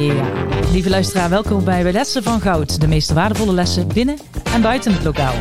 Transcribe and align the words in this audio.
Ja, 0.00 0.46
lieve 0.72 0.90
luisteraar, 0.90 1.30
welkom 1.30 1.64
bij 1.64 1.92
Lessen 1.92 2.22
van 2.22 2.40
Goud. 2.40 2.80
De 2.80 2.88
meest 2.88 3.12
waardevolle 3.12 3.52
lessen 3.52 3.88
binnen 3.88 4.16
en 4.54 4.62
buiten 4.62 4.92
het 4.92 5.04
lokaal. 5.04 5.34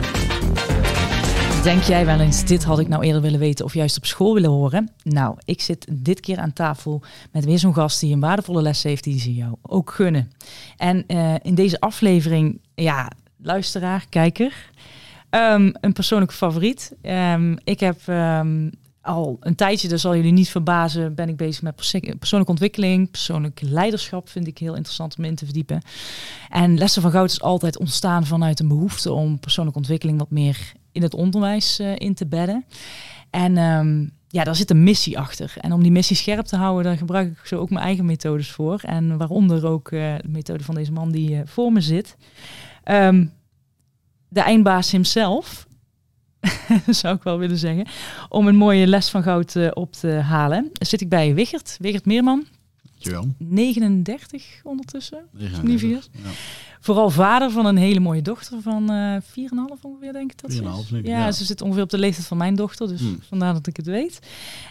Denk 1.63 1.81
jij 1.81 2.05
wel 2.05 2.19
eens, 2.19 2.45
dit 2.45 2.63
had 2.63 2.79
ik 2.79 2.87
nou 2.87 3.03
eerder 3.03 3.21
willen 3.21 3.39
weten 3.39 3.65
of 3.65 3.73
juist 3.73 3.97
op 3.97 4.05
school 4.05 4.33
willen 4.33 4.49
horen? 4.49 4.91
Nou, 5.03 5.37
ik 5.45 5.61
zit 5.61 5.87
dit 5.91 6.19
keer 6.19 6.37
aan 6.37 6.53
tafel 6.53 7.01
met 7.31 7.45
weer 7.45 7.59
zo'n 7.59 7.73
gast 7.73 7.99
die 7.99 8.13
een 8.13 8.19
waardevolle 8.19 8.61
les 8.61 8.83
heeft 8.83 9.03
die 9.03 9.19
ze 9.19 9.33
jou 9.33 9.55
ook 9.61 9.91
gunnen. 9.91 10.31
En 10.77 11.03
uh, 11.07 11.35
in 11.41 11.55
deze 11.55 11.79
aflevering, 11.79 12.61
ja, 12.75 13.11
luisteraar, 13.37 14.05
kijker, 14.09 14.71
um, 15.29 15.73
een 15.81 15.93
persoonlijke 15.93 16.35
favoriet. 16.35 16.95
Um, 17.01 17.57
ik 17.63 17.79
heb 17.79 18.07
um, 18.07 18.71
al 19.09 19.37
een 19.39 19.55
tijdje, 19.55 19.87
dus 19.87 20.01
zal 20.01 20.15
jullie 20.15 20.31
niet 20.31 20.49
verbazen, 20.49 21.15
ben 21.15 21.29
ik 21.29 21.37
bezig 21.37 21.61
met 21.61 21.75
persoonlijke 22.19 22.51
ontwikkeling. 22.51 23.11
Persoonlijk 23.11 23.61
leiderschap 23.61 24.29
vind 24.29 24.47
ik 24.47 24.57
heel 24.57 24.75
interessant 24.75 25.17
om 25.17 25.23
in 25.23 25.35
te 25.35 25.45
verdiepen. 25.45 25.81
En 26.49 26.77
Lessen 26.77 27.01
van 27.01 27.11
Goud 27.11 27.31
is 27.31 27.41
altijd 27.41 27.77
ontstaan 27.77 28.25
vanuit 28.25 28.59
een 28.59 28.67
behoefte 28.67 29.11
om 29.11 29.39
persoonlijke 29.39 29.79
ontwikkeling 29.79 30.17
wat 30.17 30.31
meer 30.31 30.71
in 30.91 31.01
het 31.01 31.13
onderwijs 31.13 31.79
uh, 31.79 31.91
in 31.95 32.13
te 32.13 32.27
bedden. 32.27 32.65
En 33.29 33.57
um, 33.57 34.11
ja, 34.27 34.43
daar 34.43 34.55
zit 34.55 34.69
een 34.69 34.83
missie 34.83 35.19
achter. 35.19 35.53
En 35.57 35.73
om 35.73 35.81
die 35.81 35.91
missie 35.91 36.15
scherp 36.15 36.45
te 36.45 36.55
houden, 36.55 36.83
daar 36.83 36.97
gebruik 36.97 37.31
ik 37.31 37.45
zo 37.45 37.59
ook 37.59 37.69
mijn 37.69 37.85
eigen 37.85 38.05
methodes 38.05 38.51
voor. 38.51 38.79
En 38.85 39.17
waaronder 39.17 39.65
ook 39.65 39.91
uh, 39.91 40.15
de 40.21 40.27
methode 40.27 40.63
van 40.63 40.75
deze 40.75 40.91
man 40.91 41.11
die 41.11 41.31
uh, 41.31 41.41
voor 41.45 41.71
me 41.71 41.81
zit. 41.81 42.17
Um, 42.85 43.31
de 44.27 44.41
eindbaas 44.41 44.91
hemzelf, 44.91 45.67
zou 47.01 47.15
ik 47.15 47.23
wel 47.23 47.37
willen 47.37 47.57
zeggen, 47.57 47.87
om 48.29 48.47
een 48.47 48.55
mooie 48.55 48.87
les 48.87 49.09
van 49.09 49.23
goud 49.23 49.55
uh, 49.55 49.67
op 49.73 49.93
te 49.93 50.07
halen. 50.11 50.71
zit 50.73 51.01
ik 51.01 51.09
bij 51.09 51.33
Wigert, 51.33 51.77
Wigert 51.79 52.05
Meerman. 52.05 52.45
Dankjewel. 52.81 53.27
39 53.37 54.45
ondertussen. 54.63 55.25
39, 55.31 56.07
ja. 56.11 56.29
Vooral 56.79 57.09
vader 57.09 57.51
van 57.51 57.65
een 57.65 57.77
hele 57.77 57.99
mooie 57.99 58.21
dochter 58.21 58.61
van 58.61 58.91
uh, 58.91 59.15
4,5 59.15 59.81
ongeveer, 59.81 60.13
denk 60.13 60.31
ik 60.31 60.41
dat 60.41 60.53
4,5 60.53 60.59
denk 60.59 61.05
ik, 61.05 61.05
ja, 61.05 61.19
ja, 61.19 61.31
ze 61.31 61.45
zit 61.45 61.61
ongeveer 61.61 61.83
op 61.83 61.89
de 61.89 61.97
leeftijd 61.97 62.27
van 62.27 62.37
mijn 62.37 62.55
dochter, 62.55 62.87
dus 62.87 62.99
hmm. 62.99 63.19
vandaar 63.27 63.53
dat 63.53 63.67
ik 63.67 63.77
het 63.77 63.85
weet. 63.85 64.19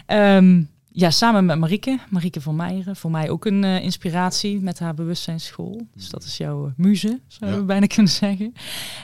Um, 0.07 0.69
ja, 0.99 1.09
samen 1.09 1.45
met 1.45 1.59
Marieke, 1.59 1.99
Marieke 2.09 2.41
van 2.41 2.55
Meijeren. 2.55 2.95
Voor 2.95 3.11
mij 3.11 3.29
ook 3.29 3.45
een 3.45 3.63
uh, 3.63 3.83
inspiratie 3.83 4.59
met 4.59 4.79
haar 4.79 4.93
bewustzijnsschool. 4.93 5.87
Dus 5.93 6.09
dat 6.09 6.23
is 6.23 6.37
jouw 6.37 6.65
uh, 6.65 6.71
muze, 6.75 7.19
ja. 7.27 7.55
we 7.55 7.63
bijna 7.63 7.85
kunnen 7.95 8.11
zeggen. 8.11 8.53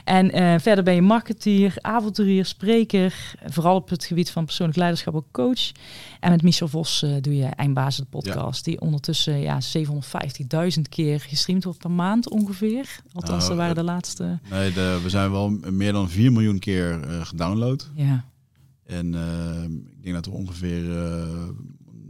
En 0.04 0.38
uh, 0.38 0.54
verder 0.58 0.84
ben 0.84 0.94
je 0.94 1.02
marketeer, 1.02 1.74
avonturier, 1.80 2.44
spreker. 2.44 3.34
Vooral 3.46 3.76
op 3.76 3.88
het 3.88 4.04
gebied 4.04 4.30
van 4.30 4.44
persoonlijk 4.44 4.78
leiderschap 4.78 5.14
ook 5.14 5.26
coach. 5.30 5.72
En 6.20 6.30
met 6.30 6.42
Michel 6.42 6.68
Vos 6.68 7.04
doe 7.20 7.36
je 7.36 7.44
Eindbazen 7.44 8.02
de 8.02 8.08
podcast. 8.10 8.66
Ja. 8.66 8.72
Die 8.72 8.80
ondertussen 8.80 9.40
ja, 9.40 9.58
750.000 9.78 10.80
keer 10.88 11.20
gestreamd 11.20 11.64
wordt 11.64 11.78
per 11.78 11.90
maand 11.90 12.28
ongeveer. 12.28 13.00
Althans, 13.12 13.38
Nou, 13.38 13.48
dat 13.48 13.56
waren 13.56 13.74
de 13.74 13.82
laatste. 13.82 14.38
Nee, 14.50 14.72
de, 14.72 15.00
we 15.02 15.10
zijn 15.10 15.30
wel 15.30 15.48
meer 15.70 15.92
dan 15.92 16.08
4 16.08 16.32
miljoen 16.32 16.58
keer 16.58 17.00
gedownload. 17.22 17.90
Ja. 17.94 18.24
En 18.86 19.14
ik 19.96 20.02
denk 20.02 20.14
dat 20.14 20.26
we 20.26 20.32
ongeveer 20.32 20.84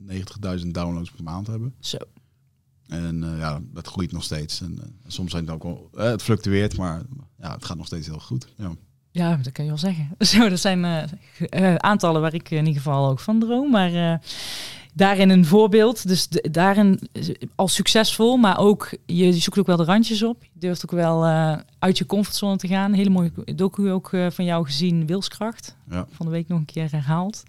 90.000 0.09 0.67
downloads 0.67 1.11
per 1.11 1.25
maand 1.25 1.47
hebben. 1.47 1.75
Zo. 1.81 1.99
En 2.89 3.23
uh, 3.23 3.39
ja, 3.39 3.61
dat 3.73 3.87
groeit 3.87 4.13
nog 4.13 4.23
steeds. 4.23 4.61
En 4.61 4.77
uh, 4.79 4.85
soms 5.07 5.31
zijn 5.31 5.45
het 5.45 5.55
ook 5.55 5.63
wel, 5.63 5.91
uh, 5.95 6.03
het 6.03 6.23
fluctueert, 6.23 6.77
maar 6.77 7.03
ja, 7.39 7.53
het 7.53 7.65
gaat 7.65 7.77
nog 7.77 7.87
steeds 7.87 8.07
heel 8.07 8.19
goed. 8.19 8.49
Ja, 8.57 8.71
ja 9.11 9.37
dat 9.37 9.53
kan 9.53 9.65
je 9.65 9.71
wel 9.71 9.81
zeggen. 9.81 10.09
Zo, 10.27 10.49
dat 10.49 10.61
zijn 10.61 11.09
aantallen 11.77 12.21
waar 12.21 12.35
ik 12.35 12.51
in 12.51 12.67
ieder 12.67 12.83
geval 12.83 13.09
ook 13.09 13.21
van 13.21 13.41
droom. 13.41 13.71
Maar 13.71 14.21
daarin 14.95 15.31
een 15.31 15.45
voorbeeld. 15.45 16.09
Dus 16.09 16.29
de, 16.29 16.49
daarin 16.51 17.09
al 17.55 17.69
succesvol, 17.69 18.37
maar 18.37 18.59
ook 18.59 18.91
je, 19.07 19.33
zoekt 19.33 19.59
ook 19.59 19.67
wel 19.67 19.77
de 19.77 19.85
randjes 19.85 20.23
op. 20.23 20.43
Je 20.43 20.59
durft 20.59 20.85
ook 20.85 20.91
wel 20.91 21.25
uit 21.79 21.99
je 21.99 22.07
comfortzone 22.07 22.57
te 22.57 22.69
gaan. 22.69 22.93
Hele 22.93 23.11
mooie 23.11 23.33
docu 23.55 23.91
ook 23.91 24.11
van 24.29 24.45
jou 24.45 24.65
gezien, 24.65 25.07
Wilskracht. 25.07 25.77
Ja. 25.91 26.07
Van 26.11 26.27
de 26.27 26.33
week 26.33 26.49
nog 26.49 26.59
een 26.59 26.65
keer 26.65 26.91
herhaald 26.91 27.43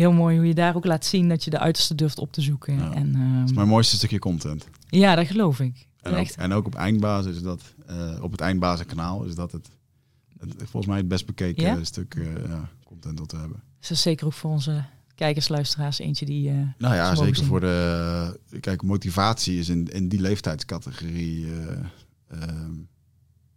heel 0.00 0.12
mooi 0.12 0.36
hoe 0.36 0.46
je 0.46 0.54
daar 0.54 0.76
ook 0.76 0.84
laat 0.84 1.04
zien 1.04 1.28
dat 1.28 1.44
je 1.44 1.50
de 1.50 1.58
uiterste 1.58 1.94
durft 1.94 2.18
op 2.18 2.32
te 2.32 2.40
zoeken. 2.40 2.74
Ja, 2.74 2.92
en, 2.92 3.14
um, 3.14 3.38
dat 3.40 3.48
is 3.48 3.54
mijn 3.54 3.68
mooiste 3.68 3.96
stukje 3.96 4.18
content. 4.18 4.68
Ja, 4.88 5.14
dat 5.14 5.26
geloof 5.26 5.60
ik. 5.60 5.88
En 6.00 6.14
ook, 6.14 6.26
en 6.26 6.52
ook 6.52 6.66
op 6.66 6.74
eindbasis 6.74 7.36
is 7.36 7.42
dat, 7.42 7.62
uh, 7.90 8.22
op 8.22 8.30
het 8.30 8.40
eindbazenkanaal 8.40 9.24
is 9.24 9.34
dat 9.34 9.52
het, 9.52 9.68
het, 10.38 10.54
volgens 10.56 10.86
mij 10.86 10.96
het 10.96 11.08
best 11.08 11.26
bekeken 11.26 11.62
ja? 11.62 11.84
stuk 11.84 12.14
uh, 12.14 12.24
ja, 12.46 12.68
content 12.84 13.18
dat 13.18 13.32
we 13.32 13.38
hebben. 13.38 13.62
Dus 13.78 13.88
dat 13.88 13.96
is 13.96 14.02
zeker 14.02 14.26
ook 14.26 14.32
voor 14.32 14.50
onze 14.50 14.84
kijkers, 15.14 15.48
luisteraars, 15.48 15.98
eentje 15.98 16.26
die. 16.26 16.50
Uh, 16.50 16.68
nou 16.78 16.94
ja, 16.94 17.14
zeker 17.14 17.36
zien. 17.36 17.46
voor 17.46 17.60
de. 17.60 18.40
Kijk, 18.60 18.82
motivatie 18.82 19.58
is 19.58 19.68
in, 19.68 19.86
in 19.86 20.08
die 20.08 20.20
leeftijdscategorie 20.20 21.46
ehm, 22.28 22.72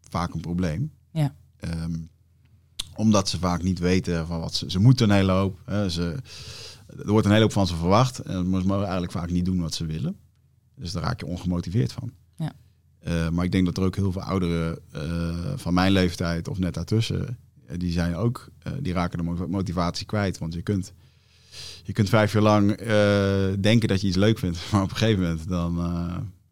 vaak 0.10 0.34
een 0.34 0.42
probleem. 0.42 0.92
Ja. 1.12 1.36
Um, 1.60 2.10
omdat 2.96 3.30
ze 3.30 3.40
vaak 3.40 3.64
niet 3.64 3.80
weten 3.80 4.28
van 4.28 4.40
wat 4.40 4.54
ze... 4.54 4.72
Ze 4.72 4.80
moeten 4.80 5.10
een 5.10 5.16
hele 5.16 5.32
hoop. 5.32 5.60
Hè, 5.66 5.90
ze, 5.90 6.16
er 6.88 7.12
wordt 7.12 7.26
een 7.26 7.32
hele 7.32 7.44
hoop 7.44 7.54
van 7.54 7.68
ze 7.68 7.76
verwacht. 7.76 8.20
En 8.20 8.34
ze 8.34 8.44
mogen 8.44 8.82
eigenlijk 8.82 9.12
vaak 9.12 9.30
niet 9.30 9.46
doen 9.46 9.62
wat 9.62 9.74
ze 9.74 9.86
willen. 9.86 10.16
Dus 10.76 10.92
daar 10.92 11.04
raak 11.04 11.20
je 11.20 11.26
ongemotiveerd 11.26 11.92
van. 11.92 12.12
Ja. 12.36 12.54
Uh, 13.08 13.30
maar 13.30 13.46
ik 13.46 13.52
denk 13.52 13.66
dat 13.66 13.78
er 13.78 13.84
ook 13.84 13.96
heel 13.96 14.12
veel 14.12 14.22
ouderen 14.22 14.80
uh, 14.96 15.54
van 15.56 15.74
mijn 15.74 15.92
leeftijd 15.92 16.48
of 16.48 16.60
net 16.60 16.74
daartussen... 16.74 17.38
Uh, 17.70 17.78
die 17.78 17.92
zijn 17.92 18.16
ook... 18.16 18.50
die 18.80 18.94
raken 18.94 19.18
de 19.18 19.48
motivatie 19.48 20.06
kwijt. 20.06 20.38
Want 20.38 20.54
je 20.54 20.62
kunt... 20.62 20.94
Je 21.84 21.94
kunt 21.94 22.10
vijf 22.10 22.34
jaar 22.34 22.42
lang 22.42 22.76
denken 23.60 23.88
dat 23.88 24.02
je 24.02 24.08
iets 24.08 24.16
leuk 24.16 24.40
vindt. 24.40 24.60
Maar 24.72 24.82
op 24.82 24.90
een 24.90 24.96
gegeven 24.96 25.22
moment 25.22 25.48
dan, 25.48 25.76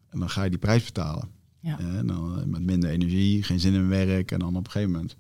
dan 0.09 0.29
ga 0.29 0.43
je 0.43 0.49
die 0.49 0.59
prijs 0.59 0.83
betalen. 0.83 1.29
Ja. 1.59 1.79
En 1.79 2.07
dan 2.07 2.49
met 2.49 2.61
minder 2.61 2.89
energie, 2.89 3.43
geen 3.43 3.59
zin 3.59 3.73
in 3.73 3.87
werk. 3.87 4.31
En 4.31 4.39
dan 4.39 4.55
op 4.55 4.65
een 4.65 4.71
gegeven 4.71 4.91
moment 4.91 5.15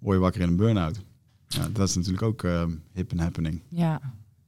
word 0.00 0.16
je 0.16 0.22
wakker 0.22 0.40
in 0.40 0.48
een 0.48 0.56
burn-out. 0.56 1.00
Ja, 1.48 1.68
dat 1.72 1.88
is 1.88 1.94
natuurlijk 1.94 2.22
ook 2.22 2.42
uh, 2.42 2.62
hip 2.92 3.10
en 3.10 3.18
happening. 3.18 3.62
Ja, 3.68 4.00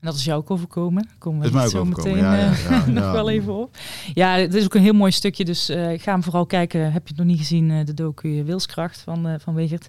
en 0.02 0.08
dat 0.08 0.16
is 0.16 0.24
jou 0.24 0.40
ook 0.40 0.50
overkomen. 0.50 1.08
Komen 1.18 1.52
we 1.52 1.68
zo 1.68 1.84
meteen 1.84 2.16
ja, 2.16 2.34
ja, 2.34 2.52
ja, 2.70 2.86
nog 2.86 3.12
wel 3.12 3.30
even 3.30 3.54
op. 3.54 3.76
Ja, 4.14 4.36
het 4.36 4.54
is 4.54 4.64
ook 4.64 4.74
een 4.74 4.82
heel 4.82 4.92
mooi 4.92 5.12
stukje, 5.12 5.44
dus 5.44 5.70
uh, 5.70 5.76
ga 5.76 6.12
hem 6.12 6.22
vooral 6.22 6.46
kijken. 6.46 6.92
Heb 6.92 7.02
je 7.02 7.08
het 7.08 7.16
nog 7.16 7.26
niet 7.26 7.38
gezien, 7.38 7.70
uh, 7.70 7.84
de 7.84 7.94
docu 7.94 8.44
Wilskracht 8.44 9.00
van, 9.00 9.26
uh, 9.26 9.34
van 9.38 9.54
Wegert. 9.54 9.88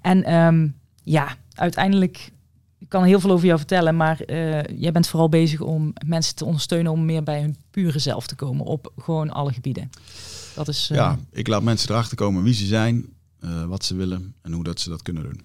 En 0.00 0.34
um, 0.34 0.74
ja, 1.02 1.36
uiteindelijk 1.54 2.30
ik 2.78 2.88
kan 2.88 3.04
heel 3.04 3.20
veel 3.20 3.30
over 3.30 3.46
jou 3.46 3.58
vertellen, 3.58 3.96
maar 3.96 4.32
jij 4.76 4.92
bent 4.92 5.06
vooral 5.06 5.28
bezig 5.28 5.60
om 5.60 5.92
mensen 6.06 6.34
te 6.34 6.44
ondersteunen 6.44 6.92
om 6.92 7.04
meer 7.04 7.22
bij 7.22 7.40
hun 7.40 7.56
pure 7.70 7.98
zelf 7.98 8.26
te 8.26 8.34
komen 8.34 8.64
op 8.64 8.92
gewoon 8.96 9.30
alle 9.30 9.52
gebieden. 9.52 9.90
Dat 10.54 10.68
is, 10.68 10.88
ja, 10.92 11.18
ik 11.30 11.46
laat 11.46 11.62
mensen 11.62 11.90
erachter 11.90 12.16
komen 12.16 12.42
wie 12.42 12.54
ze 12.54 12.66
zijn, 12.66 13.06
uh, 13.44 13.64
wat 13.64 13.84
ze 13.84 13.94
willen 13.94 14.34
en 14.42 14.52
hoe 14.52 14.64
dat 14.64 14.80
ze 14.80 14.88
dat 14.88 15.02
kunnen 15.02 15.22
doen. 15.22 15.40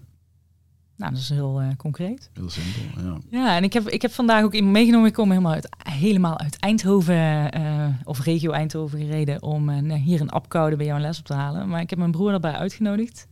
Nou, 0.95 1.11
dat 1.11 1.21
is 1.21 1.29
heel 1.29 1.61
uh, 1.61 1.67
concreet. 1.77 2.29
Heel 2.33 2.49
simpel, 2.49 3.03
ja. 3.03 3.17
Ja, 3.29 3.55
en 3.55 3.63
ik 3.63 3.73
heb, 3.73 3.87
ik 3.89 4.01
heb 4.01 4.11
vandaag 4.11 4.43
ook 4.43 4.53
iemand 4.53 4.73
meegenomen. 4.73 5.07
Ik 5.07 5.13
kom 5.13 5.29
helemaal 5.29 5.53
uit, 5.53 5.69
helemaal 5.77 6.39
uit 6.39 6.59
Eindhoven 6.59 7.57
uh, 7.57 7.87
of 8.03 8.23
regio 8.23 8.51
Eindhoven 8.51 8.99
gereden 8.99 9.41
om 9.41 9.69
hier 9.93 10.21
een 10.21 10.29
Apkoude 10.29 10.75
bij 10.75 10.85
jou 10.85 10.97
een 10.97 11.05
les 11.05 11.19
op 11.19 11.25
te 11.25 11.33
halen. 11.33 11.69
Maar 11.69 11.81
ik 11.81 11.89
heb 11.89 11.99
mijn 11.99 12.11
broer 12.11 12.29
daarbij 12.29 12.51
uitgenodigd. 12.51 13.27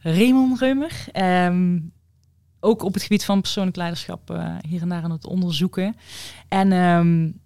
Raymond 0.00 0.58
Reumer. 0.58 1.04
Um, 1.46 1.92
ook 2.60 2.82
op 2.82 2.94
het 2.94 3.02
gebied 3.02 3.24
van 3.24 3.40
persoonlijk 3.40 3.76
leiderschap 3.76 4.42
hier 4.68 4.82
en 4.82 4.88
daar 4.88 5.02
aan 5.02 5.10
het 5.10 5.26
onderzoeken. 5.26 5.96
En 6.48 6.72
um, 6.72 7.40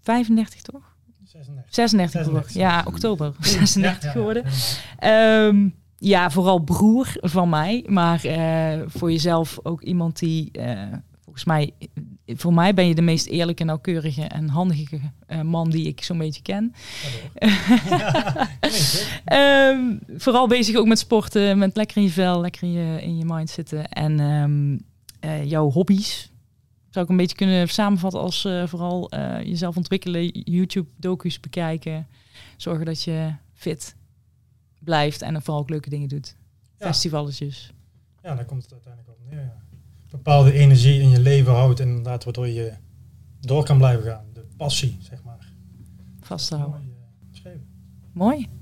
35 0.00 0.62
toch? 0.62 0.90
36. 1.24 1.74
36, 1.74 2.10
36 2.10 2.54
ja, 2.54 2.84
oktober 2.86 3.34
36 3.40 4.02
ja, 4.02 4.08
ja, 4.08 4.12
geworden. 4.12 4.44
Um, 5.46 5.74
ja, 6.00 6.30
vooral 6.30 6.58
broer 6.58 7.12
van 7.20 7.48
mij, 7.48 7.84
maar 7.88 8.26
uh, 8.26 8.82
voor 8.86 9.10
jezelf 9.10 9.58
ook 9.62 9.82
iemand 9.82 10.18
die, 10.18 10.50
uh, 10.52 10.82
volgens 11.24 11.44
mij, 11.44 11.70
voor 12.26 12.54
mij 12.54 12.74
ben 12.74 12.88
je 12.88 12.94
de 12.94 13.02
meest 13.02 13.26
eerlijke, 13.26 13.64
nauwkeurige 13.64 14.22
en 14.22 14.48
handige 14.48 15.00
uh, 15.28 15.40
man 15.40 15.70
die 15.70 15.86
ik 15.86 16.02
zo'n 16.02 16.18
beetje 16.18 16.42
ken. 16.42 16.74
um, 19.32 20.00
vooral 20.24 20.48
bezig 20.48 20.76
ook 20.76 20.86
met 20.86 20.98
sporten, 20.98 21.58
met 21.58 21.76
lekker 21.76 21.96
in 21.96 22.02
je 22.02 22.10
vel, 22.10 22.40
lekker 22.40 22.62
in 22.62 22.72
je, 22.72 23.02
in 23.02 23.18
je 23.18 23.24
mind 23.24 23.50
zitten. 23.50 23.88
En 23.88 24.20
um, 24.20 24.80
jouw 25.44 25.70
hobby's 25.70 26.30
zou 26.90 27.04
ik 27.04 27.10
een 27.10 27.16
beetje 27.16 27.36
kunnen 27.36 27.68
samenvatten 27.68 28.20
als 28.20 28.48
vooral 28.64 29.10
jezelf 29.44 29.76
ontwikkelen, 29.76 30.26
YouTube-docu's 30.28 31.40
bekijken, 31.40 32.06
zorgen 32.56 32.84
dat 32.84 33.02
je 33.02 33.32
fit 33.54 33.98
blijft 34.80 35.22
en 35.22 35.42
vooral 35.42 35.62
ook 35.62 35.70
leuke 35.70 35.90
dingen 35.90 36.08
doet. 36.08 36.36
Ja. 36.78 36.86
Festivaletjes. 36.86 37.72
Ja, 38.22 38.34
daar 38.34 38.44
komt 38.44 38.62
het 38.62 38.72
uiteindelijk 38.72 39.12
op 39.12 39.18
neer. 39.30 39.40
Ja. 39.40 39.62
Bepaalde 40.10 40.52
energie 40.52 41.00
in 41.00 41.08
je 41.08 41.20
leven 41.20 41.52
houdt 41.52 41.80
en 41.80 41.88
inderdaad 41.88 42.24
waardoor 42.24 42.48
je 42.48 42.74
door 43.40 43.64
kan 43.64 43.78
blijven 43.78 44.04
gaan. 44.04 44.24
De 44.32 44.46
passie, 44.56 44.96
zeg 45.00 45.22
maar. 45.22 45.52
Vasthouden. 46.20 46.70
Mooi, 46.70 47.60
Mooi. 48.12 48.59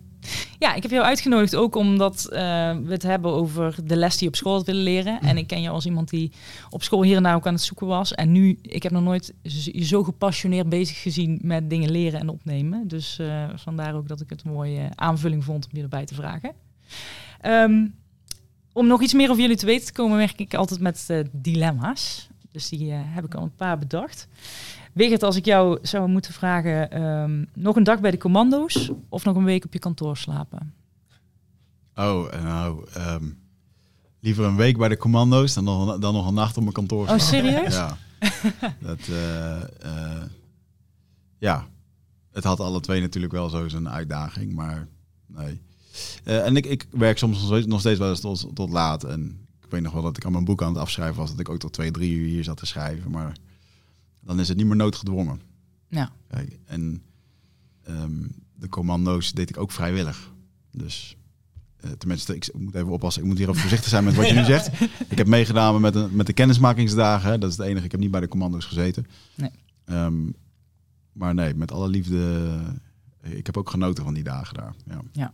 Ja, 0.58 0.75
ik 0.75 0.82
heb 0.82 0.90
jou 0.90 1.05
uitgenodigd 1.05 1.56
ook 1.56 1.75
omdat 1.75 2.28
eh, 2.28 2.40
we 2.76 2.90
het 2.93 3.02
hebben 3.02 3.32
over 3.32 3.75
de 3.84 3.96
les 3.96 4.12
die 4.12 4.22
je 4.22 4.28
op 4.28 4.37
school 4.37 4.52
had 4.52 4.66
willen 4.66 4.82
leren. 4.82 5.20
En 5.20 5.37
ik 5.37 5.46
ken 5.46 5.62
jou 5.62 5.75
als 5.75 5.87
iemand 5.87 6.08
die 6.08 6.32
op 6.70 6.82
school 6.82 7.02
hier 7.02 7.16
en 7.16 7.22
daar 7.22 7.34
ook 7.34 7.46
aan 7.46 7.55
het 7.55 7.62
zoeken 7.62 7.87
was. 7.87 8.14
En 8.14 8.32
nu, 8.32 8.58
ik 8.62 8.82
heb 8.82 8.93
nog 8.93 9.02
nooit 9.02 9.34
je 9.43 9.84
zo 9.84 10.02
gepassioneerd 10.02 10.69
bezig 10.69 11.02
gezien 11.02 11.38
met 11.43 11.70
dingen 11.70 11.90
leren 11.90 12.20
en 12.20 12.28
opnemen. 12.28 12.88
Dus 12.88 13.19
uh, 13.20 13.44
vandaar 13.55 13.94
ook 13.94 14.08
dat 14.08 14.20
ik 14.20 14.31
het 14.31 14.43
een 14.44 14.52
mooie 14.52 14.88
aanvulling 14.94 15.44
vond 15.44 15.64
om 15.64 15.76
je 15.76 15.82
erbij 15.82 16.05
te 16.05 16.14
vragen. 16.14 16.52
Ehm, 17.40 17.87
om 18.72 18.87
nog 18.87 19.02
iets 19.02 19.14
meer 19.14 19.31
over 19.31 19.43
jullie 19.43 19.56
te 19.56 19.66
weten 19.66 19.87
te 19.87 19.93
komen, 19.93 20.16
werk 20.16 20.40
ik 20.40 20.55
altijd 20.55 20.81
met 20.81 21.06
uh, 21.10 21.25
dilemma's. 21.32 22.28
Dus 22.58 22.69
die 22.69 22.93
heb 22.93 23.25
ik 23.25 23.34
al 23.34 23.43
een 23.43 23.55
paar 23.55 23.78
bedacht. 23.78 24.28
Wigert, 24.93 25.22
als 25.22 25.37
ik 25.37 25.44
jou 25.44 25.78
zou 25.82 26.08
moeten 26.08 26.32
vragen, 26.32 27.02
um, 27.02 27.49
nog 27.55 27.76
een 27.76 27.82
dag 27.82 28.00
bij 28.00 28.10
de 28.10 28.19
commando's 28.19 28.90
of 29.08 29.25
nog 29.25 29.37
een 29.37 29.44
week 29.44 29.64
op 29.64 29.72
je 29.72 29.78
kantoor 29.78 30.16
slapen? 30.16 30.75
Oh, 31.94 32.32
nou, 32.43 32.87
um, 32.96 33.38
liever 34.20 34.44
een 34.44 34.56
week 34.56 34.76
bij 34.76 34.88
de 34.88 34.96
commando's 34.96 35.55
dan 35.55 35.64
nog, 35.64 35.99
dan 35.99 36.14
nog 36.14 36.26
een 36.26 36.34
nacht 36.34 36.56
op 36.56 36.62
mijn 36.62 36.75
kantoor 36.75 37.06
slapen. 37.06 37.25
Oh, 37.25 37.28
serieus? 37.28 37.75
Ja. 37.75 37.96
dat, 38.88 39.06
uh, 39.10 39.60
uh, 39.84 40.22
ja, 41.38 41.66
het 42.32 42.44
had 42.44 42.60
alle 42.60 42.81
twee 42.81 43.00
natuurlijk 43.00 43.32
wel 43.32 43.49
zo 43.49 43.69
zijn 43.69 43.88
uitdaging, 43.88 44.52
maar 44.52 44.88
nee. 45.26 45.60
Uh, 46.25 46.46
en 46.46 46.56
ik, 46.56 46.66
ik 46.66 46.87
werk 46.90 47.19
soms 47.19 47.49
nog 47.66 47.81
steeds 47.81 47.99
wel 47.99 48.08
eens 48.08 48.20
tot, 48.20 48.49
tot 48.55 48.70
laat. 48.70 49.05
En 49.05 49.48
ik 49.69 49.75
weet 49.75 49.82
nog 49.82 49.93
wel 49.93 50.03
dat 50.03 50.17
ik 50.17 50.25
aan 50.25 50.32
mijn 50.32 50.44
boek 50.44 50.62
aan 50.62 50.73
het 50.73 50.82
afschrijven 50.82 51.17
was, 51.17 51.31
dat 51.31 51.41
ik 51.41 51.49
ook 51.49 51.59
tot 51.59 51.73
twee, 51.73 51.91
drie 51.91 52.15
uur 52.15 52.26
hier 52.26 52.44
zat 52.44 52.56
te 52.56 52.67
schrijven. 52.67 53.11
Maar 53.11 53.37
dan 54.20 54.41
is 54.41 54.49
het 54.49 54.56
niet 54.56 54.67
meer 54.67 54.76
noodgedwongen. 54.76 55.41
Ja. 55.88 56.12
Kijk, 56.29 56.59
en 56.65 57.03
um, 57.88 58.31
de 58.55 58.69
commando's 58.69 59.32
deed 59.32 59.50
ik 59.50 59.56
ook 59.56 59.73
vrijwillig. 59.73 60.32
Dus 60.70 61.17
uh, 61.85 61.91
tenminste, 61.91 62.35
ik 62.35 62.50
moet 62.59 62.75
even 62.75 62.88
oppassen. 62.88 63.23
Ik 63.23 63.29
moet 63.29 63.38
hier 63.38 63.49
even 63.49 63.61
voorzichtig 63.61 63.88
zijn 63.88 64.05
met 64.05 64.15
wat 64.15 64.29
je 64.29 64.35
nu 64.35 64.44
zegt. 64.55 64.81
Ik 65.09 65.19
heb 65.19 65.26
meegedaan 65.26 65.81
met, 65.81 65.93
de, 65.93 66.09
met 66.11 66.26
de 66.26 66.32
kennismakingsdagen. 66.32 67.31
Hè. 67.31 67.38
Dat 67.38 67.50
is 67.50 67.56
het 67.56 67.67
enige. 67.67 67.85
Ik 67.85 67.91
heb 67.91 68.00
niet 68.00 68.11
bij 68.11 68.20
de 68.20 68.29
commando's 68.29 68.65
gezeten. 68.65 69.06
Nee. 69.35 69.50
Um, 69.87 70.35
maar 71.12 71.35
nee, 71.35 71.55
met 71.55 71.73
alle 71.73 71.88
liefde. 71.88 72.61
Ik 73.23 73.47
heb 73.47 73.56
ook 73.56 73.70
genoten 73.70 74.05
van 74.05 74.15
die 74.15 74.25
dagen 74.25 74.55
daar. 74.55 74.75
Ja. 74.87 75.00
ja. 75.12 75.32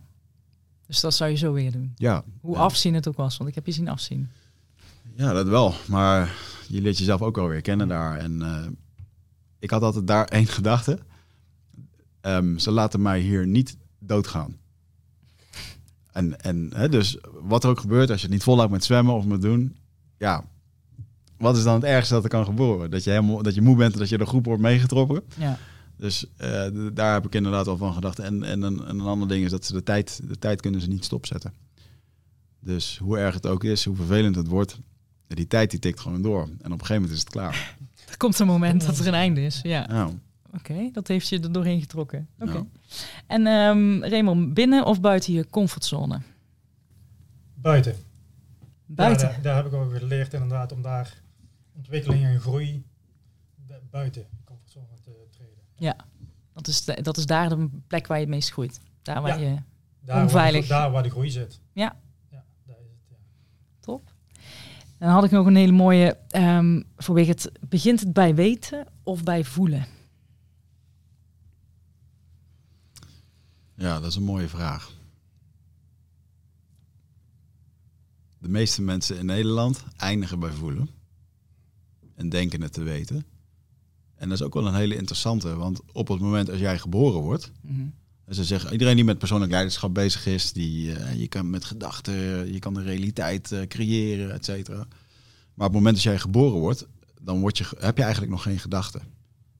Dus 0.87 0.99
dat 0.99 1.13
zou 1.13 1.29
je 1.29 1.37
zo 1.37 1.53
weer 1.53 1.71
doen. 1.71 1.93
Ja. 1.95 2.23
Hoe 2.41 2.55
ja. 2.55 2.61
afzien 2.61 2.93
het 2.93 3.07
ook 3.07 3.17
was, 3.17 3.37
want 3.37 3.49
ik 3.49 3.55
heb 3.55 3.65
je 3.65 3.71
zien 3.71 3.89
afzien. 3.89 4.29
Ja, 5.15 5.33
dat 5.33 5.47
wel. 5.47 5.73
Maar 5.87 6.35
je 6.67 6.81
leert 6.81 6.97
jezelf 6.97 7.21
ook 7.21 7.35
wel 7.35 7.47
weer 7.47 7.61
kennen 7.61 7.87
daar. 7.87 8.17
En 8.17 8.39
uh, 8.41 8.67
ik 9.59 9.69
had 9.69 9.81
altijd 9.81 10.07
daar 10.07 10.25
één 10.25 10.47
gedachte. 10.57 10.99
Um, 12.21 12.59
ze 12.59 12.71
laten 12.71 13.01
mij 13.01 13.19
hier 13.19 13.47
niet 13.47 13.77
doodgaan. 13.99 14.57
En, 16.11 16.41
en 16.41 16.71
hè, 16.75 16.89
dus 16.89 17.17
wat 17.41 17.63
er 17.63 17.69
ook 17.69 17.79
gebeurt, 17.79 18.09
als 18.09 18.19
je 18.19 18.25
het 18.25 18.35
niet 18.35 18.43
volhoudt 18.43 18.71
met 18.71 18.83
zwemmen 18.83 19.15
of 19.15 19.25
met 19.25 19.41
doen, 19.41 19.77
ja, 20.17 20.43
wat 21.37 21.57
is 21.57 21.63
dan 21.63 21.73
het 21.73 21.83
ergste 21.83 22.13
dat 22.13 22.23
er 22.23 22.29
kan 22.29 22.45
gebeuren? 22.45 22.91
Dat 22.91 23.03
je 23.03 23.09
helemaal, 23.09 23.43
dat 23.43 23.55
je 23.55 23.61
moe 23.61 23.75
bent 23.75 23.93
en 23.93 23.99
dat 23.99 24.09
je 24.09 24.17
de 24.17 24.25
groep 24.25 24.45
wordt 24.45 24.61
meegetrokken. 24.61 25.23
Ja. 25.37 25.57
Dus 25.97 26.25
uh, 26.41 26.67
daar 26.93 27.13
heb 27.13 27.25
ik 27.25 27.35
inderdaad 27.35 27.67
al 27.67 27.77
van 27.77 27.93
gedacht. 27.93 28.19
En, 28.19 28.43
en, 28.43 28.61
een, 28.61 28.85
en 28.85 28.99
een 28.99 29.05
ander 29.05 29.27
ding 29.27 29.45
is 29.45 29.51
dat 29.51 29.65
ze 29.65 29.73
de 29.73 29.83
tijd, 29.83 30.21
de 30.27 30.37
tijd 30.37 30.61
kunnen 30.61 30.81
ze 30.81 30.87
niet 30.87 31.05
stopzetten. 31.05 31.53
Dus 32.59 32.97
hoe 32.97 33.17
erg 33.17 33.33
het 33.33 33.45
ook 33.45 33.63
is, 33.63 33.85
hoe 33.85 33.95
vervelend 33.95 34.35
het 34.35 34.47
wordt, 34.47 34.79
die 35.27 35.47
tijd 35.47 35.71
die 35.71 35.79
tikt 35.79 35.99
gewoon 35.99 36.21
door. 36.21 36.41
En 36.41 36.49
op 36.49 36.63
een 36.63 36.71
gegeven 36.71 36.95
moment 36.95 37.11
is 37.11 37.19
het 37.19 37.29
klaar. 37.29 37.55
Er 38.09 38.17
komt 38.17 38.39
een 38.39 38.47
moment 38.47 38.85
dat 38.85 38.99
er 38.99 39.07
een 39.07 39.13
einde 39.13 39.41
is. 39.41 39.59
Ja. 39.63 39.87
Nou, 39.87 40.13
Oké, 40.47 40.71
okay, 40.71 40.91
dat 40.91 41.07
heeft 41.07 41.27
je 41.27 41.39
er 41.39 41.51
doorheen 41.51 41.79
getrokken. 41.79 42.27
Oké. 42.39 42.51
Nou. 42.51 42.67
En 43.27 43.47
um, 43.47 44.03
Raymond, 44.03 44.53
binnen 44.53 44.85
of 44.85 45.01
buiten 45.01 45.33
je 45.33 45.49
comfortzone? 45.49 46.21
Buiten. 47.53 47.95
Buiten? 48.85 49.27
Ja, 49.27 49.33
daar, 49.33 49.41
daar, 49.41 49.55
heb 49.55 49.65
ik 49.65 49.73
ook 49.73 49.97
geleerd 49.97 50.33
inderdaad 50.33 50.71
om 50.71 50.81
daar 50.81 51.21
ontwikkeling 51.73 52.23
en 52.23 52.39
groei 52.39 52.83
buiten 53.89 54.21
de 54.21 54.43
comfortzone 54.43 54.99
te 55.01 55.27
treden. 55.29 55.63
Ja, 55.77 55.95
dat 56.53 56.67
is, 56.67 56.83
de, 56.85 57.01
dat 57.01 57.17
is 57.17 57.25
daar 57.25 57.49
de 57.49 57.69
plek 57.87 58.07
waar 58.07 58.17
je 58.17 58.23
het 58.23 58.33
meest 58.33 58.51
groeit. 58.51 58.79
Daar 59.01 59.21
waar 59.21 59.39
Ja. 59.39 59.49
je 59.49 59.61
Daar 59.99 60.21
onveilig... 60.23 60.67
Waar 60.67 60.77
de, 60.77 60.83
daar 60.83 60.91
waar 60.91 61.03
de 61.03 61.09
groei 61.09 61.29
zit. 61.29 61.59
Ja. 61.73 61.95
Ja, 62.29 62.43
daar 62.65 62.75
is 62.79 62.89
het. 62.89 62.99
Ja. 63.09 63.15
Top. 63.79 64.13
En 64.97 65.07
dan 65.07 65.09
had 65.09 65.23
ik 65.23 65.31
nog 65.31 65.45
een 65.45 65.55
hele 65.55 65.71
mooie 65.71 66.17
um, 66.35 66.83
vanwege 66.97 67.29
het. 67.31 67.51
Begint 67.69 67.99
het 67.99 68.13
bij 68.13 68.35
weten 68.35 68.87
of 69.03 69.23
bij 69.23 69.43
voelen? 69.43 69.85
Ja, 73.75 73.99
dat 73.99 74.09
is 74.09 74.15
een 74.15 74.23
mooie 74.23 74.49
vraag. 74.49 74.93
De 78.37 78.49
meeste 78.49 78.81
mensen 78.81 79.17
in 79.17 79.25
Nederland 79.25 79.83
eindigen 79.97 80.39
bij 80.39 80.51
voelen. 80.51 80.89
En 82.15 82.29
denken 82.29 82.61
het 82.61 82.73
te 82.73 82.83
weten. 82.83 83.25
En 84.15 84.29
dat 84.29 84.39
is 84.39 84.45
ook 84.45 84.53
wel 84.53 84.67
een 84.67 84.75
hele 84.75 84.95
interessante, 84.95 85.55
want 85.55 85.81
op 85.91 86.07
het 86.07 86.19
moment 86.19 86.49
als 86.49 86.59
jij 86.59 86.79
geboren 86.79 87.19
wordt, 87.19 87.51
Mhm. 87.61 87.83
ze 88.29 88.43
zeggen, 88.43 88.71
iedereen 88.71 88.95
die 88.95 89.05
met 89.05 89.17
persoonlijk 89.17 89.51
leiderschap 89.51 89.93
bezig 89.93 90.25
is, 90.25 90.51
die, 90.53 90.87
uh, 90.87 91.13
je 91.19 91.27
kan 91.27 91.49
met 91.49 91.65
gedachten, 91.65 92.53
je 92.53 92.59
kan 92.59 92.73
de 92.73 92.81
realiteit 92.81 93.51
uh, 93.51 93.61
creëren, 93.61 94.31
et 94.33 94.45
cetera. 94.45 94.87
Maar 95.53 95.67
op 95.67 95.73
het 95.73 95.81
moment 95.81 95.95
dat 95.95 96.03
jij 96.03 96.19
geboren 96.19 96.59
wordt, 96.59 96.87
dan 97.21 97.39
word 97.39 97.57
je, 97.57 97.65
heb 97.79 97.97
je 97.97 98.03
eigenlijk 98.03 98.31
nog 98.31 98.41
geen 98.41 98.59
gedachten. 98.59 99.01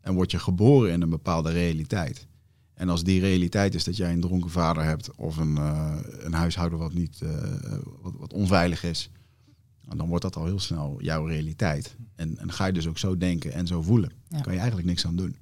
En 0.02 0.14
word 0.14 0.32
je 0.32 0.40
geboren 0.40 0.92
in 0.92 1.02
een 1.02 1.10
bepaalde 1.10 1.52
realiteit. 1.52 2.28
En 2.74 2.90
als 2.90 3.04
die 3.04 3.20
realiteit 3.20 3.76
is 3.76 3.84
dat 3.84 3.98
jij 3.98 4.14
een 4.14 4.22
dronken 4.22 4.50
vader 4.50 4.84
hebt 4.84 5.16
of 5.16 5.38
een, 5.38 5.56
uh, 5.56 5.96
een 6.20 6.34
huishouden 6.34 6.80
wat, 6.80 6.94
niet, 6.94 7.20
wat, 8.02 8.14
wat 8.18 8.34
onveilig 8.34 8.84
is, 8.84 9.10
dan 9.94 10.08
wordt 10.08 10.24
dat 10.24 10.36
al 10.36 10.46
heel 10.46 10.60
snel 10.60 11.02
jouw 11.02 11.26
realiteit. 11.26 11.96
En, 12.16 12.38
en 12.38 12.52
ga 12.52 12.66
je 12.66 12.74
dus 12.74 12.88
ook 12.88 12.98
zo 12.98 13.18
denken 13.18 13.54
en 13.54 13.68
zo 13.68 13.82
voelen. 13.82 14.12
Ja. 14.28 14.42
kan 14.42 14.54
je 14.54 14.60
eigenlijk 14.60 14.88
niks 14.88 15.06
aan 15.06 15.16
doen. 15.16 15.36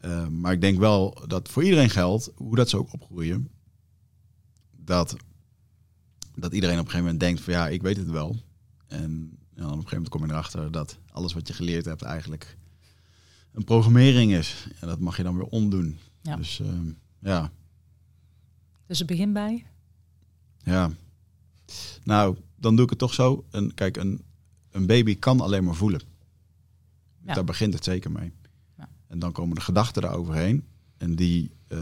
Uh, 0.00 0.26
maar 0.26 0.52
ik 0.52 0.60
denk 0.60 0.78
wel 0.78 1.24
dat 1.26 1.48
voor 1.48 1.64
iedereen 1.64 1.90
geldt, 1.90 2.30
hoe 2.34 2.56
dat 2.56 2.68
ze 2.68 2.76
ook 2.76 2.92
opgroeien, 2.92 3.50
dat, 4.76 5.16
dat 6.34 6.52
iedereen 6.52 6.78
op 6.78 6.84
een 6.84 6.90
gegeven 6.90 7.04
moment 7.04 7.20
denkt 7.20 7.40
van 7.40 7.52
ja, 7.52 7.68
ik 7.68 7.82
weet 7.82 7.96
het 7.96 8.10
wel. 8.10 8.36
En 8.86 9.38
ja, 9.54 9.62
dan 9.62 9.64
op 9.64 9.76
een 9.76 9.88
gegeven 9.88 9.90
moment 9.90 10.08
kom 10.08 10.24
je 10.24 10.32
erachter 10.32 10.72
dat 10.72 10.98
alles 11.10 11.32
wat 11.32 11.48
je 11.48 11.54
geleerd 11.54 11.84
hebt 11.84 12.02
eigenlijk 12.02 12.56
een 13.52 13.64
programmering 13.64 14.32
is. 14.32 14.68
En 14.80 14.88
dat 14.88 14.98
mag 14.98 15.16
je 15.16 15.22
dan 15.22 15.36
weer 15.36 15.46
omdoen. 15.46 15.98
Ja. 16.22 16.36
Dus 16.36 16.58
uh, 16.58 16.68
ja. 17.18 17.52
Dus 18.86 18.98
het 18.98 19.06
begin 19.06 19.32
bij? 19.32 19.66
Ja. 20.62 20.90
Nou, 22.04 22.36
dan 22.58 22.76
doe 22.76 22.84
ik 22.84 22.90
het 22.90 22.98
toch 22.98 23.14
zo. 23.14 23.44
En 23.50 23.74
kijk, 23.74 23.96
een, 23.96 24.22
een 24.70 24.86
baby 24.86 25.18
kan 25.18 25.40
alleen 25.40 25.64
maar 25.64 25.74
voelen. 25.74 26.00
Ja. 27.24 27.34
Daar 27.34 27.44
begint 27.44 27.74
het 27.74 27.84
zeker 27.84 28.10
mee. 28.10 28.32
Ja. 28.76 28.88
En 29.06 29.18
dan 29.18 29.32
komen 29.32 29.54
de 29.54 29.60
gedachten 29.60 30.04
eroverheen. 30.04 30.64
En 30.96 31.16
die 31.16 31.50
uh, 31.68 31.78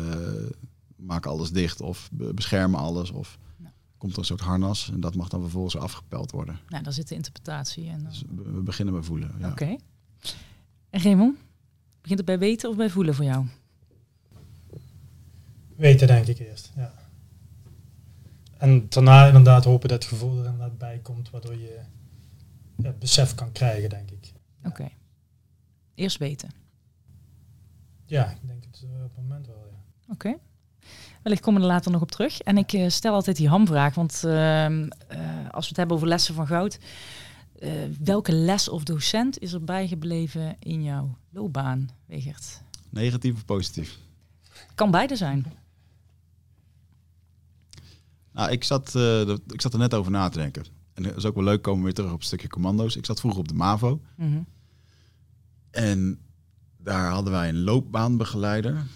maken 0.96 1.30
alles 1.30 1.50
dicht 1.50 1.80
of 1.80 2.08
beschermen 2.12 2.80
alles. 2.80 3.10
Of 3.10 3.38
Ja. 3.62 3.72
komt 3.98 4.12
er 4.12 4.18
een 4.18 4.24
soort 4.24 4.40
harnas. 4.40 4.90
En 4.90 5.00
dat 5.00 5.14
mag 5.14 5.28
dan 5.28 5.40
vervolgens 5.40 5.76
afgepeld 5.76 6.30
worden. 6.30 6.58
Nou, 6.68 6.82
daar 6.82 6.92
zit 6.92 7.08
de 7.08 7.14
interpretatie. 7.14 7.88
En 7.88 7.98
dan... 8.02 8.08
Dus 8.08 8.22
we 8.36 8.60
beginnen 8.62 8.94
bij 8.94 9.02
voelen. 9.02 9.34
Ja. 9.38 9.50
Oké. 9.50 9.62
Okay. 9.62 9.80
En 10.90 11.02
Raymond, 11.02 11.36
begint 12.00 12.18
het 12.18 12.26
bij 12.26 12.38
weten 12.38 12.70
of 12.70 12.76
bij 12.76 12.90
voelen 12.90 13.14
voor 13.14 13.24
jou? 13.24 13.46
Weten 15.76 16.06
denk 16.06 16.26
ik 16.26 16.38
eerst, 16.38 16.72
ja. 16.76 16.94
En 18.58 18.88
daarna 18.88 19.26
inderdaad 19.26 19.64
hopen 19.64 19.88
dat 19.88 20.02
het 20.02 20.12
gevoel 20.12 20.38
er 20.38 20.44
inderdaad 20.44 20.78
bij 20.78 20.98
komt, 21.02 21.30
waardoor 21.30 21.56
je 21.56 21.80
het 22.82 22.98
besef 22.98 23.34
kan 23.34 23.52
krijgen, 23.52 23.88
denk 23.88 24.10
ik. 24.10 24.32
Oké. 24.58 24.68
Okay. 24.68 24.96
Eerst 25.94 26.18
weten. 26.18 26.50
Ja, 28.04 28.30
ik 28.30 28.46
denk 28.46 28.64
het 28.64 28.82
uh, 28.84 29.04
op 29.04 29.14
het 29.14 29.22
moment 29.22 29.46
wel, 29.46 29.68
ja. 29.70 29.78
Oké. 30.12 30.26
Okay. 30.26 30.38
Wellicht 31.22 31.42
komen 31.42 31.60
we 31.60 31.66
er 31.66 31.72
later 31.72 31.90
nog 31.90 32.02
op 32.02 32.10
terug. 32.10 32.40
En 32.40 32.58
ik 32.58 32.72
uh, 32.72 32.88
stel 32.88 33.14
altijd 33.14 33.36
die 33.36 33.48
hamvraag, 33.48 33.94
want 33.94 34.22
uh, 34.24 34.66
als 35.50 35.62
we 35.62 35.68
het 35.68 35.76
hebben 35.76 35.96
over 35.96 36.08
lessen 36.08 36.34
van 36.34 36.46
goud, 36.46 36.78
eh, 37.58 37.72
welke 38.00 38.32
les 38.32 38.68
of 38.68 38.82
docent 38.82 39.38
is 39.38 39.52
er 39.52 39.64
bijgebleven 39.64 40.56
in 40.58 40.82
jouw 40.82 41.16
loopbaan, 41.30 41.88
Wegert? 42.06 42.62
Negatief 42.90 43.34
of 43.34 43.44
positief? 43.44 43.98
Kan 44.74 44.90
beide 44.90 45.16
zijn. 45.16 45.46
Nou, 48.36 48.50
ik 48.50 48.64
zat, 48.64 48.94
uh, 48.94 49.20
ik 49.28 49.60
zat 49.60 49.72
er 49.72 49.78
net 49.78 49.94
over 49.94 50.10
na 50.10 50.28
te 50.28 50.38
denken. 50.38 50.64
En 50.94 51.02
dat 51.02 51.16
is 51.16 51.24
ook 51.24 51.34
wel 51.34 51.44
leuk, 51.44 51.62
komen 51.62 51.78
we 51.78 51.84
weer 51.84 51.94
terug 51.94 52.12
op 52.12 52.18
het 52.18 52.26
stukje 52.26 52.48
commando's. 52.48 52.96
Ik 52.96 53.06
zat 53.06 53.20
vroeger 53.20 53.40
op 53.40 53.48
de 53.48 53.54
MAVO. 53.54 54.00
Mm 54.16 54.32
-hmm. 54.32 54.46
En 55.70 56.18
daar 56.76 57.10
hadden 57.10 57.32
wij 57.32 57.48
een 57.48 57.62
loopbaanbegeleider, 57.62 58.86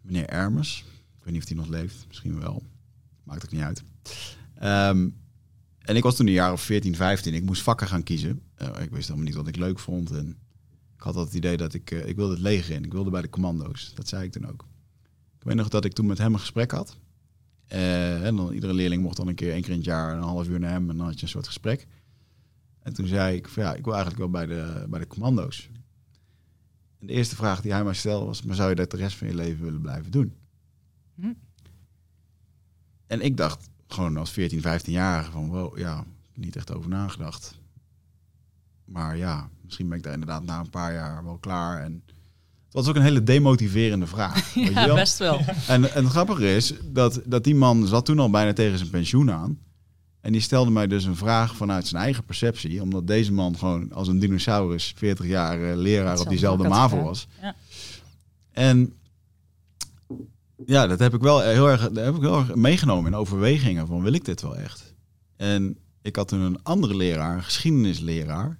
meneer 0.00 0.26
Ermers. 0.26 0.84
Ik 1.18 1.24
weet 1.24 1.32
niet 1.32 1.42
of 1.42 1.48
hij 1.48 1.56
nog 1.56 1.68
leeft, 1.68 2.04
misschien 2.08 2.40
wel. 2.40 2.62
Maakt 3.22 3.44
ook 3.44 3.52
niet 3.52 3.62
uit. 3.62 3.82
Um, 4.62 5.16
en 5.78 5.96
ik 5.96 6.02
was 6.02 6.16
toen 6.16 6.26
een 6.26 6.32
jaar 6.32 6.52
of 6.52 6.60
14, 6.60 6.94
15. 6.94 7.34
Ik 7.34 7.44
moest 7.44 7.62
vakken 7.62 7.86
gaan 7.86 8.02
kiezen. 8.02 8.42
Uh, 8.62 8.68
ik 8.68 8.90
wist 8.90 9.08
helemaal 9.08 9.26
niet 9.26 9.36
wat 9.36 9.48
ik 9.48 9.56
leuk 9.56 9.78
vond. 9.78 10.10
En 10.10 10.28
ik 10.96 11.02
had 11.02 11.16
altijd 11.16 11.26
het 11.26 11.44
idee 11.44 11.56
dat 11.56 11.74
ik, 11.74 11.90
uh, 11.90 12.06
ik 12.06 12.16
wilde 12.16 12.32
het 12.32 12.42
leger 12.42 12.74
in. 12.74 12.84
Ik 12.84 12.92
wilde 12.92 13.10
bij 13.10 13.22
de 13.22 13.30
commando's. 13.30 13.92
Dat 13.94 14.08
zei 14.08 14.24
ik 14.24 14.32
toen 14.32 14.48
ook. 14.48 14.64
Ik 15.38 15.42
weet 15.42 15.56
nog 15.56 15.68
dat 15.68 15.84
ik 15.84 15.92
toen 15.92 16.06
met 16.06 16.18
hem 16.18 16.32
een 16.32 16.40
gesprek 16.40 16.70
had. 16.70 16.96
Eh, 17.66 18.26
en 18.26 18.36
dan 18.36 18.52
iedere 18.52 18.72
leerling 18.72 19.02
mocht 19.02 19.16
dan 19.16 19.28
een 19.28 19.34
keer 19.34 19.52
één 19.52 19.62
keer 19.62 19.70
in 19.70 19.76
het 19.76 19.84
jaar 19.84 20.16
een 20.16 20.22
half 20.22 20.48
uur 20.48 20.60
naar 20.60 20.70
hem 20.70 20.90
en 20.90 20.96
dan 20.96 21.06
had 21.06 21.16
je 21.16 21.22
een 21.22 21.28
soort 21.28 21.46
gesprek. 21.46 21.86
En 22.82 22.92
toen 22.92 23.06
zei 23.06 23.36
ik 23.36 23.48
van 23.48 23.62
ja, 23.62 23.74
ik 23.74 23.84
wil 23.84 23.94
eigenlijk 23.94 24.22
wel 24.22 24.30
bij 24.30 24.46
de, 24.46 24.86
bij 24.88 24.98
de 24.98 25.06
commando's. 25.06 25.70
En 26.98 27.06
de 27.06 27.12
eerste 27.12 27.36
vraag 27.36 27.60
die 27.60 27.72
hij 27.72 27.84
mij 27.84 27.94
stelde 27.94 28.26
was, 28.26 28.42
maar 28.42 28.56
zou 28.56 28.68
je 28.68 28.74
dat 28.74 28.90
de 28.90 28.96
rest 28.96 29.16
van 29.16 29.26
je 29.26 29.34
leven 29.34 29.64
willen 29.64 29.80
blijven 29.80 30.10
doen? 30.10 30.34
Hm. 31.14 31.32
En 33.06 33.20
ik 33.20 33.36
dacht 33.36 33.68
gewoon 33.86 34.16
als 34.16 34.30
14, 34.30 34.60
15-jarige 34.60 35.30
van 35.30 35.48
wow, 35.48 35.78
ja, 35.78 36.04
niet 36.34 36.56
echt 36.56 36.74
over 36.74 36.90
nagedacht. 36.90 37.58
Maar 38.84 39.16
ja, 39.16 39.50
misschien 39.62 39.88
ben 39.88 39.96
ik 39.96 40.02
daar 40.02 40.12
inderdaad 40.12 40.44
na 40.44 40.60
een 40.60 40.70
paar 40.70 40.92
jaar 40.92 41.24
wel 41.24 41.38
klaar. 41.38 41.82
En 41.82 42.02
was 42.76 42.88
ook 42.88 42.96
een 42.96 43.02
hele 43.02 43.22
demotiverende 43.22 44.06
vraag. 44.06 44.34
weet 44.54 44.66
je 44.66 44.70
Ja, 44.72 44.86
wel? 44.86 44.94
best 44.94 45.18
wel. 45.18 45.40
En, 45.68 45.94
en 45.94 46.02
het 46.04 46.12
grappige 46.12 46.54
is 46.54 46.72
dat, 46.84 47.20
dat 47.24 47.44
die 47.44 47.54
man 47.54 47.86
zat 47.86 48.04
toen 48.04 48.18
al 48.18 48.30
bijna 48.30 48.52
tegen 48.52 48.78
zijn 48.78 48.90
pensioen 48.90 49.30
aan. 49.30 49.58
En 50.20 50.32
die 50.32 50.40
stelde 50.40 50.70
mij 50.70 50.86
dus 50.86 51.04
een 51.04 51.16
vraag 51.16 51.56
vanuit 51.56 51.86
zijn 51.86 52.02
eigen 52.02 52.24
perceptie. 52.24 52.82
Omdat 52.82 53.06
deze 53.06 53.32
man 53.32 53.58
gewoon 53.58 53.92
als 53.92 54.08
een 54.08 54.18
dinosaurus 54.18 54.92
40 54.96 55.26
jaar 55.26 55.70
eh, 55.70 55.76
leraar 55.76 56.20
op 56.20 56.28
diezelfde 56.28 56.68
MAVO 56.68 57.02
was. 57.02 57.26
Ja. 57.42 57.54
En 58.52 58.92
ja, 60.66 60.86
dat 60.86 60.98
heb 60.98 61.14
ik 61.14 61.20
wel 61.20 61.40
heel 61.40 61.68
erg, 61.68 61.80
dat 61.90 62.04
heb 62.04 62.14
ik 62.14 62.20
heel 62.20 62.38
erg 62.38 62.54
meegenomen 62.54 63.12
in 63.12 63.18
overwegingen 63.18 63.86
van 63.86 64.02
wil 64.02 64.12
ik 64.12 64.24
dit 64.24 64.42
wel 64.42 64.56
echt? 64.56 64.94
En 65.36 65.78
ik 66.02 66.16
had 66.16 66.28
toen 66.28 66.40
een 66.40 66.62
andere 66.62 66.96
leraar, 66.96 67.36
een 67.36 67.42
geschiedenisleraar. 67.42 68.58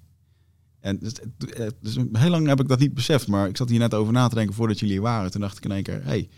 En 0.79 0.97
dus, 0.99 1.13
eh, 1.53 1.67
dus 1.81 1.95
heel 2.11 2.29
lang 2.29 2.47
heb 2.47 2.59
ik 2.59 2.67
dat 2.67 2.79
niet 2.79 2.93
beseft, 2.93 3.27
maar 3.27 3.47
ik 3.47 3.57
zat 3.57 3.69
hier 3.69 3.79
net 3.79 3.93
over 3.93 4.13
na 4.13 4.27
te 4.27 4.35
denken 4.35 4.55
voordat 4.55 4.79
jullie 4.79 4.93
hier 4.93 5.03
waren. 5.03 5.31
Toen 5.31 5.41
dacht 5.41 5.57
ik 5.57 5.65
in 5.65 5.71
één 5.71 5.83
keer, 5.83 6.01
hey, 6.03 6.29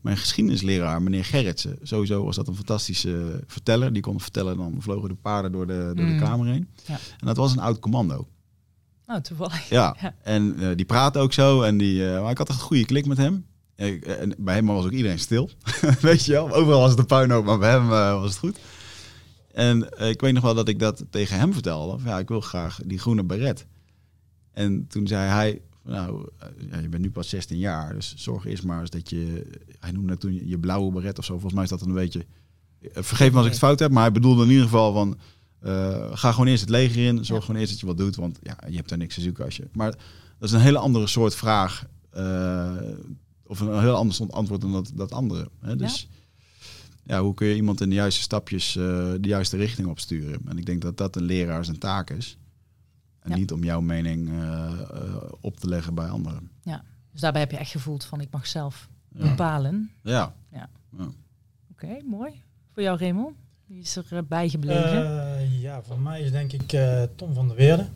mijn 0.00 0.16
geschiedenisleraar, 0.16 1.02
meneer 1.02 1.24
Gerritsen, 1.24 1.78
sowieso 1.82 2.24
was 2.24 2.36
dat 2.36 2.48
een 2.48 2.54
fantastische 2.56 3.42
verteller. 3.46 3.92
Die 3.92 4.02
kon 4.02 4.20
vertellen, 4.20 4.56
dan 4.56 4.76
vlogen 4.78 5.08
de 5.08 5.14
paarden 5.14 5.52
door 5.52 5.66
de, 5.66 5.92
door 5.94 6.04
Mm. 6.06 6.18
de 6.18 6.24
kamer 6.24 6.46
heen. 6.46 6.68
Ja. 6.86 6.94
En 7.18 7.26
dat 7.26 7.36
was 7.36 7.52
een 7.52 7.58
oud 7.58 7.78
commando. 7.78 8.28
Nou, 9.06 9.20
toevallig. 9.22 9.68
Ja, 9.68 9.96
Ja. 10.00 10.14
en 10.22 10.54
eh, 10.60 10.68
die 10.76 10.84
praatte 10.86 11.18
ook 11.18 11.32
zo. 11.32 11.62
En 11.62 11.78
die, 11.78 12.12
eh, 12.12 12.22
maar 12.22 12.30
ik 12.30 12.38
had 12.38 12.48
echt 12.48 12.58
een 12.58 12.64
goede 12.64 12.84
klik 12.86 13.06
met 13.06 13.16
hem. 13.16 13.46
En 13.76 14.34
bij 14.38 14.54
hem 14.54 14.66
was 14.66 14.84
ook 14.84 14.90
iedereen 14.90 15.18
stil. 15.18 15.50
Weet 16.00 16.24
je 16.24 16.32
wel, 16.32 16.52
overal 16.54 16.80
was 16.80 16.90
het 16.90 16.98
een 16.98 17.06
puinhoop, 17.06 17.44
maar 17.44 17.58
bij 17.58 17.70
hem 17.70 17.92
eh, 17.92 18.20
was 18.20 18.30
het 18.30 18.38
goed. 18.38 18.58
En 19.52 19.90
eh, 19.98 20.08
ik 20.08 20.20
weet 20.20 20.32
nog 20.34 20.42
wel 20.42 20.54
dat 20.54 20.68
ik 20.68 20.78
dat 20.78 21.04
tegen 21.10 21.38
hem 21.38 21.52
vertelde. 21.52 21.98
Van, 21.98 22.10
ja, 22.10 22.18
ik 22.18 22.28
wil 22.28 22.40
graag 22.40 22.80
die 22.84 22.98
groene 22.98 23.24
beret. 23.24 23.66
En 24.58 24.86
toen 24.88 25.06
zei 25.06 25.28
hij, 25.28 25.60
nou, 25.84 26.28
eh, 26.38 26.48
ja, 26.70 26.78
je 26.78 26.88
bent 26.88 27.02
nu 27.02 27.10
pas 27.10 27.28
16 27.28 27.58
jaar, 27.58 27.94
dus 27.94 28.14
zorg 28.16 28.44
eerst 28.46 28.64
maar 28.64 28.80
eens 28.80 28.90
dat 28.90 29.10
je... 29.10 29.46
Hij 29.80 29.90
noemde 29.92 30.16
toen 30.18 30.34
je, 30.34 30.48
je 30.48 30.58
blauwe 30.58 30.92
beret 30.92 31.18
of 31.18 31.24
zo. 31.24 31.32
Volgens 31.32 31.52
mij 31.54 31.62
is 31.62 31.68
dat 31.70 31.80
een 31.80 31.92
beetje... 31.94 32.26
eh, 32.80 33.02
Vergeef 33.02 33.30
me 33.30 33.36
als 33.36 33.44
ik 33.46 33.50
het 33.52 33.60
fout 33.60 33.78
heb, 33.78 33.90
maar 33.90 34.02
hij 34.02 34.12
bedoelde 34.12 34.42
in 34.42 34.48
ieder 34.48 34.64
geval 34.64 34.92
van... 34.92 35.18
eh, 35.60 36.08
ga 36.16 36.32
gewoon 36.32 36.46
eerst 36.46 36.60
het 36.60 36.70
leger 36.70 37.04
in. 37.06 37.24
Zorg 37.24 37.40
Ja. 37.40 37.44
gewoon 37.46 37.60
eerst 37.60 37.72
dat 37.72 37.80
je 37.80 37.86
wat 37.86 37.96
doet, 37.98 38.16
want 38.16 38.38
ja, 38.42 38.58
je 38.68 38.76
hebt 38.76 38.88
daar 38.88 38.98
niks 38.98 39.14
te 39.14 39.20
zoeken 39.20 39.44
als 39.44 39.56
je... 39.56 39.68
Maar 39.72 39.90
dat 40.38 40.48
is 40.48 40.52
een 40.52 40.60
hele 40.60 40.78
andere 40.78 41.06
soort 41.06 41.34
vraag. 41.34 41.86
eh, 42.10 42.72
of 43.46 43.60
een 43.60 43.80
heel 43.80 43.94
ander 43.94 44.14
soort 44.14 44.32
antwoord 44.32 44.60
dan 44.60 44.72
dat, 44.72 44.92
dat 44.94 45.12
andere. 45.12 45.48
Hè? 45.60 45.76
Dus 45.76 46.08
ja. 47.04 47.22
hoe 47.22 47.34
kun 47.34 47.46
je 47.46 47.54
iemand 47.54 47.80
in 47.80 47.88
de 47.88 47.94
juiste 47.94 48.20
stapjes 48.20 48.72
de 48.72 49.18
juiste 49.20 49.56
richting 49.56 49.88
opsturen? 49.88 50.38
En 50.48 50.58
ik 50.58 50.66
denk 50.66 50.82
dat 50.82 50.96
dat 50.96 51.16
een 51.16 51.22
leraar 51.22 51.64
zijn 51.64 51.78
taak 51.78 52.10
is. 52.10 52.36
En 53.22 53.30
Ja. 53.30 53.36
niet 53.36 53.52
om 53.52 53.64
jouw 53.64 53.80
mening 53.80 54.28
eh, 54.28 54.72
eh, 54.72 55.14
op 55.40 55.56
te 55.56 55.68
leggen 55.68 55.94
bij 55.94 56.08
anderen. 56.08 56.50
Dus 57.12 57.20
daarbij 57.20 57.40
heb 57.42 57.50
je 57.50 57.56
echt 57.56 57.70
gevoeld 57.70 58.04
van 58.04 58.20
ik 58.20 58.30
mag 58.30 58.46
zelf 58.46 58.88
Ja. 59.12 59.20
bepalen. 59.28 59.90
ja. 60.02 60.34
Oké, 61.70 61.98
mooi. 62.04 62.42
Voor 62.72 62.82
jou, 62.82 62.98
Raymond? 62.98 63.36
Wie 63.66 63.80
is 63.80 63.96
er 63.96 64.04
eh, 64.10 64.18
bijgebleven? 64.28 65.26
Eh, 65.36 65.60
ja, 65.62 65.82
voor 65.82 65.98
mij 65.98 66.20
is 66.20 66.30
denk 66.30 66.52
ik 66.52 66.72
eh, 66.72 67.02
Tom 67.16 67.34
van 67.34 67.46
der 67.48 67.56
Weerde. 67.56 67.86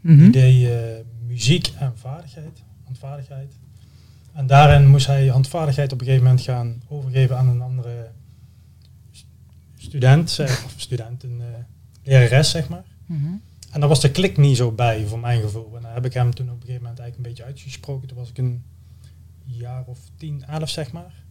Mhm. 0.00 0.18
Die 0.18 0.30
deed 0.30 1.04
muziek 1.26 1.66
en 1.78 1.98
vaardigheid, 1.98 2.62
handvaardigheid. 2.84 3.52
En 4.32 4.46
daarin 4.46 4.88
moest 4.88 5.06
hij 5.06 5.26
handvaardigheid 5.26 5.92
op 5.92 5.98
een 6.00 6.06
gegeven 6.06 6.26
moment 6.26 6.44
gaan 6.44 6.82
overgeven 6.88 7.38
aan 7.38 7.48
een 7.48 7.60
andere 7.60 8.10
st- 9.10 9.26
student, 9.76 10.30
zeg, 10.30 10.64
of 10.64 10.74
student, 10.76 11.22
een 11.22 11.40
eh, 11.40 11.46
lerares, 12.02 12.50
zeg 12.50 12.68
maar. 12.68 12.84
Mhm. 13.06 13.32
En 13.70 13.80
daar 13.80 13.88
was 13.88 14.00
de 14.00 14.10
klik 14.10 14.36
niet 14.36 14.56
zo 14.56 14.72
bij, 14.72 15.06
voor 15.06 15.18
mijn 15.18 15.40
gevoel. 15.40 15.76
En 15.76 15.82
daar 15.82 15.94
heb 15.94 16.04
ik 16.04 16.12
hem 16.12 16.34
toen 16.34 16.46
op 16.46 16.54
een 16.54 16.60
gegeven 16.60 16.82
moment 16.82 16.98
eigenlijk 16.98 17.16
een 17.16 17.34
beetje 17.34 17.52
uitgesproken. 17.52 18.08
Toen 18.08 18.18
was 18.18 18.28
ik 18.28 18.38
een 18.38 18.62
jaar 19.44 19.84
of 19.86 19.98
tien, 20.16 20.44
elf, 20.44 20.68
zeg 20.68 20.92
maar. 20.92 21.24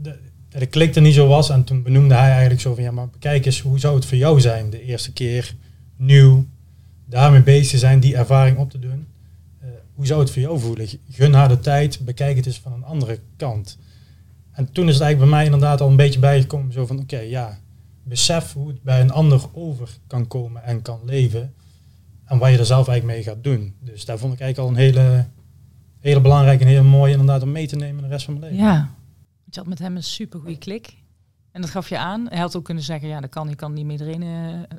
De, 0.00 0.18
de 0.48 0.66
klik 0.66 0.94
er 0.94 1.02
niet 1.02 1.14
zo 1.14 1.26
was. 1.26 1.50
En 1.50 1.64
toen 1.64 1.82
benoemde 1.82 2.14
hij 2.14 2.30
eigenlijk 2.30 2.60
zo 2.60 2.74
van, 2.74 2.82
ja, 2.82 2.90
maar 2.90 3.08
kijk 3.18 3.46
eens, 3.46 3.60
hoe 3.60 3.78
zou 3.78 3.94
het 3.94 4.04
voor 4.04 4.18
jou 4.18 4.40
zijn 4.40 4.70
de 4.70 4.82
eerste 4.82 5.12
keer, 5.12 5.56
nieuw, 5.96 6.46
daarmee 7.04 7.42
bezig 7.42 7.70
te 7.70 7.78
zijn, 7.78 8.00
die 8.00 8.16
ervaring 8.16 8.58
op 8.58 8.70
te 8.70 8.78
doen. 8.78 9.06
Eh, 9.60 9.68
hoe 9.94 10.06
zou 10.06 10.20
het 10.20 10.30
voor 10.30 10.42
jou 10.42 10.58
voelen? 10.58 10.88
Gun 11.10 11.32
haar 11.32 11.48
de 11.48 11.58
tijd, 11.58 12.00
bekijk 12.04 12.36
het 12.36 12.46
eens 12.46 12.60
van 12.60 12.72
een 12.72 12.84
andere 12.84 13.20
kant. 13.36 13.78
En 14.52 14.72
toen 14.72 14.88
is 14.88 14.94
het 14.94 15.02
eigenlijk 15.02 15.30
bij 15.30 15.40
mij 15.40 15.44
inderdaad 15.44 15.80
al 15.80 15.88
een 15.88 15.96
beetje 15.96 16.20
bijgekomen, 16.20 16.72
zo 16.72 16.86
van, 16.86 16.98
oké, 16.98 17.18
ja, 17.18 17.58
besef 18.08 18.52
hoe 18.52 18.68
het 18.68 18.82
bij 18.82 19.00
een 19.00 19.10
ander 19.10 19.42
over 19.52 19.88
kan 20.06 20.26
komen 20.26 20.62
en 20.62 20.82
kan 20.82 21.00
leven. 21.04 21.54
En 22.24 22.38
wat 22.38 22.50
je 22.50 22.58
er 22.58 22.66
zelf 22.66 22.88
eigenlijk 22.88 23.18
mee 23.18 23.26
gaat 23.34 23.44
doen. 23.44 23.74
Dus 23.80 24.04
daar 24.04 24.18
vond 24.18 24.32
ik 24.32 24.40
eigenlijk 24.40 24.70
al 24.70 24.76
een 24.76 24.82
hele, 24.84 25.26
hele 26.00 26.20
belangrijke 26.20 26.62
en 26.64 26.68
hele 26.70 26.82
mooie 26.82 27.12
inderdaad 27.12 27.42
om 27.42 27.52
mee 27.52 27.66
te 27.66 27.76
nemen 27.76 28.02
de 28.02 28.08
rest 28.08 28.24
van 28.24 28.38
mijn 28.38 28.52
leven. 28.52 28.66
Ja. 28.66 28.94
Je 29.50 29.58
had 29.58 29.66
met 29.68 29.78
hem 29.78 29.96
een 29.96 30.02
super 30.02 30.40
goede 30.40 30.58
klik. 30.58 30.94
En 31.52 31.60
dat 31.60 31.70
gaf 31.70 31.88
je 31.88 31.98
aan. 31.98 32.26
Hij 32.28 32.38
had 32.38 32.56
ook 32.56 32.64
kunnen 32.64 32.82
zeggen, 32.82 33.08
ja, 33.08 33.20
dat 33.20 33.30
kan, 33.30 33.48
ik 33.50 33.56
kan 33.56 33.72
niet 33.72 33.86
met 33.86 34.00
iedereen 34.00 34.22
eh, 34.22 34.76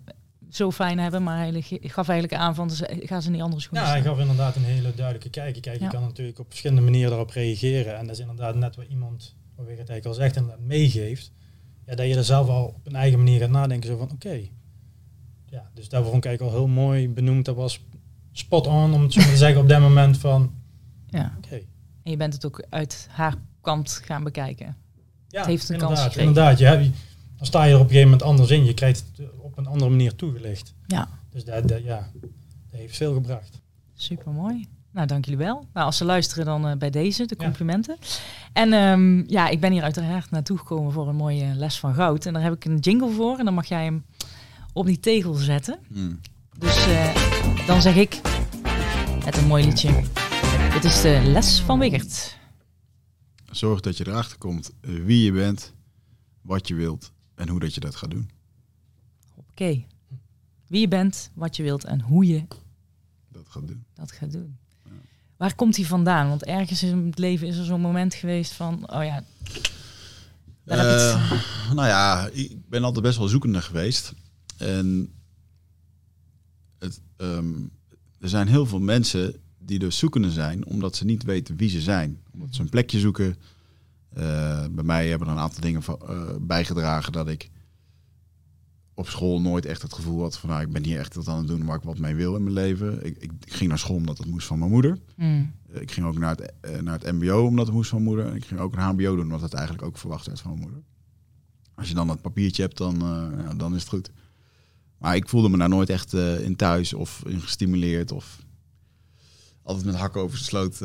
zo 0.50 0.72
fijn 0.72 1.00
hebben. 1.00 1.24
Maar 1.24 1.38
hij 1.38 1.62
gaf 1.82 2.10
eigenlijk 2.10 2.42
aan 2.42 2.56
van, 2.56 2.70
ze- 2.72 3.00
ga 3.04 3.20
ze 3.20 3.28
in 3.28 3.34
die 3.34 3.44
andere 3.44 3.62
schoenen 3.62 3.84
Ja, 3.88 3.90
hij 3.94 4.02
gaf 4.02 4.20
inderdaad 4.20 4.56
een 4.56 4.64
hele 4.64 4.94
duidelijke 4.96 5.30
kijk. 5.30 5.62
Kijk, 5.62 5.80
Ja. 5.80 5.86
je 5.86 5.92
kan 5.92 6.02
natuurlijk 6.02 6.40
op 6.40 6.46
verschillende 6.48 6.82
manieren 6.84 7.10
daarop 7.10 7.30
reageren. 7.30 7.98
En 7.98 8.06
dat 8.08 8.16
is 8.16 8.22
inderdaad 8.22 8.56
net 8.56 8.76
wat 8.76 8.86
iemand, 8.90 9.36
wat 9.56 9.66
je 9.66 9.72
het 9.72 9.90
eigenlijk 9.90 10.06
al 10.06 10.14
zegt, 10.14 10.36
inderdaad 10.36 10.66
meegeeft. 10.66 11.32
Ja, 11.88 11.96
dat 11.96 12.08
je 12.08 12.16
er 12.16 12.24
zelf 12.24 12.48
al 12.48 12.66
op 12.66 12.88
een 12.88 12.96
eigen 12.96 13.18
manier 13.18 13.40
gaat 13.40 13.50
nadenken. 13.50 13.90
Zo 13.90 13.98
van, 13.98 14.12
oké. 14.12 14.40
Ja, 15.46 15.70
dus 15.74 15.90
daar 15.90 16.04
vond 16.04 16.16
ik 16.16 16.26
eigenlijk 16.26 16.56
al 16.56 16.60
heel 16.62 16.74
mooi 16.74 17.10
benoemd. 17.10 17.46
Dat 17.46 17.56
was 17.56 17.80
spot 18.32 18.68
on, 18.68 18.94
om 18.94 19.02
het 19.02 19.14
zo 19.14 19.22
te 19.22 19.38
zeggen, 19.38 19.62
op 19.62 19.70
dat 19.70 19.80
moment 19.80 20.18
van, 20.18 20.54
Ja. 21.08 21.34
oké. 21.38 21.56
En 22.04 22.12
je 22.12 22.18
bent 22.18 22.34
het 22.34 22.46
ook 22.46 22.66
uit 22.70 23.08
haar 23.12 23.36
kant 23.62 23.92
gaan 23.92 24.24
bekijken. 24.24 24.76
Ja, 25.28 25.38
Het 25.40 25.48
heeft 25.48 25.70
een 25.70 25.78
kans 25.78 25.90
inderdaad, 25.90 26.04
gekregen. 26.14 26.28
Inderdaad, 26.28 26.60
je 26.60 26.66
hebt, 26.66 26.98
dan 27.38 27.46
sta 27.46 27.64
je 27.64 27.70
er 27.74 27.76
op 27.76 27.82
een 27.84 27.88
gegeven 27.90 28.10
moment 28.10 28.28
anders 28.30 28.50
in. 28.50 28.66
Je 28.66 28.74
krijgt 28.74 29.04
het 29.18 29.30
op 29.38 29.58
een 29.58 29.66
andere 29.68 29.90
manier 29.90 30.16
toegelicht. 30.16 30.74
Ja. 30.88 31.10
Dus 31.30 31.44
dat, 31.46 31.68
dat, 31.68 31.84
ja, 31.84 32.10
dat 32.22 32.30
heeft 32.80 32.98
veel 32.98 33.14
gebracht. 33.14 33.62
Super 33.94 34.32
mooi. 34.32 34.68
Nou, 34.92 35.08
dank 35.08 35.26
jullie 35.26 35.40
wel. 35.46 35.68
Nou, 35.74 35.86
als 35.86 35.98
ze 35.98 36.06
luisteren, 36.06 36.46
dan 36.46 36.68
eh, 36.68 36.78
bij 36.78 36.90
deze 36.90 37.26
de 37.26 37.36
Ja. 37.38 37.44
complimenten. 37.44 37.98
En 38.54 38.74
ehm, 38.74 39.24
ja, 39.32 39.48
ik 39.48 39.60
ben 39.60 39.72
hier 39.72 39.84
uiteraard 39.84 40.32
naartoe 40.32 40.58
gekomen 40.58 40.92
voor 40.92 41.08
een 41.08 41.16
mooie 41.16 41.54
les 41.56 41.80
van 41.80 41.94
goud. 41.94 42.26
En 42.26 42.34
daar 42.34 42.42
heb 42.44 42.54
ik 42.54 42.66
een 42.66 42.78
jingle 42.80 43.12
voor. 43.12 43.38
En 43.38 43.46
dan 43.46 43.54
mag 43.54 43.66
jij 43.66 43.84
hem 43.84 44.06
op 44.74 44.86
die 44.86 45.00
tegel 45.00 45.34
zetten. 45.34 45.80
Hmm. 45.88 46.20
Dus 46.58 46.86
eh, 46.88 47.16
dan 47.68 47.82
zeg 47.82 47.96
ik 47.96 48.22
met 49.26 49.38
een 49.38 49.48
mooi 49.48 49.66
liedje. 49.66 50.04
Dit 50.74 50.84
is 50.84 51.02
de 51.02 51.22
les 51.26 51.60
van 51.62 51.80
Wigert. 51.80 52.38
Zorg 53.52 53.80
dat 53.80 53.98
je 53.98 54.08
erachter 54.08 54.38
komt 54.38 54.72
eh, 54.82 54.92
wie 55.04 55.24
je 55.24 55.32
bent, 55.32 55.74
wat 56.42 56.68
je 56.68 56.76
wilt 56.76 57.12
en 57.36 57.50
hoe 57.50 57.60
dat 57.60 57.74
je 57.74 57.80
dat 57.80 57.96
gaat 57.96 58.12
doen. 58.12 58.30
Oké. 59.36 59.84
Wie 60.68 60.80
je 60.80 60.88
bent, 60.88 61.32
wat 61.34 61.56
je 61.56 61.64
wilt 61.64 61.84
en 61.84 62.02
hoe 62.02 62.26
je 62.28 62.44
Dat 63.32 63.46
gaat 63.50 63.68
doen. 63.68 63.86
dat 63.94 64.12
gaat 64.12 64.32
doen. 64.32 64.58
Waar 65.38 65.56
komt 65.56 65.76
hij 65.76 65.86
vandaan? 65.86 66.30
Want 66.30 66.44
ergens 66.44 66.84
in 66.84 67.06
het 67.06 67.20
leven 67.20 67.48
is 67.48 67.58
er 67.58 67.66
zo'n 67.66 67.82
moment 67.82 68.14
geweest 68.14 68.54
van, 68.54 68.94
oh 68.94 69.04
ja. 69.04 69.24
Eh, 70.66 71.32
nou 71.74 71.88
ja, 71.88 72.30
ik 72.32 72.70
ben 72.70 72.84
altijd 72.84 73.04
best 73.04 73.18
wel 73.18 73.28
zoekende 73.28 73.62
geweest. 73.62 74.14
En 74.58 75.14
het, 76.80 77.02
ehm, 77.18 77.54
er 78.20 78.30
zijn 78.30 78.48
heel 78.48 78.66
veel 78.66 78.80
mensen 78.80 79.36
die 79.58 79.80
dus 79.80 79.98
zoekende 79.98 80.32
zijn, 80.32 80.66
omdat 80.66 80.96
ze 80.96 81.06
niet 81.06 81.24
weten 81.24 81.56
wie 81.56 81.70
ze 81.70 81.82
zijn. 81.82 82.22
Omdat 82.34 82.56
ze 82.56 82.62
een 82.62 82.70
plekje 82.70 83.00
zoeken. 83.00 83.36
Eh, 84.14 84.66
bij 84.72 84.84
mij 84.84 85.10
hebben 85.10 85.28
er 85.28 85.34
een 85.34 85.40
aantal 85.40 85.62
dingen 85.62 85.84
van, 85.84 86.00
eh, 86.08 86.36
bijgedragen 86.40 87.12
dat 87.12 87.28
ik 87.28 87.50
op 88.98 89.10
school 89.10 89.42
nooit 89.42 89.66
echt 89.66 89.82
het 89.82 89.94
gevoel 89.94 90.22
had 90.22 90.38
van, 90.38 90.50
nou, 90.50 90.62
ik 90.62 90.72
ben 90.72 90.84
hier 90.84 91.00
echt 91.00 91.16
wat 91.16 91.28
aan 91.28 91.38
het 91.38 91.48
doen 91.48 91.66
waar 91.66 91.76
ik 91.76 91.84
wat 91.84 91.98
mee 91.98 92.16
wil 92.16 92.36
in 92.36 92.44
mijn 92.44 92.56
leven. 92.56 93.06
Ik, 93.06 93.18
ik, 93.18 93.32
ik 93.46 93.54
ging 93.54 93.70
naar 93.70 93.80
school 93.80 93.96
omdat 93.96 94.18
het 94.18 94.28
moest 94.28 94.48
van 94.48 94.60
mijn 94.60 94.72
moeder. 94.72 95.00
Hmm. 95.16 95.54
Ik 95.72 95.92
ging 95.92 96.06
ook 96.06 96.18
naar 96.18 96.36
het, 96.36 96.54
eh, 96.62 96.80
naar 96.80 97.00
het 97.00 97.12
mbo 97.12 97.46
omdat 97.46 97.66
het 97.66 97.76
moest 97.76 97.90
van 97.90 98.04
mijn 98.04 98.16
moeder. 98.16 98.36
Ik 98.36 98.46
ging 98.46 98.60
ook 98.60 98.74
een 98.74 98.82
hbo 98.82 99.16
doen 99.16 99.22
omdat 99.24 99.42
het 99.42 99.54
eigenlijk 99.54 99.86
ook 99.86 99.98
verwacht 99.98 100.26
werd 100.26 100.40
van 100.40 100.52
mijn 100.52 100.64
moeder. 100.64 100.82
Als 101.76 101.88
je 101.88 101.94
dan 101.94 102.08
dat 102.08 102.22
papiertje 102.22 102.62
hebt, 102.62 102.78
dan, 102.78 103.02
eh, 103.02 103.46
ja, 103.46 103.54
dan 103.54 103.76
is 103.76 103.80
het 103.80 103.90
goed. 103.90 104.12
Maar 104.98 105.16
ik 105.16 105.30
voelde 105.30 105.50
me 105.50 105.58
daar 105.58 105.70
nooit 105.70 105.90
echt 105.90 106.14
eh, 106.14 106.40
in 106.40 106.56
thuis 106.56 106.94
of 106.94 107.24
in 107.26 107.42
gestimuleerd. 107.42 108.12
Of 108.12 108.46
altijd 109.64 109.86
met 109.86 109.96
hakken 109.96 110.22
over 110.22 110.38
de 110.38 110.44
sloot. 110.44 110.78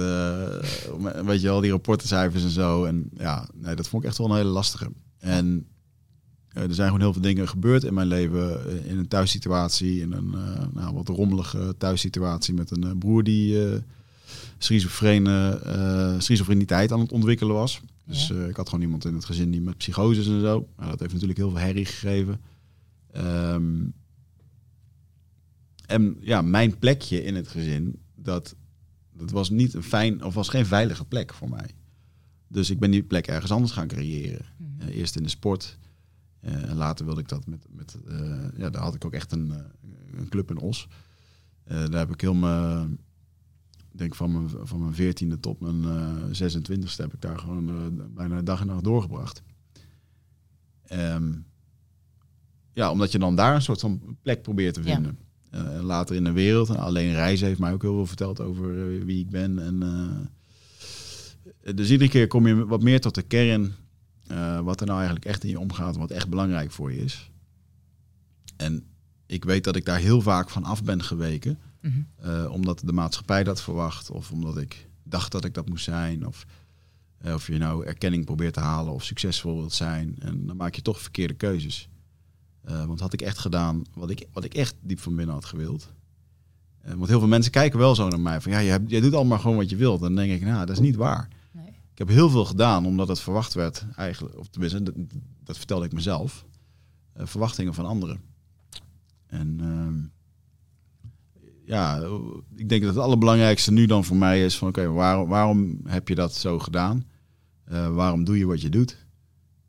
weet 1.25 1.41
je 1.41 1.47
wel, 1.47 1.61
die 1.61 1.71
rapportencijfers 1.71 2.43
en 2.43 2.51
zo. 2.51 2.85
En 2.85 3.11
ja, 3.15 3.49
nee, 3.55 3.75
dat 3.75 3.89
vond 3.89 4.03
ik 4.03 4.09
echt 4.09 4.19
wel 4.19 4.31
een 4.31 4.37
hele 4.37 4.49
lastige. 4.49 4.93
En 5.19 5.67
Eh, 6.55 6.63
er 6.63 6.75
zijn 6.75 6.87
gewoon 6.87 7.03
heel 7.03 7.13
veel 7.13 7.23
dingen 7.23 7.49
gebeurd 7.49 7.85
in 7.85 7.95
mijn 7.95 8.07
leven. 8.07 8.67
eh, 8.67 8.91
in 8.91 8.99
een 8.99 9.09
thuissituatie, 9.09 10.01
in 10.01 10.13
een 10.13 10.35
eh, 10.35 10.67
nou, 10.73 10.95
wat 10.95 11.09
rommelige 11.09 11.75
thuissituatie 11.79 12.55
met 12.55 12.71
een 12.71 12.99
broer 12.99 13.23
die 13.25 13.59
schizofreniteit 16.19 16.93
aan 16.93 17.01
het 17.01 17.13
ontwikkelen 17.13 17.55
was. 17.55 17.81
Dus 18.05 18.27
Ja. 18.29 18.45
ik 18.45 18.57
had 18.57 18.69
gewoon 18.69 18.85
iemand 18.85 19.05
in 19.05 19.15
het 19.15 19.25
gezin 19.25 19.51
die 19.51 19.61
met 19.61 19.77
psychoses 19.77 20.27
en 20.27 20.41
zo. 20.41 20.69
Nou, 20.77 20.91
dat 20.91 21.01
heeft 21.01 21.13
natuurlijk 21.13 21.39
heel 21.39 21.51
veel 21.51 21.59
herrie 21.59 21.85
gegeven. 21.85 22.41
Ehm, 23.13 23.85
en 25.87 26.17
ja, 26.21 26.43
mijn 26.43 26.79
plekje 26.79 27.25
in 27.25 27.35
het 27.35 27.49
gezin, 27.49 27.99
dat, 28.15 28.55
dat 29.17 29.31
was 29.31 29.51
niet 29.51 29.75
een 29.75 29.83
fijn, 29.83 30.25
of 30.25 30.35
was 30.35 30.49
geen 30.49 30.67
veilige 30.67 31.05
plek 31.05 31.35
voor 31.35 31.49
mij. 31.49 31.71
Dus 32.49 32.71
ik 32.71 32.79
ben 32.79 32.91
die 32.91 33.03
plek 33.03 33.27
ergens 33.27 33.51
anders 33.53 33.73
gaan 33.73 33.89
creëren. 33.89 34.45
Mhm. 34.57 34.89
Eerst 34.89 35.17
in 35.17 35.23
de 35.23 35.29
sport. 35.29 35.79
Eh, 36.43 36.71
en 36.71 36.77
later 36.77 37.05
wilde 37.05 37.21
ik 37.21 37.29
dat 37.29 37.47
met, 37.47 37.67
met 37.71 37.97
eh, 38.07 38.49
ja, 38.57 38.71
daar 38.71 38.83
had 38.83 38.95
ik 38.95 39.05
ook 39.05 39.13
echt 39.13 39.33
een, 39.33 39.53
eh, 39.53 39.59
een 40.19 40.29
club 40.29 40.51
in 40.51 40.59
Os. 40.59 40.89
Eh, 41.65 41.77
daar 41.77 41.99
heb 41.99 42.13
ik 42.13 42.21
heel 42.21 42.35
mijn, 42.35 42.99
denk 43.93 44.15
van 44.15 44.33
mijn, 44.33 44.49
van 44.63 44.81
mijn 44.81 44.95
14e 44.95 45.41
tot 45.41 45.61
mijn 45.61 45.85
eh 45.85 46.51
26e 46.51 46.97
heb 46.97 47.13
ik 47.15 47.21
daar 47.21 47.39
gewoon 47.39 47.69
eh, 47.69 48.05
bijna 48.15 48.43
dag 48.43 48.61
en 48.61 48.67
nacht 48.67 48.85
doorgebracht. 48.85 49.43
Ehm, 50.83 51.33
ja, 52.73 52.91
omdat 52.91 53.13
je 53.13 53.19
dan 53.19 53.37
daar 53.37 53.55
een 53.55 53.63
soort 53.63 53.81
van 53.81 54.17
plek 54.23 54.43
probeert 54.43 54.75
te 54.75 54.83
vinden. 54.83 55.19
Eh, 55.53 55.77
en 55.77 55.83
later 55.83 56.17
in 56.17 56.25
de 56.25 56.33
wereld. 56.33 56.69
En 56.69 56.77
alleen 56.77 57.13
reizen 57.13 57.47
heeft 57.47 57.61
mij 57.61 57.73
ook 57.73 57.83
heel 57.83 57.95
veel 57.95 58.07
verteld 58.07 58.41
over 58.41 58.79
eh, 58.79 59.05
wie 59.05 59.21
ik 59.21 59.31
ben. 59.31 59.59
En, 59.59 59.83
eh, 61.63 61.75
dus 61.75 61.91
iedere 61.91 62.11
keer 62.11 62.27
kom 62.27 62.47
je 62.47 62.67
wat 62.67 62.83
meer 62.83 63.01
tot 63.01 63.15
de 63.15 63.23
kern. 63.23 63.73
Eh, 64.33 64.61
wat 64.61 64.81
er 64.81 64.87
nou 64.87 64.99
eigenlijk 64.99 65.29
echt 65.29 65.45
in 65.45 65.51
je 65.51 65.59
omgaat. 65.59 65.95
en 65.95 66.01
Wat 66.01 66.11
echt 66.11 66.29
belangrijk 66.29 66.71
voor 66.71 66.93
je 66.93 66.99
is. 67.05 67.31
En 68.57 68.85
ik 69.27 69.45
weet 69.45 69.65
dat 69.65 69.77
ik 69.77 69.85
daar 69.85 69.99
heel 69.99 70.21
vaak 70.21 70.51
van 70.51 70.65
af 70.65 70.85
ben 70.85 71.03
geweken. 71.03 71.59
Mhm. 71.81 72.01
eh, 72.17 72.51
omdat 72.51 72.83
de 72.85 72.93
maatschappij 72.93 73.45
dat 73.45 73.63
verwacht. 73.63 74.11
Of 74.11 74.31
omdat 74.31 74.57
ik 74.59 74.89
dacht 75.03 75.33
dat 75.33 75.45
ik 75.45 75.55
dat 75.55 75.69
moest 75.69 75.85
zijn. 75.85 76.27
Of, 76.27 76.45
eh, 77.19 77.35
of 77.35 77.47
je 77.47 77.59
nou 77.59 77.87
erkenning 77.87 78.25
probeert 78.25 78.55
te 78.55 78.61
halen 78.61 78.93
of 78.93 79.05
succesvol 79.05 79.57
wilt 79.57 79.73
zijn. 79.73 80.17
En 80.19 80.47
dan 80.47 80.57
maak 80.57 80.75
je 80.75 80.83
toch 80.83 81.01
verkeerde 81.01 81.35
keuzes. 81.35 81.89
Want 82.87 83.01
had 83.01 83.13
ik 83.13 83.21
echt 83.23 83.39
gedaan 83.39 83.83
wat 83.95 84.11
ik, 84.11 84.27
wat 84.33 84.45
ik 84.45 84.55
echt 84.55 84.75
diep 84.81 84.99
van 85.01 85.17
binnen 85.17 85.35
had 85.35 85.45
gewild. 85.45 85.93
Want 86.83 87.09
heel 87.09 87.19
veel 87.19 87.29
mensen 87.29 87.53
kijken 87.53 87.79
wel 87.79 87.95
zo 87.95 88.09
naar 88.09 88.21
mij. 88.21 88.41
Van 88.41 88.53
ja, 88.53 88.63
jij, 88.63 88.71
hebt- 88.71 88.91
jij 88.91 89.01
doet 89.01 89.15
allemaal 89.15 89.39
gewoon 89.39 89.57
wat 89.57 89.71
je 89.71 89.77
wilt. 89.77 90.01
Dan 90.01 90.15
denk 90.15 90.33
ik, 90.33 90.43
nou, 90.43 90.67
dat 90.67 90.77
is 90.77 90.83
niet 90.83 90.97
waar. 90.97 91.29
Heb 92.03 92.11
heel 92.11 92.31
veel 92.31 92.45
gedaan 92.45 92.87
omdat 92.87 93.09
het 93.09 93.21
verwacht 93.21 93.55
werd 93.55 93.87
eigenlijk. 93.97 94.39
Of 94.39 94.49
tenminste, 94.49 94.83
dat, 94.83 94.95
dat 95.45 95.57
vertelde 95.57 95.85
ik 95.85 95.93
mezelf. 95.93 96.47
Eh, 97.13 97.27
verwachtingen 97.27 97.75
van 97.75 97.87
anderen. 97.87 98.21
En 99.27 99.61
ehm, 99.61 100.05
ja, 101.65 101.97
ik 102.55 102.69
denk 102.69 102.83
dat 102.83 102.95
het 102.95 103.05
allerbelangrijkste 103.05 103.73
nu 103.73 103.87
dan 103.87 104.05
voor 104.05 104.17
mij 104.17 104.45
is 104.45 104.59
van 104.59 104.69
oké, 104.69 104.87
waarom, 104.87 105.29
waarom 105.29 105.81
heb 105.85 106.09
je 106.09 106.15
dat 106.15 106.35
zo 106.35 106.59
gedaan? 106.59 107.07
Eh, 107.65 107.95
waarom 107.95 108.25
doe 108.25 108.39
je 108.39 108.47
wat 108.47 108.61
je 108.61 108.69
doet? 108.69 109.07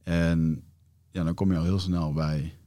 En 0.03 0.63
ja, 1.11 1.23
dan 1.23 1.33
kom 1.33 1.51
je 1.51 1.57
al 1.57 1.63
heel 1.63 1.79
snel 1.79 2.13
bij 2.13 2.57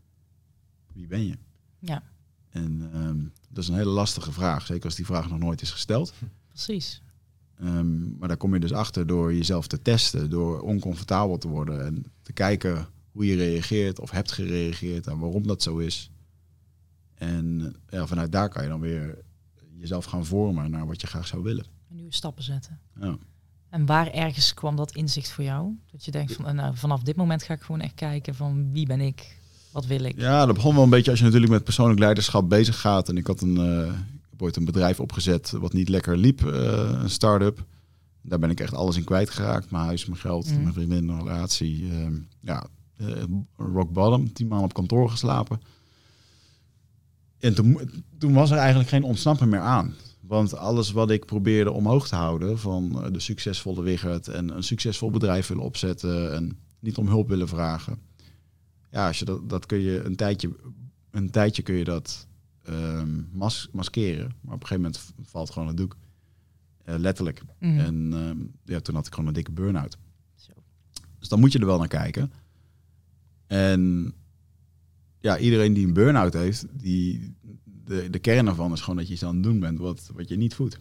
wie 0.93 1.07
ben 1.07 1.27
je? 1.27 1.39
Ja, 1.79 2.03
En 2.49 2.91
ehm, 2.93 3.21
dat 3.49 3.63
is 3.63 3.69
een 3.69 3.77
hele 3.77 3.91
lastige 3.91 4.33
vraag, 4.33 4.67
zeker 4.67 4.85
als 4.85 4.95
die 4.95 5.07
vraag 5.07 5.29
nog 5.29 5.39
nooit 5.39 5.63
is 5.63 5.71
gesteld. 5.71 6.15
precies. 6.49 7.03
Ehm, 7.61 8.19
maar 8.19 8.29
daar 8.29 8.37
kom 8.37 8.55
je 8.55 8.61
dus 8.61 8.73
achter 8.73 9.07
door 9.07 9.35
jezelf 9.35 9.67
te 9.67 9.83
testen, 9.83 10.31
door 10.31 10.61
oncomfortabel 10.61 11.39
te 11.39 11.49
worden 11.49 11.87
en 11.87 12.05
te 12.23 12.33
kijken 12.33 12.87
hoe 13.13 13.27
je 13.27 13.37
reageert 13.37 14.01
of 14.01 14.11
hebt 14.11 14.33
gereageerd 14.33 15.07
en 15.07 15.19
waarom 15.19 15.47
dat 15.47 15.63
zo 15.63 15.79
is. 15.79 16.11
En 17.15 17.77
ja, 17.89 18.07
vanuit 18.07 18.33
daar 18.33 18.49
kan 18.49 18.63
je 18.63 18.69
dan 18.69 18.81
weer 18.81 19.19
jezelf 19.79 20.05
gaan 20.05 20.27
vormen 20.27 20.71
naar 20.71 20.87
wat 20.87 21.01
je 21.01 21.07
graag 21.07 21.27
zou 21.27 21.43
willen. 21.43 21.67
Nieuwe 21.89 22.15
stappen 22.15 22.45
zetten. 22.45 22.79
Ja. 23.01 23.17
En 23.69 23.87
waar 23.87 24.11
ergens 24.11 24.55
kwam 24.55 24.77
dat 24.77 24.95
inzicht 24.95 25.31
voor 25.31 25.45
jou? 25.45 25.77
Dat 25.91 26.05
je 26.05 26.11
denkt 26.11 26.33
van, 26.33 26.55
nou, 26.55 26.77
vanaf 26.77 27.03
dit 27.03 27.17
moment 27.17 27.43
ga 27.43 27.55
ik 27.55 27.61
gewoon 27.61 27.81
echt 27.81 27.95
kijken 27.95 28.35
van 28.35 28.73
wie 28.73 28.87
ben 28.87 29.01
ik? 29.01 29.39
Wat 29.73 29.87
wil 29.87 30.05
ik? 30.05 30.21
Ja, 30.21 30.47
dat 30.47 30.55
begon 30.55 30.75
wel 30.75 30.85
een 30.85 30.91
beetje 30.91 31.11
als 31.11 31.19
je 31.19 31.25
natuurlijk 31.25 31.53
met 31.53 31.65
persoonlijk 31.65 31.99
leiderschap 31.99 32.49
bezig 32.49 32.81
gaat. 32.81 33.09
En 33.09 33.17
ik 33.17 33.27
had 33.27 33.41
een, 33.41 33.57
eh, 33.57 33.93
heb 34.37 34.47
ooit 34.47 34.57
een 34.57 34.65
bedrijf 34.65 35.01
opgezet 35.01 35.51
wat 35.51 35.73
niet 35.73 35.89
lekker 35.89 36.17
liep, 36.17 36.47
eh, 36.47 36.99
een 37.03 37.11
start-up. 37.11 37.65
Daar 38.23 38.39
ben 38.39 38.51
ik 38.51 38.61
echt 38.61 38.75
alles 38.75 38.97
in 38.97 39.05
kwijtgeraakt. 39.05 39.71
Mijn 39.71 39.85
huis, 39.85 40.07
mijn 40.07 40.21
geld, 40.21 40.51
Mm. 40.51 40.63
mijn 40.63 40.73
vriendin, 40.75 41.05
mijn 41.07 41.19
relatie. 41.19 41.91
eh, 41.91 42.07
ja, 42.41 42.67
eh, 42.97 43.23
rock 43.57 43.93
bottom. 43.93 44.33
Tien 44.33 44.47
maanden 44.49 44.67
op 44.67 44.75
kantoor 44.75 45.11
geslapen. 45.11 45.61
En 47.39 47.55
toen, 47.55 47.81
toen 48.19 48.33
was 48.33 48.51
er 48.51 48.57
eigenlijk 48.57 48.89
geen 48.89 49.03
ontsnappen 49.03 49.49
meer 49.49 49.61
aan. 49.61 49.95
Want 50.21 50.57
alles 50.57 50.91
wat 50.91 51.11
ik 51.11 51.25
probeerde 51.25 51.73
omhoog 51.73 52.09
te 52.09 52.15
houden, 52.17 52.59
van 52.59 53.05
eh, 53.05 53.13
de 53.13 53.21
succesvolle 53.21 53.83
Wigert 53.83 54.29
en 54.29 54.57
een 54.57 54.63
succesvol 54.63 55.11
bedrijf 55.11 55.47
willen 55.47 55.63
opzetten 55.65 56.35
en 56.35 56.59
niet 56.81 56.97
om 56.97 57.07
hulp 57.09 57.29
willen 57.29 57.49
vragen. 57.49 57.99
Ja, 58.91 59.07
als 59.07 59.19
je 59.19 59.25
dat, 59.25 59.49
dat 59.49 59.67
kun 59.67 59.79
je 59.81 60.03
een 60.05 60.17
tijdje, 60.17 60.51
een 61.11 61.31
tijdje 61.31 61.63
kun 61.63 61.75
je 61.75 61.85
dat 61.85 62.27
ehm, 62.67 63.23
mas 63.33 63.69
maskeren. 63.73 64.35
Maar 64.41 64.55
op 64.55 64.61
een 64.61 64.67
gegeven 64.67 64.83
moment 64.93 65.13
valt 65.23 65.51
gewoon 65.51 65.69
het 65.69 65.77
doek. 65.77 65.97
Eh, 66.85 66.99
letterlijk. 66.99 67.43
Mhm. 67.59 67.79
En 67.79 68.11
ehm, 68.13 68.39
ja, 68.65 68.81
toen 68.81 68.95
had 68.95 69.07
ik 69.07 69.13
gewoon 69.13 69.29
een 69.29 69.35
dikke 69.35 69.53
burn-out. 69.53 69.97
Zo. 70.35 70.53
Dus 71.19 71.29
dan 71.29 71.41
moet 71.41 71.53
je 71.53 71.59
er 71.59 71.67
wel 71.67 71.79
naar 71.79 71.89
kijken. 71.89 72.33
En 73.47 74.13
ja, 75.21 75.39
iedereen 75.39 75.73
die 75.73 75.87
een 75.87 75.93
burn-out 75.93 76.33
heeft, 76.33 76.67
die, 76.73 77.35
de, 77.85 78.11
de 78.11 78.19
kern 78.19 78.47
ervan 78.47 78.73
is 78.73 78.81
gewoon 78.81 78.97
dat 78.97 79.07
je 79.07 79.13
iets 79.13 79.25
aan 79.25 79.35
het 79.35 79.43
doen 79.43 79.61
bent 79.61 79.79
wat, 79.79 80.11
wat 80.15 80.29
je 80.29 80.37
niet 80.37 80.55
voedt. 80.55 80.81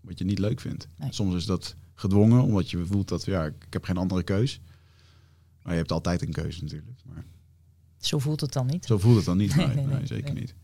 Wat 0.00 0.18
je 0.18 0.24
niet 0.24 0.38
leuk 0.38 0.60
vindt. 0.60 0.88
Nee. 0.96 1.12
Soms 1.12 1.34
is 1.34 1.46
dat 1.46 1.76
gedwongen, 1.94 2.42
omdat 2.42 2.70
je 2.70 2.86
voelt 2.86 3.08
dat 3.08 3.24
ja, 3.24 3.44
ik, 3.44 3.66
heb 3.70 3.84
geen 3.84 3.96
andere 3.96 4.22
keus. 4.22 4.60
Maar 5.62 5.72
je 5.72 5.78
hebt 5.78 5.92
altijd 5.92 6.22
een 6.22 6.32
keuze 6.32 6.62
natuurlijk. 6.62 6.90
Maar 7.04 7.24
Zo 7.96 8.18
voelt 8.18 8.40
het 8.40 8.52
dan 8.52 8.66
niet. 8.66 8.84
zo 8.84 8.98
voelt 8.98 9.16
het 9.16 9.24
dan 9.24 9.36
niet. 9.36 9.54
Nee, 9.56 9.66
Nee, 9.66 9.76
nee, 9.76 9.86
nee, 9.86 9.96
nee, 9.96 10.06
zeker 10.06 10.34
niet. 10.34 10.54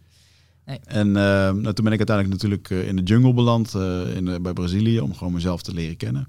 Nee. 0.66 0.78
En 0.84 1.06
ehm, 1.16 1.60
nou, 1.60 1.74
toen 1.74 1.84
ben 1.84 1.92
ik 1.92 2.08
uiteindelijk 2.08 2.28
natuurlijk 2.28 2.70
eh, 2.70 2.88
in 2.88 2.96
de 2.96 3.02
jungle 3.02 3.34
beland 3.34 3.74
eh, 3.74 4.16
in 4.16 4.24
de, 4.24 4.40
bij 4.40 4.52
Brazilië 4.52 5.00
om 5.00 5.14
gewoon 5.14 5.32
mezelf 5.32 5.62
te 5.62 5.74
leren 5.74 5.96
kennen. 5.96 6.28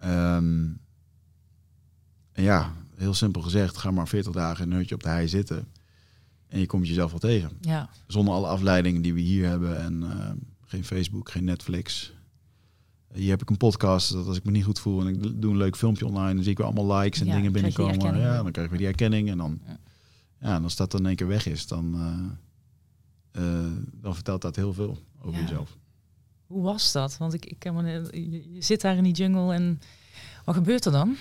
Ehm, 0.00 0.68
en 2.32 2.42
ja, 2.42 2.72
heel 2.96 3.14
simpel 3.14 3.42
gezegd, 3.42 3.76
ga 3.76 3.90
maar 3.90 4.08
40 4.08 4.32
dagen 4.32 4.64
in 4.64 4.70
een 4.70 4.76
hutje 4.76 4.94
op 4.94 5.02
de 5.02 5.08
hei 5.08 5.28
zitten. 5.28 5.66
En 6.48 6.60
je 6.60 6.66
komt 6.66 6.86
jezelf 6.88 7.10
wel 7.10 7.20
tegen. 7.20 7.50
Ja, 7.60 7.88
Zonder 8.06 8.34
alle 8.34 8.46
afleidingen 8.46 9.02
die 9.02 9.14
we 9.14 9.20
hier 9.20 9.48
hebben. 9.48 9.80
En 9.80 10.04
geen 10.64 10.84
Facebook, 10.84 11.30
geen 11.30 11.44
Netflix. 11.44 12.12
Hier 13.14 13.30
heb 13.30 13.42
ik 13.42 13.50
een 13.50 13.56
podcast 13.56 14.12
dat 14.12 14.26
als 14.26 14.36
ik 14.36 14.44
me 14.44 14.50
niet 14.50 14.64
goed 14.64 14.78
voel 14.80 15.00
en 15.00 15.06
ik 15.06 15.40
doe 15.40 15.50
een 15.50 15.56
leuk 15.56 15.76
filmpje 15.76 16.06
online, 16.06 16.34
dan 16.34 16.42
zie 16.42 16.50
ik 16.52 16.58
weer 16.58 16.66
allemaal 16.66 16.96
likes 16.98 17.20
en 17.20 17.26
Ja, 17.26 17.34
dingen 17.34 17.52
binnenkomen. 17.52 18.18
Ja, 18.18 18.42
dan 18.42 18.52
krijg 18.52 18.66
ik 18.66 18.70
weer 18.70 18.78
die 18.78 18.88
erkenning. 18.88 19.30
En 19.30 19.38
dan, 19.38 19.60
Ja. 19.66 19.78
ja. 20.40 20.54
en 20.54 20.62
als 20.62 20.76
dat 20.76 20.90
dan 20.90 21.00
in 21.00 21.06
één 21.06 21.16
keer 21.16 21.26
weg 21.26 21.46
is, 21.46 21.66
dan, 21.66 21.94
eh, 21.94 22.00
eh, 22.00 22.14
dan 23.92 24.14
vertelt 24.14 24.42
dat 24.42 24.56
heel 24.56 24.72
veel 24.72 24.98
over 25.22 25.40
Ja. 25.40 25.46
jezelf. 25.46 25.76
hoe 26.46 26.62
was 26.62 26.92
dat? 26.92 27.16
Want 27.18 27.34
ik, 27.34 27.46
ik 27.46 27.58
kan 27.58 27.74
me, 27.74 27.90
je, 28.12 28.54
je 28.54 28.62
zit 28.62 28.80
daar 28.80 28.96
in 28.96 29.02
die 29.04 29.12
jungle 29.12 29.54
en 29.54 29.80
wat 30.44 30.54
gebeurt 30.54 30.84
er 30.84 30.92
dan? 30.92 31.16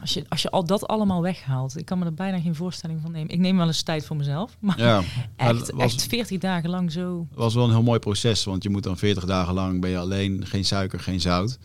Als 0.00 0.14
je, 0.14 0.24
als 0.28 0.42
je 0.42 0.50
al 0.50 0.64
dat 0.64 0.86
allemaal 0.86 1.22
weghaalt. 1.22 1.76
Ik 1.78 1.84
kan 1.84 1.98
me 1.98 2.04
er 2.04 2.14
bijna 2.14 2.40
geen 2.40 2.54
voorstelling 2.54 3.00
van 3.00 3.10
nemen. 3.12 3.28
Ik 3.32 3.38
neem 3.38 3.56
wel 3.56 3.66
eens 3.66 3.82
tijd 3.82 4.06
voor 4.06 4.16
mezelf. 4.16 4.56
Maar 4.60 4.78
Ja, 4.78 5.02
echt, 5.36 5.70
was- 5.70 5.80
echt 5.80 6.02
40 6.06 6.38
dagen 6.38 6.70
lang 6.70 6.92
zo. 6.92 7.26
Het 7.28 7.38
was 7.38 7.54
wel 7.54 7.64
een 7.64 7.70
heel 7.70 7.82
mooi 7.82 7.98
proces, 7.98 8.44
want 8.44 8.62
je 8.62 8.70
moet 8.70 8.82
dan 8.82 8.96
40 8.98 9.24
dagen 9.24 9.54
lang 9.54 9.80
ben 9.80 9.90
je 9.90 9.98
alleen, 9.98 10.46
geen 10.46 10.64
suiker, 10.64 11.00
geen 11.00 11.20
zout. 11.20 11.58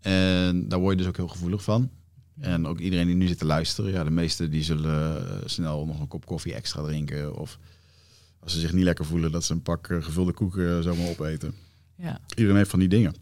En 0.00 0.68
daar 0.68 0.78
word 0.78 0.92
je 0.92 0.98
dus 0.98 1.06
ook 1.08 1.16
heel 1.16 1.28
gevoelig 1.28 1.62
van. 1.62 1.90
En 2.40 2.66
ook 2.66 2.78
iedereen 2.78 3.06
die 3.06 3.16
nu 3.16 3.26
zit 3.26 3.38
te 3.38 3.44
luisteren, 3.44 3.92
ja, 3.92 4.04
de 4.04 4.10
meesten 4.10 4.50
die 4.50 4.62
zullen 4.62 5.28
eh, 5.30 5.36
snel 5.44 5.86
nog 5.86 6.00
een 6.00 6.08
kop 6.08 6.26
koffie 6.26 6.54
extra 6.54 6.82
drinken. 6.82 7.36
Of 7.36 7.58
als 8.40 8.52
ze 8.52 8.60
zich 8.60 8.72
niet 8.72 8.84
lekker 8.84 9.04
voelen, 9.04 9.32
dat 9.32 9.44
ze 9.44 9.52
een 9.52 9.62
pak 9.62 9.88
eh, 9.88 10.02
gevulde 10.02 10.32
koeken 10.32 10.76
eh, 10.76 10.82
zomaar 10.82 11.08
opeten. 11.08 11.54
Ja, 11.94 12.20
Iedereen 12.28 12.56
heeft 12.56 12.70
van 12.70 12.78
die 12.78 12.88
dingen. 12.88 13.14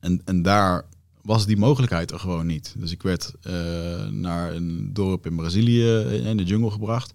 En, 0.00 0.22
en 0.24 0.42
daar 0.42 0.84
was 1.22 1.46
die 1.46 1.56
mogelijkheid 1.56 2.10
er 2.10 2.18
gewoon 2.18 2.46
niet. 2.46 2.74
Dus 2.78 2.90
ik 2.90 3.02
werd 3.02 3.34
eh, 3.42 3.52
naar 4.08 4.54
een 4.54 4.92
dorp 4.92 5.26
in 5.26 5.36
Brazilië 5.36 5.98
in 6.24 6.36
de 6.36 6.44
jungle 6.44 6.70
gebracht. 6.70 7.12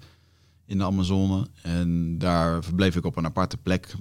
In 0.65 0.77
de 0.77 0.83
Amazone. 0.83 1.47
En 1.61 2.17
daar 2.17 2.63
verbleef 2.63 2.95
ik 2.95 3.05
op 3.05 3.15
een 3.15 3.25
aparte 3.25 3.57
plek 3.57 3.93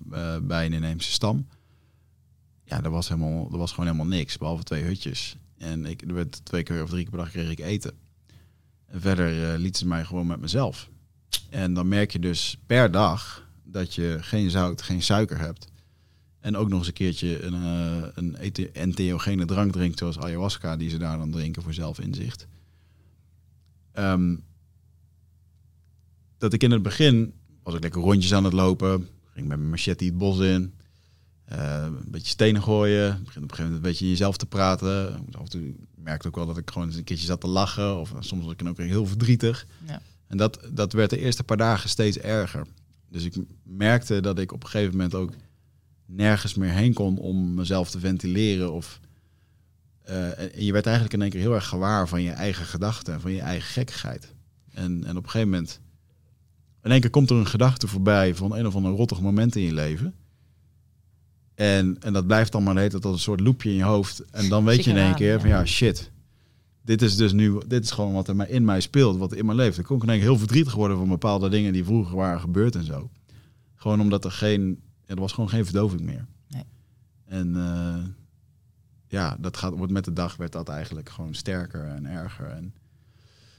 bij 0.42 0.66
een 0.66 0.72
inheemse 0.72 1.12
stam. 1.12 1.46
Ja, 2.64 2.82
er 2.82 2.90
was, 2.90 3.09
helemaal, 3.09 3.48
er 3.52 3.59
was 3.59 3.70
gewoon 3.70 3.87
helemaal 3.87 4.16
niks, 4.16 4.38
behalve 4.38 4.62
twee 4.62 4.82
hutjes. 4.82 5.37
En 5.59 5.87
ik, 5.87 6.02
er 6.02 6.14
werd 6.14 6.44
twee 6.44 6.62
keer 6.62 6.82
of 6.82 6.88
drie 6.88 7.02
keer 7.02 7.11
per 7.11 7.18
dag 7.18 7.30
kreeg 7.30 7.50
ik 7.50 7.59
eten. 7.59 7.92
En 8.87 9.00
verder 9.00 9.52
eh, 9.52 9.59
liet 9.59 9.76
ze 9.76 9.87
mij 9.87 10.04
gewoon 10.04 10.26
met 10.26 10.40
mezelf. 10.40 10.90
En 11.57 11.75
dan 11.75 11.88
merk 11.88 12.12
je 12.12 12.19
dus 12.19 12.59
per 12.66 12.90
dag 12.90 13.49
dat 13.64 13.95
je 13.95 14.16
geen 14.21 14.51
zout, 14.51 14.83
geen 14.83 15.03
suiker 15.03 15.38
hebt. 15.38 15.66
En 16.40 16.57
ook 16.57 16.69
nog 16.69 16.79
eens 16.79 16.87
een 16.87 16.92
keertje 16.92 17.42
een, 17.42 17.55
eh, 17.55 18.09
een 18.14 18.37
entheogene 18.73 19.45
drank 19.45 19.73
drinkt, 19.73 19.99
zoals 19.99 20.19
ayahuasca, 20.19 20.77
die 20.77 20.90
ze 20.90 20.99
daar 20.99 21.19
dan 21.19 21.31
drinken 21.31 21.62
voor 21.62 21.75
zelfinzicht. 21.75 22.47
Ehm, 23.92 24.37
dat 26.38 26.53
ik 26.53 26.62
in 26.62 26.71
het 26.71 26.83
begin 26.83 27.33
was 27.62 27.75
ik 27.75 27.83
lekker 27.83 28.01
rondjes 28.01 28.35
aan 28.35 28.45
het 28.45 28.53
lopen. 28.53 29.09
Ging 29.25 29.49
met 29.49 29.59
mijn 29.59 29.71
machete 29.71 30.05
het 30.05 30.19
bos 30.19 30.38
in. 30.38 30.75
Uh, 31.53 31.83
een 31.85 32.11
beetje 32.11 32.31
stenen 32.31 32.62
gooien. 32.62 33.23
Begin 33.25 33.42
op 33.42 33.51
een 33.51 33.57
gegeven 33.57 33.64
moment 33.64 33.77
een 33.77 33.90
beetje 33.90 34.05
in 34.05 34.11
jezelf 34.11 34.37
te 34.37 34.47
praten. 34.47 35.27
Af 35.33 35.55
en 35.55 35.87
merkte 35.95 36.29
ook 36.29 36.37
wel 36.37 36.47
dat 36.47 36.59
ik 36.59 36.71
gewoon 36.71 36.88
eens 36.88 36.97
een 36.97 37.05
keertje 37.05 37.27
zat 37.27 37.40
te 37.40 37.47
lachen. 37.47 37.97
Of 37.97 38.12
soms 38.21 38.45
was 38.45 38.53
ik 38.53 38.69
ook 38.69 38.79
heel 38.79 39.07
verdrietig. 39.07 39.66
Ja. 39.87 40.03
En 40.27 40.37
dat, 40.37 40.61
dat 40.73 40.93
werd 40.93 41.11
de 41.11 41.19
eerste 41.19 41.45
paar 41.45 41.57
dagen 41.57 41.89
steeds 41.89 42.19
erger. 42.19 42.67
Dus 43.09 43.25
ik 43.25 43.35
merkte 43.62 44.21
dat 44.21 44.39
ik 44.39 44.53
op 44.53 44.62
een 44.62 44.69
gegeven 44.69 44.93
moment 44.93 45.15
ook 45.15 45.33
nergens 46.07 46.55
meer 46.55 46.73
heen 46.73 46.93
kon 46.93 47.19
om 47.19 47.55
mezelf 47.55 47.91
te 47.91 48.01
ventileren. 48.01 48.73
Of, 48.73 49.01
uh, 50.09 50.39
en 50.39 50.65
je 50.65 50.73
werd 50.73 50.87
eigenlijk 50.87 51.15
in 51.15 51.23
één 51.23 51.31
keer 51.31 51.41
heel 51.41 51.55
erg 51.55 51.67
gewaar 51.67 52.09
van 52.09 52.23
je 52.23 52.31
eigen 52.31 52.67
gedachten, 52.67 53.21
van 53.21 53.33
je 53.33 53.41
eigen 53.41 53.69
gekkigheid. 53.69 54.35
En, 54.73 55.05
en 55.05 55.17
op 55.17 55.25
een 55.25 55.31
gegeven 55.31 55.51
moment, 55.51 55.81
in 56.83 56.91
één 56.91 57.01
keer 57.01 57.11
komt 57.11 57.31
er 57.31 57.37
een 57.37 57.47
gedachte 57.47 57.87
voorbij 57.87 58.35
van 58.35 58.57
een 58.57 58.67
of 58.67 58.75
ander 58.75 58.93
rottig 58.93 59.21
moment 59.21 59.57
in 59.57 59.62
je 59.62 59.75
leven. 59.75 60.15
En, 61.55 61.97
en 62.01 62.12
dat 62.12 62.27
blijft 62.27 62.53
dan 62.53 62.62
maar 62.62 62.77
heet 62.77 62.91
dat 62.91 63.05
als 63.05 63.15
een 63.15 63.21
soort 63.21 63.41
loopje 63.41 63.71
in 63.71 63.77
je 63.77 63.83
hoofd. 63.83 64.25
En 64.31 64.49
dan 64.49 64.65
weet 64.65 64.85
je 64.85 64.91
in 64.91 64.97
één 64.97 65.15
keer 65.15 65.41
van 65.41 65.49
ja, 65.49 65.65
shit. 65.65 66.11
Dit 66.87 67.03
is 67.03 67.16
dus 67.16 67.33
nu, 67.33 67.61
dit 67.66 67.85
is 67.85 67.90
gewoon 67.90 68.12
wat 68.12 68.29
er 68.29 68.49
in 68.49 68.64
mij 68.64 68.81
speelt, 68.81 69.16
wat 69.16 69.33
in 69.33 69.44
mijn 69.44 69.57
leven. 69.57 69.81
Ik 69.81 69.87
kon 69.87 69.99
keer 69.99 70.11
heel 70.11 70.38
verdrietig 70.38 70.75
worden 70.75 70.96
van 70.96 71.09
bepaalde 71.09 71.49
dingen 71.49 71.72
die 71.72 71.85
vroeger 71.85 72.16
waren 72.16 72.40
gebeurd 72.40 72.75
en 72.75 72.85
zo. 72.85 73.11
Gewoon 73.75 74.01
omdat 74.01 74.25
er 74.25 74.31
geen, 74.31 74.83
er 75.07 75.20
was 75.20 75.33
gewoon 75.33 75.49
geen 75.49 75.64
verdoving 75.64 76.01
meer. 76.01 76.27
Nee. 76.49 76.64
En 77.25 77.55
uh, 77.57 78.05
ja, 79.07 79.37
dat 79.40 79.57
gaat, 79.57 79.72
wordt 79.72 79.92
met 79.92 80.05
de 80.05 80.12
dag 80.12 80.37
werd 80.37 80.53
dat 80.53 80.68
eigenlijk 80.68 81.09
gewoon 81.09 81.35
sterker 81.35 81.85
en 81.85 82.07
erger. 82.07 82.46
En, 82.46 82.75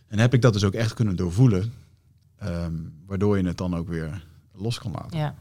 en 0.08 0.20
heb 0.20 0.34
ik 0.34 0.42
dat 0.42 0.54
dus 0.54 0.64
ook 0.64 0.74
echt 0.74 0.94
kunnen 0.94 1.16
doorvoelen, 1.16 1.74
um, 2.44 2.94
waardoor 3.06 3.38
je 3.38 3.46
het 3.46 3.58
dan 3.58 3.76
ook 3.76 3.88
weer 3.88 4.26
los 4.54 4.80
kan 4.80 4.92
laten. 4.92 5.18
Ja. 5.18 5.36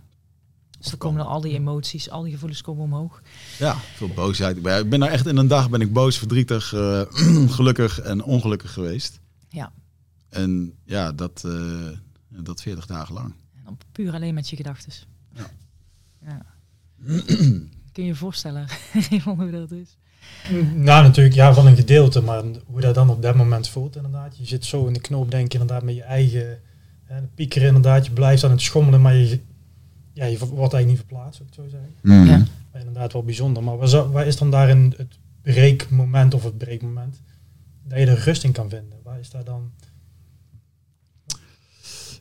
Dus 0.91 0.99
dan 0.99 1.11
komen 1.11 1.27
al 1.27 1.41
die 1.41 1.53
emoties, 1.53 2.11
al 2.11 2.23
die 2.23 2.33
gevoelens 2.33 2.63
komen 2.63 2.85
omhoog. 2.85 3.23
Ja, 3.59 3.77
veel 3.95 4.09
boosheid. 4.09 4.57
Ik 4.57 4.63
ben 4.63 4.99
nou 4.99 5.13
echt 5.13 5.27
in 5.27 5.37
een 5.37 5.49
dag 5.49 5.71
ben 5.71 5.81
ik 5.81 5.93
boos, 5.93 6.19
verdrietig, 6.19 6.73
uh, 6.73 7.03
gelukkig 7.57 8.01
en 8.01 8.23
ongelukkig 8.23 8.73
geweest. 8.73 9.21
Ja. 9.49 9.73
En 10.29 10.75
ja, 10.85 11.13
dat, 11.13 11.43
uh, 11.47 11.89
dat 12.29 12.63
40 12.63 12.87
dagen 12.87 13.15
lang. 13.15 13.35
En 13.55 13.61
dan 13.65 13.79
puur 13.93 14.13
alleen 14.13 14.35
met 14.35 14.49
je 14.49 14.57
gedachten. 14.57 14.93
Ja. 15.35 15.51
ja. 16.25 16.47
Kun 17.93 18.03
je 18.03 18.05
je 18.05 18.15
voorstellen 18.15 18.67
hoe 19.25 19.51
dat 19.51 19.71
is? 19.71 19.97
Nou, 20.75 21.03
natuurlijk, 21.03 21.35
ja, 21.35 21.55
van 21.55 21.67
een 21.67 21.77
gedeelte, 21.77 22.21
maar 22.21 22.43
hoe 22.67 22.81
dat 22.81 22.95
dan 22.95 23.11
op 23.11 23.23
dat 23.23 23.35
moment 23.35 23.69
voelt, 23.69 23.97
inderdaad. 23.97 24.37
Je 24.39 24.47
zit 24.47 24.65
zo 24.65 24.87
in 24.87 24.93
de 24.93 25.01
knoop, 25.01 25.31
denk 25.31 25.53
je 25.53 25.59
inderdaad, 25.59 25.85
met 25.85 25.95
je 25.95 26.03
eigen 26.03 26.61
hè, 27.05 27.23
piekeren, 27.35 27.67
inderdaad. 27.67 28.07
Je 28.07 28.13
blijft 28.13 28.45
aan 28.45 28.51
het 28.51 28.61
schommelen, 28.61 29.01
maar 29.01 29.15
je, 29.15 29.41
ja, 30.17 30.25
je 30.25 30.39
wordt 30.39 30.73
eigenlijk 30.73 30.87
niet 30.87 30.97
verplaatst, 30.97 31.37
zou 31.37 31.49
ik 31.49 31.55
zo 31.55 31.69
zeggen. 31.69 31.95
Mm. 32.03 32.27
Ja. 32.27 32.47
Maar 32.73 32.81
inderdaad 32.81 33.13
wel 33.13 33.23
bijzonder. 33.23 33.63
Maar 33.63 33.77
waar, 33.77 34.11
waar 34.11 34.27
is 34.27 34.37
dan 34.37 34.51
daarin 34.51 34.95
het 34.97 35.19
breekmoment 35.43 36.35
of 36.35 36.43
het 36.43 36.59
breekmoment 36.59 37.21
dat 37.83 37.99
je 37.99 38.07
er 38.07 38.19
rust 38.19 38.45
in 38.45 38.53
kan 38.53 38.69
vinden? 38.69 38.99
Waar 39.03 39.19
is 39.19 39.31
daar 39.31 39.45
dan... 39.45 39.73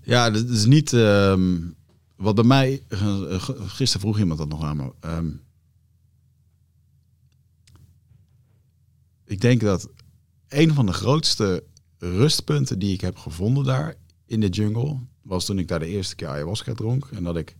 Ja, 0.01 0.29
dat 0.29 0.49
is 0.49 0.65
niet... 0.65 0.91
Um, 0.91 1.75
wat 2.15 2.36
bij 2.36 2.43
mij... 2.43 2.84
Gisteren 3.65 4.01
vroeg 4.01 4.19
iemand 4.19 4.39
dat 4.39 4.49
nog 4.49 4.63
aan 4.63 4.77
me. 4.77 4.93
Um, 5.01 5.41
ik 9.25 9.41
denk 9.41 9.62
dat 9.62 9.89
een 10.47 10.73
van 10.73 10.86
de 10.86 10.93
grootste 10.93 11.63
rustpunten 11.97 12.79
die 12.79 12.93
ik 12.93 13.01
heb 13.01 13.17
gevonden 13.17 13.63
daar 13.63 13.95
in 14.25 14.39
de 14.39 14.49
jungle... 14.49 14.99
was 15.21 15.45
toen 15.45 15.60
ik 15.60 15.67
daar 15.67 15.79
de 15.79 15.88
eerste 15.88 16.15
keer 16.15 16.27
ayahuasca 16.27 16.73
dronk. 16.73 17.05
En 17.05 17.23
dat 17.23 17.38
ik 17.38 17.55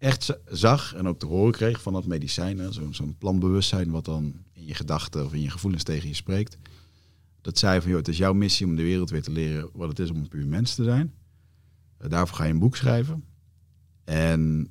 echt 0.00 0.38
zag 0.46 0.94
en 0.94 1.08
ook 1.08 1.18
te 1.18 1.26
horen 1.26 1.52
kreeg 1.52 1.82
van 1.82 1.92
dat 1.92 2.06
medicijn, 2.06 2.72
zo'n 2.72 2.94
zo 2.94 3.14
planbewustzijn 3.18 3.90
wat 3.90 4.04
dan 4.04 4.34
in 4.52 4.66
je 4.66 4.74
gedachten 4.74 5.24
of 5.24 5.32
in 5.32 5.40
je 5.40 5.50
gevoelens 5.50 5.82
tegen 5.82 6.08
je 6.08 6.14
spreekt. 6.14 6.58
Dat 7.40 7.58
zei 7.58 7.80
van, 7.80 7.88
joh, 7.88 7.98
het 7.98 8.08
is 8.08 8.16
jouw 8.16 8.32
missie 8.32 8.66
om 8.66 8.76
de 8.76 8.82
wereld 8.82 9.10
weer 9.10 9.22
te 9.22 9.30
leren 9.30 9.70
wat 9.72 9.88
het 9.88 9.98
is 9.98 10.10
om 10.10 10.16
een 10.16 10.28
puur 10.28 10.46
mens 10.46 10.74
te 10.74 10.84
zijn. 10.84 11.14
Uh, 12.02 12.10
daarvoor 12.10 12.36
ga 12.36 12.44
je 12.44 12.52
een 12.52 12.58
boek 12.58 12.76
schrijven. 12.76 13.24
En 14.04 14.70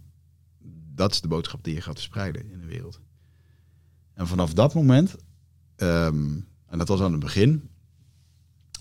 dat 0.95 1.11
is 1.11 1.21
de 1.21 1.27
boodschap 1.27 1.63
die 1.63 1.73
je 1.73 1.81
gaat 1.81 1.95
verspreiden 1.95 2.51
in 2.51 2.59
de 2.59 2.67
wereld. 2.67 2.99
En 4.13 4.27
vanaf 4.27 4.53
dat 4.53 4.73
moment, 4.73 5.15
ehm, 5.75 6.39
en 6.65 6.77
dat 6.77 6.87
was 6.87 7.01
aan 7.01 7.11
het 7.11 7.19
begin, 7.19 7.69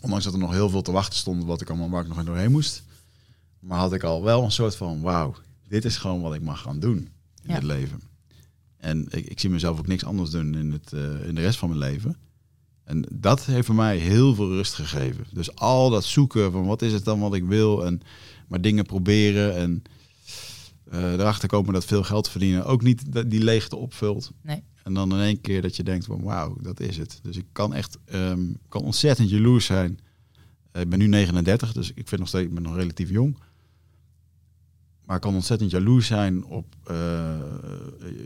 ondanks 0.00 0.24
dat 0.24 0.32
er 0.32 0.38
nog 0.38 0.52
heel 0.52 0.70
veel 0.70 0.82
te 0.82 0.92
wachten 0.92 1.18
stond, 1.18 1.44
wat 1.44 1.60
ik 1.60 1.68
allemaal 1.68 1.90
waar 1.90 2.02
ik 2.02 2.08
nog 2.08 2.24
doorheen 2.24 2.50
moest, 2.50 2.82
maar 3.58 3.78
had 3.78 3.92
ik 3.92 4.02
al 4.02 4.22
wel 4.22 4.44
een 4.44 4.52
soort 4.52 4.76
van, 4.76 5.00
wauw, 5.00 5.34
dit 5.68 5.84
is 5.84 5.96
gewoon 5.96 6.20
wat 6.20 6.34
ik 6.34 6.42
mag 6.42 6.60
gaan 6.60 6.80
doen 6.80 7.08
in 7.42 7.54
het 7.54 7.62
leven. 7.62 8.00
En 8.76 9.06
ik, 9.10 9.26
ik, 9.26 9.40
zie 9.40 9.50
mezelf 9.50 9.78
ook 9.78 9.86
niks 9.86 10.04
anders 10.04 10.30
doen 10.30 10.54
in, 10.54 10.72
het, 10.72 10.92
uh, 10.92 11.26
in 11.26 11.34
de 11.34 11.40
rest 11.40 11.58
van 11.58 11.68
mijn 11.68 11.80
leven. 11.80 12.16
En 12.84 13.04
dat 13.12 13.44
heeft 13.44 13.66
voor 13.66 13.74
mij 13.74 13.96
heel 13.96 14.34
veel 14.34 14.48
rust 14.48 14.74
gegeven. 14.74 15.26
Dus 15.32 15.54
al 15.54 15.90
dat 15.90 16.04
zoeken 16.04 16.52
van 16.52 16.66
wat 16.66 16.82
is 16.82 16.92
het 16.92 17.04
dan 17.04 17.20
wat 17.20 17.34
ik 17.34 17.44
wil 17.44 17.86
en 17.86 18.00
maar 18.48 18.60
dingen 18.60 18.84
proberen 18.84 19.56
en 19.56 19.82
uh, 20.92 21.12
erachter 21.12 21.48
komen 21.48 21.72
dat 21.72 21.84
veel 21.84 22.02
geld 22.02 22.28
verdienen 22.28 22.64
ook 22.64 22.82
niet 22.82 23.30
die 23.30 23.42
leegte 23.44 23.76
opvult. 23.76 24.32
Nee. 24.42 24.62
En 24.82 24.94
dan 24.94 25.12
in 25.12 25.20
één 25.20 25.40
keer 25.40 25.62
dat 25.62 25.76
je 25.76 25.82
denkt 25.82 26.04
van 26.04 26.22
wauw, 26.22 26.56
dat 26.60 26.80
is 26.80 26.96
het. 26.96 27.18
Dus 27.22 27.36
ik 27.36 27.46
kan 27.52 27.74
echt 27.74 27.98
um, 28.12 28.58
kan 28.68 28.82
ontzettend 28.82 29.30
jaloers 29.30 29.64
zijn. 29.64 29.98
Uh, 30.72 30.82
ik 30.82 30.88
ben 30.88 30.98
nu 30.98 31.06
39, 31.06 31.72
dus 31.72 31.92
ik 31.94 32.08
vind 32.08 32.20
nog 32.20 32.28
steeds 32.28 32.46
ik 32.46 32.54
ben 32.54 32.62
nog 32.62 32.76
relatief 32.76 33.10
jong. 33.10 33.36
Maar 35.08 35.18
kan 35.18 35.34
ontzettend 35.34 35.70
jaloers 35.70 36.06
zijn 36.06 36.44
op 36.44 36.74
uh, 36.90 37.38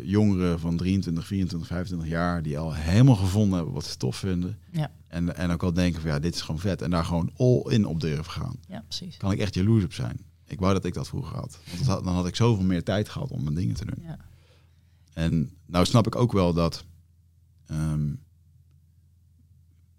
jongeren 0.02 0.60
van 0.60 0.76
23, 0.76 1.26
24, 1.26 1.68
25 1.68 2.08
jaar 2.08 2.42
die 2.42 2.58
al 2.58 2.74
helemaal 2.74 3.16
gevonden 3.16 3.56
hebben 3.56 3.74
wat 3.74 3.84
ze 3.84 3.96
tof 3.96 4.16
vinden. 4.16 4.58
Ja. 4.70 4.90
En, 5.06 5.36
en 5.36 5.50
ook 5.50 5.62
al 5.62 5.72
denken 5.72 6.00
van 6.00 6.10
ja, 6.10 6.18
dit 6.18 6.34
is 6.34 6.40
gewoon 6.40 6.60
vet. 6.60 6.82
En 6.82 6.90
daar 6.90 7.04
gewoon 7.04 7.30
all 7.36 7.62
in 7.68 7.84
op 7.84 8.00
durven 8.00 8.32
gaan. 8.32 8.56
Ja, 8.68 8.80
precies. 8.80 9.16
Kan 9.16 9.32
ik 9.32 9.38
echt 9.38 9.54
jaloers 9.54 9.84
op 9.84 9.92
zijn. 9.92 10.20
Ik 10.46 10.60
wou 10.60 10.72
dat 10.72 10.84
ik 10.84 10.94
dat 10.94 11.08
vroeger 11.08 11.36
had. 11.36 11.58
Want 11.74 11.86
had, 11.86 12.04
dan 12.04 12.14
had 12.14 12.26
ik 12.26 12.36
zoveel 12.36 12.64
meer 12.64 12.82
tijd 12.82 13.08
gehad 13.08 13.30
om 13.30 13.42
mijn 13.42 13.54
dingen 13.54 13.74
te 13.74 13.84
doen. 13.84 14.04
Ja. 14.04 14.18
En 15.12 15.56
nou 15.66 15.84
snap 15.84 16.06
ik 16.06 16.16
ook 16.16 16.32
wel 16.32 16.52
dat 16.52 16.84
um, 17.70 18.22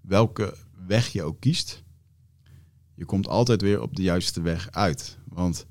welke 0.01 0.57
weg 0.87 1.07
je 1.07 1.23
ook 1.23 1.39
kiest, 1.39 1.83
je 2.93 3.05
komt 3.05 3.27
altijd 3.27 3.61
weer 3.61 3.81
op 3.81 3.95
de 3.95 4.01
juiste 4.01 4.41
weg 4.41 4.71
uit. 4.71 5.17
Want 5.25 5.65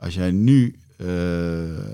als 0.00 0.14
jij 0.14 0.30
nu 0.30 0.76
uh, 0.96 1.06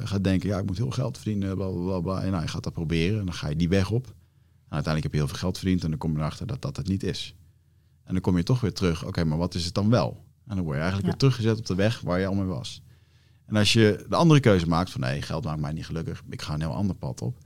gaat 0.04 0.24
denken, 0.24 0.48
ja, 0.48 0.58
ik 0.58 0.66
moet 0.66 0.76
heel 0.76 0.90
geld 0.90 1.16
verdienen, 1.16 1.56
bla, 1.56 1.68
bla, 1.68 2.00
bla, 2.00 2.22
en 2.22 2.30
nou, 2.30 2.42
je 2.42 2.48
gaat 2.48 2.64
dat 2.64 2.72
proberen, 2.72 3.18
en 3.18 3.24
dan 3.24 3.34
ga 3.34 3.48
je 3.48 3.56
die 3.56 3.68
weg 3.68 3.90
op. 3.90 4.06
En 4.06 4.72
uiteindelijk 4.72 5.02
heb 5.02 5.12
je 5.12 5.18
heel 5.18 5.28
veel 5.28 5.38
geld 5.38 5.58
verdiend 5.58 5.84
en 5.84 5.90
dan 5.90 5.98
kom 5.98 6.12
je 6.12 6.18
erachter 6.18 6.46
dat 6.46 6.62
dat 6.62 6.76
het 6.76 6.88
niet 6.88 7.02
is. 7.02 7.34
En 8.04 8.12
dan 8.12 8.22
kom 8.22 8.36
je 8.36 8.42
toch 8.42 8.60
weer 8.60 8.72
terug, 8.72 9.04
oké, 9.04 9.24
maar 9.24 9.38
wat 9.38 9.54
is 9.54 9.64
het 9.64 9.74
dan 9.74 9.90
wel? 9.90 10.24
En 10.46 10.56
dan 10.56 10.64
word 10.64 10.76
je 10.76 10.82
eigenlijk 10.82 11.10
weer 11.10 11.18
teruggezet 11.18 11.58
op 11.58 11.66
de 11.66 11.74
weg 11.74 12.00
waar 12.00 12.20
je 12.20 12.26
al 12.26 12.34
mee 12.34 12.44
was. 12.44 12.82
En 13.46 13.56
als 13.56 13.72
je 13.72 14.04
de 14.08 14.16
andere 14.16 14.40
keuze 14.40 14.66
maakt 14.66 14.90
van 14.90 15.00
nee, 15.00 15.22
geld 15.22 15.44
maakt 15.44 15.60
mij 15.60 15.72
niet 15.72 15.86
gelukkig, 15.86 16.22
ik 16.28 16.42
ga 16.42 16.54
een 16.54 16.60
heel 16.60 16.74
ander 16.74 16.96
pad 16.96 17.22
op. 17.22 17.38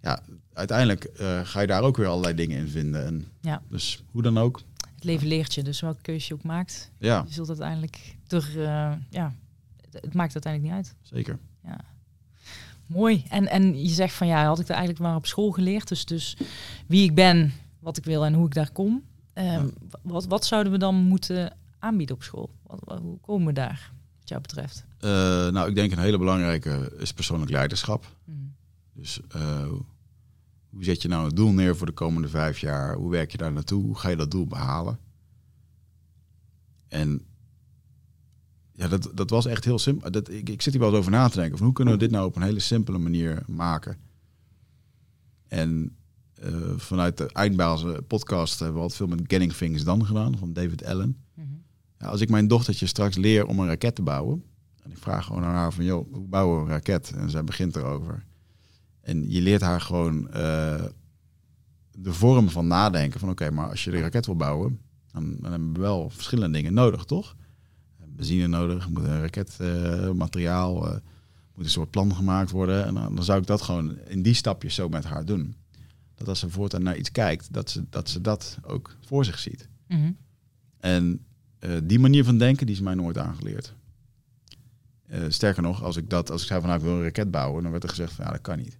Ja, 0.00 0.20
uiteindelijk 0.52 1.10
uh, 1.20 1.40
ga 1.44 1.60
je 1.60 1.66
daar 1.66 1.82
ook 1.82 1.96
weer 1.96 2.06
allerlei 2.06 2.34
dingen 2.34 2.58
in 2.58 2.68
vinden. 2.68 3.06
En 3.06 3.26
ja. 3.40 3.62
Dus 3.68 4.04
hoe 4.10 4.22
dan 4.22 4.38
ook. 4.38 4.60
Het 4.94 5.04
leven 5.04 5.26
leert 5.26 5.54
je, 5.54 5.62
dus 5.62 5.80
welke 5.80 6.02
keuze 6.02 6.26
je 6.28 6.34
ook 6.34 6.42
maakt, 6.42 6.90
ja. 6.98 7.24
je 7.26 7.32
zult 7.32 7.48
uiteindelijk 7.48 8.16
door, 8.26 8.48
uh, 8.56 8.92
ja, 9.10 9.34
het 9.92 10.14
maakt 10.14 10.34
uiteindelijk 10.34 10.74
niet 10.74 10.84
uit. 10.84 10.96
Zeker. 11.02 11.38
Ja. 11.64 11.80
Mooi. 12.86 13.24
En, 13.28 13.48
en 13.48 13.82
je 13.82 13.88
zegt 13.88 14.14
van 14.14 14.26
ja, 14.26 14.44
had 14.46 14.58
ik 14.58 14.68
er 14.68 14.74
eigenlijk 14.74 15.02
maar 15.02 15.16
op 15.16 15.26
school 15.26 15.50
geleerd. 15.50 15.88
Dus, 15.88 16.04
dus 16.04 16.36
wie 16.86 17.04
ik 17.04 17.14
ben, 17.14 17.52
wat 17.78 17.96
ik 17.96 18.04
wil 18.04 18.24
en 18.24 18.34
hoe 18.34 18.46
ik 18.46 18.54
daar 18.54 18.72
kom. 18.72 19.02
Ja. 19.34 19.64
wat, 20.02 20.26
wat 20.26 20.44
zouden 20.44 20.72
we 20.72 20.78
dan 20.78 20.94
moeten 20.94 21.56
aanbieden 21.78 22.16
op 22.16 22.22
school? 22.22 22.50
Wat, 22.66 22.98
hoe 23.00 23.18
komen 23.20 23.46
we 23.46 23.52
daar, 23.52 23.92
wat 24.18 24.28
jou 24.28 24.40
betreft? 24.40 24.84
Uh, 25.00 25.10
nou, 25.48 25.68
ik 25.68 25.74
denk 25.74 25.92
een 25.92 25.98
hele 25.98 26.18
belangrijke 26.18 26.92
is 26.98 27.12
persoonlijk 27.12 27.50
leiderschap. 27.50 28.16
Mm. 28.24 28.54
Dus 28.92 29.20
uh, 29.36 29.68
hoe 30.70 30.84
zet 30.84 31.02
je 31.02 31.08
nou 31.08 31.26
het 31.26 31.36
doel 31.36 31.52
neer 31.52 31.76
voor 31.76 31.86
de 31.86 31.92
komende 31.92 32.28
vijf 32.28 32.58
jaar? 32.58 32.94
Hoe 32.94 33.10
werk 33.10 33.30
je 33.30 33.38
daar 33.38 33.52
naartoe? 33.52 33.84
Hoe 33.84 33.98
ga 33.98 34.08
je 34.08 34.16
dat 34.16 34.30
doel 34.30 34.46
behalen? 34.46 34.98
En 36.88 37.24
ja, 38.80 38.88
dat, 38.88 39.10
dat 39.14 39.30
was 39.30 39.46
echt 39.46 39.64
heel 39.64 39.78
simpel. 39.78 40.10
Dat, 40.10 40.30
ik, 40.30 40.48
ik 40.48 40.62
zit 40.62 40.72
hier 40.72 40.82
wel 40.82 40.90
eens 40.90 40.98
over 40.98 41.10
na 41.10 41.28
te 41.28 41.38
denken. 41.38 41.56
Van 41.56 41.66
hoe 41.66 41.74
kunnen 41.74 41.94
we 41.94 42.00
dit 42.00 42.10
nou 42.10 42.26
op 42.26 42.36
een 42.36 42.42
hele 42.42 42.60
simpele 42.60 42.98
manier 42.98 43.42
maken? 43.46 43.98
En 45.48 45.96
uh, 46.44 46.72
vanuit 46.76 47.16
de 47.16 47.32
Eindbazen 47.32 48.06
podcast 48.06 48.58
hebben 48.58 48.76
we 48.76 48.82
altijd 48.82 48.98
veel 48.98 49.16
met 49.16 49.24
Getting 49.26 49.52
Things 49.52 49.84
Done 49.84 50.04
gedaan, 50.04 50.38
van 50.38 50.52
David 50.52 50.84
Allen. 50.84 51.16
Mm 51.34 51.44
-hmm. 51.44 51.62
ja, 51.98 52.06
als 52.06 52.20
ik 52.20 52.28
mijn 52.28 52.48
dochtertje 52.48 52.86
straks 52.86 53.16
leer 53.16 53.46
om 53.46 53.58
een 53.58 53.66
raket 53.66 53.94
te 53.94 54.02
bouwen, 54.02 54.44
en 54.82 54.90
ik 54.90 54.98
vraag 54.98 55.26
gewoon 55.26 55.44
aan 55.44 55.54
haar 55.54 55.72
van, 55.72 55.84
joh, 55.84 56.12
hoe 56.12 56.28
bouwen 56.28 56.56
we 56.56 56.62
een 56.62 56.70
raket? 56.70 57.12
En 57.16 57.30
zij 57.30 57.44
begint 57.44 57.76
erover. 57.76 58.24
En 59.00 59.30
je 59.30 59.40
leert 59.40 59.60
haar 59.60 59.80
gewoon 59.80 60.16
uh, 60.26 60.84
de 61.90 62.12
vorm 62.12 62.48
van 62.48 62.66
nadenken 62.66 63.20
van, 63.20 63.30
oké, 63.30 63.42
okay, 63.42 63.56
maar 63.56 63.68
als 63.68 63.84
je 63.84 63.90
de 63.90 64.00
raket 64.00 64.26
wil 64.26 64.36
bouwen, 64.36 64.80
dan, 65.12 65.36
dan 65.40 65.50
hebben 65.50 65.72
we 65.72 65.80
wel 65.80 66.10
verschillende 66.10 66.56
dingen 66.56 66.74
nodig, 66.74 67.04
toch? 67.04 67.36
Benzine 68.20 68.46
nodig, 68.46 68.88
moet 68.88 69.04
een 69.04 69.20
raketmateriaal, 69.20 70.86
uh, 70.86 70.92
moet 71.54 71.64
een 71.64 71.70
soort 71.70 71.90
plan 71.90 72.14
gemaakt 72.14 72.50
worden. 72.50 72.86
En 72.86 72.94
dan, 72.94 73.14
dan, 73.14 73.24
zou 73.24 73.40
ik 73.40 73.46
dat 73.46 73.62
gewoon 73.62 73.98
in 73.98 74.22
die 74.22 74.34
stapjes 74.34 74.74
zo 74.74 74.88
met 74.88 75.04
haar 75.04 75.24
doen. 75.24 75.54
Dat 76.14 76.28
als 76.28 76.38
ze 76.38 76.50
voortaan 76.50 76.82
naar 76.82 76.96
iets 76.96 77.12
kijkt, 77.12 77.52
dat 77.52 77.70
ze 77.70 77.84
dat, 77.90 78.08
ze 78.08 78.20
dat 78.20 78.58
ook 78.62 78.96
voor 79.06 79.24
zich 79.24 79.38
ziet. 79.38 79.68
Mhm. 79.86 80.12
En 80.80 81.24
eh, 81.58 81.70
die 81.82 81.98
manier 81.98 82.24
van 82.24 82.38
denken, 82.38 82.66
die 82.66 82.74
is 82.74 82.80
mij 82.80 82.94
nooit 82.94 83.18
aangeleerd. 83.18 83.74
Eh, 85.06 85.20
sterker 85.28 85.62
nog, 85.62 85.82
als 85.82 85.96
ik 85.96 86.10
dat, 86.10 86.30
als 86.30 86.42
ik 86.42 86.48
zei 86.48 86.60
van 86.60 86.68
nou, 86.68 86.80
ik 86.80 86.86
wil 86.86 86.96
een 86.96 87.02
raket 87.02 87.30
bouwen, 87.30 87.62
dan 87.62 87.70
werd 87.70 87.82
er 87.82 87.88
gezegd 87.88 88.12
van 88.12 88.24
ja, 88.24 88.30
dat 88.30 88.40
kan 88.40 88.58
niet. 88.58 88.78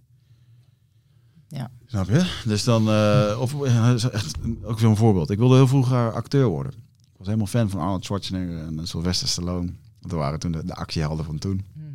Ja. 1.47 1.71
Snap 1.85 2.07
je? 2.07 2.41
Dus 2.45 2.63
dan, 2.63 2.89
uh, 2.89 3.37
of 3.39 3.61
echt 3.63 4.35
ook 4.69 4.79
zo'n 4.79 4.97
voorbeeld. 4.97 5.29
Ik 5.29 5.37
wilde 5.37 5.55
heel 5.55 5.67
vroeger 5.67 6.13
acteur 6.13 6.47
worden. 6.47 6.73
Was 7.21 7.29
helemaal 7.29 7.51
fan 7.51 7.69
van 7.69 7.79
Arnold 7.79 8.05
Schwarzenegger 8.05 8.57
en 8.57 8.87
Sylvester 8.87 9.27
Stallone. 9.27 9.73
Dat 9.99 10.11
waren 10.11 10.39
toen 10.39 10.51
de, 10.51 10.65
de 10.65 10.75
actiehelden 10.75 11.25
van 11.25 11.37
toen. 11.37 11.65
Mhm. 11.73 11.85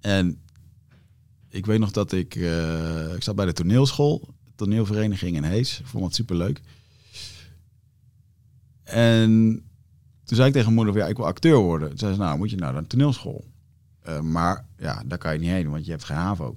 En 0.00 0.40
ik 1.48 1.66
weet 1.66 1.78
nog 1.78 1.90
dat 1.90 2.12
ik, 2.12 2.34
ik 3.14 3.22
zat 3.22 3.36
bij 3.36 3.46
de 3.46 3.52
toneelschool, 3.52 4.34
toneelvereniging 4.54 5.36
in 5.36 5.42
Hees. 5.44 5.80
Ik 5.80 5.86
vond 5.86 6.04
het 6.04 6.14
superleuk. 6.14 6.60
En 8.82 9.30
toen 10.24 10.36
zei 10.36 10.46
ik 10.46 10.52
tegen 10.52 10.74
mijn 10.74 10.84
moeder, 10.84 11.02
ja, 11.02 11.08
ik 11.08 11.16
wil 11.16 11.26
acteur 11.26 11.56
worden. 11.56 11.88
Toen 11.88 11.98
zei 11.98 12.12
ze, 12.12 12.18
nou, 12.18 12.38
moet 12.38 12.50
je 12.50 12.56
naar 12.56 12.74
een 12.74 12.86
toneelschool. 12.86 13.44
Uh, 14.08 14.20
maar 14.20 14.66
ja, 14.78 15.02
daar 15.06 15.18
kan 15.18 15.32
je 15.32 15.38
niet 15.38 15.50
heen, 15.50 15.70
want 15.70 15.84
je 15.84 15.90
hebt 15.90 16.04
geen 16.04 16.16
HAVO. 16.16 16.56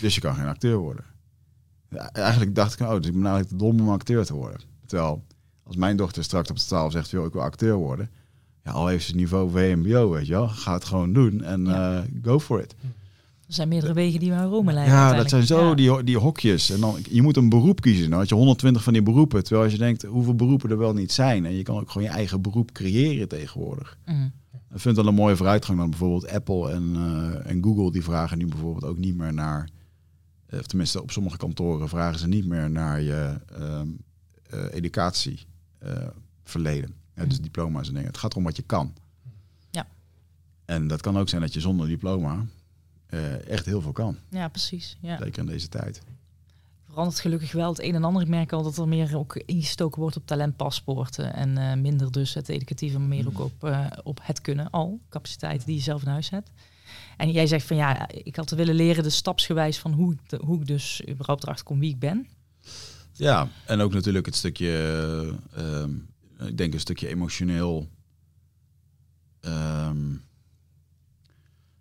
Dus 0.00 0.14
je 0.14 0.20
kan 0.20 0.34
geen 0.34 0.46
acteur 0.46 0.76
worden. 0.76 1.04
Ja, 1.90 2.12
eigenlijk 2.12 2.54
dacht 2.54 2.72
ik, 2.72 2.80
oh, 2.80 2.96
dus 2.96 3.06
ik 3.06 3.12
ben 3.12 3.26
eigenlijk 3.26 3.48
te 3.48 3.56
dom 3.56 3.80
om 3.80 3.88
acteur 3.88 4.24
te 4.24 4.34
worden. 4.34 4.60
Terwijl, 4.86 5.25
als 5.66 5.76
mijn 5.76 5.96
dochter 5.96 6.24
straks 6.24 6.50
op 6.50 6.56
de 6.56 6.62
12 6.62 6.92
zegt, 6.92 7.10
joh, 7.10 7.26
ik 7.26 7.32
wil 7.32 7.42
acteur 7.42 7.74
worden. 7.74 8.10
Ja, 8.64 8.70
al 8.70 8.86
heeft 8.86 9.06
ze 9.06 9.14
niveau 9.14 9.50
VMBO, 9.50 10.10
weet 10.10 10.26
je 10.26 10.32
wel. 10.32 10.48
Ga 10.48 10.72
het 10.72 10.84
gewoon 10.84 11.12
doen 11.12 11.42
en 11.42 11.64
ja. 11.64 11.96
uh, 11.96 12.02
go 12.22 12.40
for 12.40 12.62
it. 12.62 12.74
Er 13.46 13.54
zijn 13.54 13.68
meerdere 13.68 13.92
wegen 13.92 14.20
die 14.20 14.30
naar 14.30 14.46
Rome 14.46 14.72
leiden. 14.72 14.94
Ja, 14.94 15.14
dat 15.14 15.28
zijn 15.28 15.46
zo 15.46 15.74
die, 15.74 16.02
die 16.02 16.18
hokjes. 16.18 16.70
En 16.70 16.80
dan, 16.80 16.98
je 17.10 17.22
moet 17.22 17.36
een 17.36 17.48
beroep 17.48 17.80
kiezen. 17.80 18.10
Dan 18.10 18.18
had 18.18 18.28
je 18.28 18.34
120 18.34 18.82
van 18.82 18.92
die 18.92 19.02
beroepen. 19.02 19.42
Terwijl 19.42 19.64
als 19.64 19.72
je 19.72 19.78
denkt 19.78 20.02
hoeveel 20.02 20.34
beroepen 20.34 20.70
er 20.70 20.78
wel 20.78 20.92
niet 20.92 21.12
zijn. 21.12 21.46
En 21.46 21.52
je 21.52 21.62
kan 21.62 21.80
ook 21.80 21.90
gewoon 21.90 22.08
je 22.08 22.14
eigen 22.14 22.42
beroep 22.42 22.72
creëren 22.72 23.28
tegenwoordig. 23.28 23.98
Mm. 24.06 24.32
Ik 24.74 24.80
vind 24.80 24.96
dat 24.96 25.06
een 25.06 25.14
mooie 25.14 25.36
vooruitgang 25.36 25.78
dan 25.78 25.90
bijvoorbeeld 25.90 26.28
Apple 26.28 26.70
en, 26.70 26.94
uh, 26.96 27.50
en 27.50 27.62
Google. 27.64 27.92
Die 27.92 28.04
vragen 28.04 28.38
nu 28.38 28.46
bijvoorbeeld 28.46 28.84
ook 28.84 28.98
niet 28.98 29.16
meer 29.16 29.32
naar... 29.32 29.68
Of 30.50 30.66
tenminste, 30.66 31.02
op 31.02 31.10
sommige 31.10 31.36
kantoren 31.36 31.88
vragen 31.88 32.18
ze 32.18 32.28
niet 32.28 32.46
meer 32.46 32.70
naar 32.70 33.00
je 33.02 33.40
um, 33.60 33.98
uh, 34.54 34.60
educatieverleden. 35.80 36.94
Uh, 37.14 37.28
dus 37.28 37.40
diploma's 37.40 37.88
en 37.88 37.94
dingen. 37.94 38.08
Het 38.08 38.18
gaat 38.18 38.30
erom 38.30 38.44
wat 38.44 38.56
je 38.56 38.62
kan. 38.62 38.94
Ja. 39.70 39.86
En 40.64 40.86
dat 40.86 41.00
kan 41.00 41.18
ook 41.18 41.28
zijn 41.28 41.40
dat 41.40 41.54
je 41.54 41.60
zonder 41.60 41.86
diploma 41.86 42.44
uh, 43.10 43.48
echt 43.48 43.64
heel 43.64 43.80
veel 43.80 43.92
kan. 43.92 44.16
Ja, 44.30 44.48
precies. 44.48 44.96
Ja. 45.00 45.16
Zeker 45.16 45.38
in 45.38 45.46
deze 45.46 45.68
tijd. 45.68 46.02
Verandert 46.88 47.20
gelukkig 47.20 47.52
wel 47.52 47.68
het 47.68 47.82
een 47.82 47.94
en 47.94 48.04
ander. 48.04 48.22
Ik 48.22 48.28
merk 48.28 48.52
al 48.52 48.62
dat 48.62 48.76
er 48.76 48.88
meer 48.88 49.16
ook 49.16 49.36
ingestoken 49.36 50.00
wordt 50.00 50.16
op 50.16 50.26
talentpaspoorten. 50.26 51.34
En 51.34 51.58
uh, 51.58 51.74
minder 51.74 52.12
dus 52.12 52.34
het 52.34 52.48
educatieve, 52.48 52.98
maar 52.98 53.08
meer 53.08 53.26
ook 53.26 53.38
op, 53.38 53.64
uh, 53.64 53.86
op 54.02 54.20
het 54.22 54.40
kunnen 54.40 54.70
al. 54.70 55.00
Capaciteiten 55.08 55.66
die 55.66 55.76
je 55.76 55.82
zelf 55.82 56.02
in 56.02 56.08
huis 56.08 56.30
hebt. 56.30 56.50
En 57.16 57.30
jij 57.30 57.46
zegt 57.46 57.66
van 57.66 57.76
ja, 57.76 58.08
ik 58.08 58.36
had 58.36 58.46
te 58.46 58.56
willen 58.56 58.74
leren 58.74 59.02
de 59.02 59.10
stapsgewijs 59.10 59.78
van 59.78 59.92
hoe 59.92 60.12
ik, 60.12 60.28
de, 60.28 60.40
hoe 60.44 60.60
ik 60.60 60.66
dus 60.66 61.02
überhaupt 61.08 61.42
erachter 61.42 61.64
kom 61.64 61.78
wie 61.78 61.90
ik 61.90 61.98
ben. 61.98 62.26
Ja, 63.16 63.48
en 63.66 63.80
ook 63.80 63.92
natuurlijk 63.92 64.26
het 64.26 64.34
stukje, 64.34 65.38
um, 65.58 66.08
ik 66.38 66.56
denk 66.56 66.74
een 66.74 66.80
stukje 66.80 67.08
emotioneel... 67.08 67.88
Um, 69.40 70.24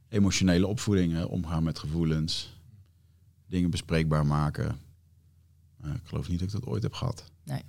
emotionele 0.10 0.68
opvoeding, 0.68 1.24
omgaan 1.24 1.64
met 1.64 1.80
gevoelens, 1.80 2.60
dingen 3.48 3.70
bespreekbaar 3.70 4.26
maken. 4.26 4.80
Uh, 5.86 5.94
ik 5.94 6.02
geloof 6.04 6.28
niet 6.28 6.40
dat 6.40 6.48
ik 6.48 6.54
dat 6.54 6.66
ooit 6.66 6.84
heb 6.84 6.94
gehad. 6.94 7.32
Nee, 7.44 7.62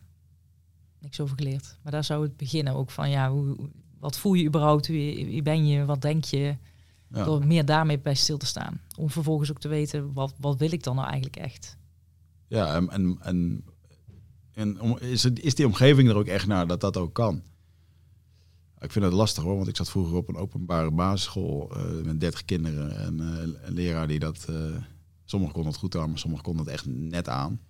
niks 1.01 1.21
over 1.21 1.37
geleerd. 1.37 1.77
Maar 1.83 1.93
daar 1.93 2.05
zou 2.05 2.23
het 2.23 2.37
beginnen 2.37 2.75
ook 2.75 2.91
van, 2.91 3.11
ja, 3.11 3.31
hoe, 3.31 3.57
wat 3.99 4.19
voel 4.19 4.35
je 4.35 4.47
überhaupt? 4.47 4.87
Wie, 4.87 5.27
wie 5.27 5.43
ben 5.43 5.67
je? 5.67 5.85
Wat 5.85 6.03
denk 6.03 6.25
je? 6.25 6.57
Ja. 7.09 7.25
Door 7.25 7.47
meer 7.47 7.65
daarmee 7.65 7.99
bij 7.99 8.15
stil 8.15 8.39
te 8.39 8.47
staan. 8.47 8.81
Om 8.97 9.11
vervolgens 9.11 9.51
ook 9.51 9.61
te 9.61 9.69
weten, 9.69 10.13
wat, 10.13 10.35
wat 10.39 10.59
wil 10.59 10.73
ik 10.73 10.83
dan 10.83 10.95
nou 10.95 11.07
eigenlijk 11.07 11.37
echt? 11.37 11.77
Ja, 12.49 12.75
en, 12.75 13.19
en, 13.21 13.65
en, 14.53 15.01
is, 15.01 15.23
het, 15.23 15.41
is 15.41 15.55
die 15.55 15.67
omgeving 15.67 16.09
er 16.09 16.17
ook 16.17 16.27
echt 16.27 16.47
naar 16.47 16.67
dat 16.67 16.81
dat 16.81 16.97
ook 16.97 17.15
kan? 17.15 17.43
Ik 18.79 18.93
vind 18.93 19.05
het 19.05 19.15
lastig 19.15 19.43
hoor, 19.43 19.57
want 19.57 19.69
ik 19.69 19.77
zat 19.77 19.91
vroeger 19.91 20.17
op 20.17 20.29
een 20.29 20.37
openbare 20.37 20.91
basisschool 20.91 21.73
uh, 21.77 22.05
met 22.05 22.21
30 22.21 22.45
kinderen 22.45 22.99
en 22.99 23.21
uh, 23.21 23.67
een 23.67 23.75
leraar 23.75 24.07
die 24.07 24.19
dat. 24.19 24.47
Uh, 24.51 24.57
sommigen 25.25 25.55
konden 25.55 25.73
het 25.73 25.81
goed 25.81 25.97
aan, 25.97 26.09
maar 26.09 26.19
sommigen 26.19 26.45
konden 26.45 26.65
het 26.65 26.75
echt 26.75 26.87
net 26.87 27.29
aan. 27.29 27.61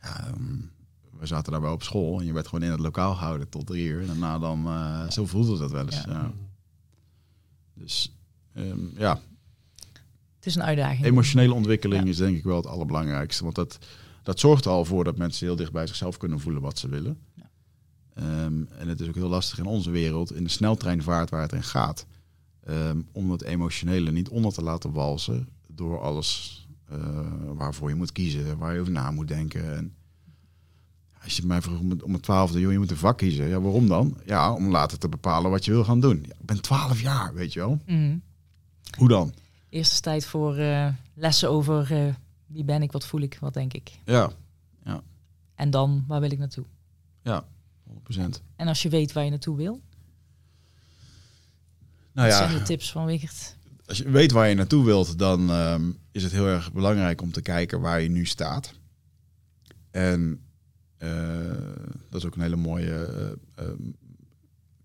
Ja, 0.00 0.28
um, 0.28 0.70
we 1.18 1.26
zaten 1.26 1.52
daarbij 1.52 1.70
op 1.70 1.82
school 1.82 2.20
en 2.20 2.26
je 2.26 2.32
werd 2.32 2.48
gewoon 2.48 2.64
in 2.64 2.70
het 2.70 2.80
lokaal 2.80 3.14
gehouden 3.14 3.48
tot 3.48 3.66
drie 3.66 3.86
uur. 3.86 4.00
En 4.00 4.06
daarna 4.06 4.38
dan, 4.38 4.68
zo 5.12 5.26
voelde 5.26 5.58
dat 5.58 5.70
wel 5.70 5.84
eens. 5.84 6.04
Ja. 6.04 6.12
Ja. 6.12 6.32
Dus 7.74 8.16
um, 8.54 8.92
ja. 8.96 9.20
Het 10.40 10.48
is 10.48 10.54
een 10.54 10.62
uitdaging. 10.62 11.04
Emotionele 11.04 11.54
ontwikkeling 11.54 12.08
is 12.08 12.16
denk 12.16 12.36
ik 12.36 12.44
wel 12.44 12.56
het 12.56 12.66
allerbelangrijkste. 12.66 13.42
Want 13.42 13.54
dat, 13.54 13.78
dat 14.22 14.40
zorgt 14.40 14.64
er 14.64 14.70
al 14.70 14.84
voor 14.84 15.04
dat 15.04 15.16
mensen 15.16 15.46
heel 15.46 15.56
dicht 15.56 15.72
bij 15.72 15.86
zichzelf 15.86 16.16
kunnen 16.16 16.40
voelen 16.40 16.62
wat 16.62 16.78
ze 16.78 16.88
willen. 16.88 17.18
Um, 18.18 18.68
en 18.78 18.88
het 18.88 19.00
is 19.00 19.08
ook 19.08 19.14
heel 19.14 19.28
lastig 19.28 19.58
in 19.58 19.64
onze 19.64 19.90
wereld, 19.90 20.34
in 20.34 20.44
de 20.44 20.50
sneltreinvaart 20.50 21.30
waar 21.30 21.42
het 21.42 21.52
in 21.52 21.62
gaat, 21.62 22.06
um, 22.68 23.06
om 23.12 23.28
dat 23.28 23.42
emotionele 23.42 24.12
niet 24.12 24.28
onder 24.28 24.52
te 24.52 24.62
laten 24.62 24.92
walsen 24.92 25.48
door 25.66 26.00
alles 26.00 26.60
uh, 26.92 26.98
waarvoor 27.54 27.88
je 27.88 27.94
moet 27.94 28.12
kiezen, 28.12 28.58
waar 28.58 28.74
je 28.74 28.80
over 28.80 28.92
na 28.92 29.10
moet 29.10 29.28
denken. 29.28 29.76
En 29.76 29.94
als 31.22 31.36
je 31.36 31.46
mij 31.46 31.62
vroeg 31.62 31.80
om 32.02 32.12
het 32.12 32.22
twaalfde, 32.22 32.60
joh, 32.60 32.72
je 32.72 32.78
moet 32.78 32.90
een 32.90 32.96
vak 32.96 33.18
kiezen. 33.18 33.48
Ja, 33.48 33.60
waarom 33.60 33.88
dan? 33.88 34.16
Ja, 34.24 34.54
om 34.54 34.70
later 34.70 34.98
te 34.98 35.08
bepalen 35.08 35.50
wat 35.50 35.64
je 35.64 35.70
wil 35.70 35.84
gaan 35.84 36.00
doen. 36.00 36.24
Ja, 36.26 36.34
ik 36.40 36.46
ben 36.46 36.60
twaalf 36.60 37.00
jaar, 37.00 37.34
weet 37.34 37.52
je 37.52 37.58
wel. 37.58 37.80
Mm. 37.86 38.22
Hoe 38.98 39.08
dan? 39.08 39.34
Eerst 39.70 39.92
is 39.92 40.00
tijd 40.00 40.26
voor 40.26 40.58
uh, 40.58 40.88
lessen 41.14 41.50
over 41.50 41.92
uh, 41.92 42.14
wie 42.46 42.64
ben 42.64 42.82
ik, 42.82 42.92
wat 42.92 43.06
voel 43.06 43.20
ik, 43.20 43.38
wat 43.40 43.54
denk 43.54 43.72
ik. 43.72 43.98
Ja. 44.04 44.30
ja. 44.84 45.02
En 45.54 45.70
dan, 45.70 46.04
waar 46.06 46.20
wil 46.20 46.30
ik 46.30 46.38
naartoe? 46.38 46.64
Ja. 47.22 47.44
100%. 47.88 48.20
En 48.56 48.68
als 48.68 48.82
je 48.82 48.88
weet 48.88 49.12
waar 49.12 49.24
je 49.24 49.30
naartoe 49.30 49.56
wil? 49.56 49.80
Nou 52.12 52.28
ja, 52.28 52.38
Wat 52.38 52.48
zijn 52.48 52.58
de 52.58 52.64
tips 52.64 52.92
van 52.92 53.06
Wigert? 53.06 53.56
Als 53.86 53.98
je 53.98 54.10
weet 54.10 54.32
waar 54.32 54.48
je 54.48 54.54
naartoe 54.54 54.84
wilt, 54.84 55.18
dan 55.18 55.50
um, 55.50 55.98
is 56.10 56.22
het 56.22 56.32
heel 56.32 56.46
erg 56.46 56.72
belangrijk 56.72 57.22
om 57.22 57.32
te 57.32 57.42
kijken 57.42 57.80
waar 57.80 58.00
je 58.00 58.08
nu 58.08 58.26
staat. 58.26 58.74
En 59.90 60.42
uh, 60.98 61.08
dat 62.08 62.20
is 62.20 62.24
ook 62.24 62.34
een 62.34 62.40
hele 62.40 62.56
mooie 62.56 63.36
uh, 63.58 63.66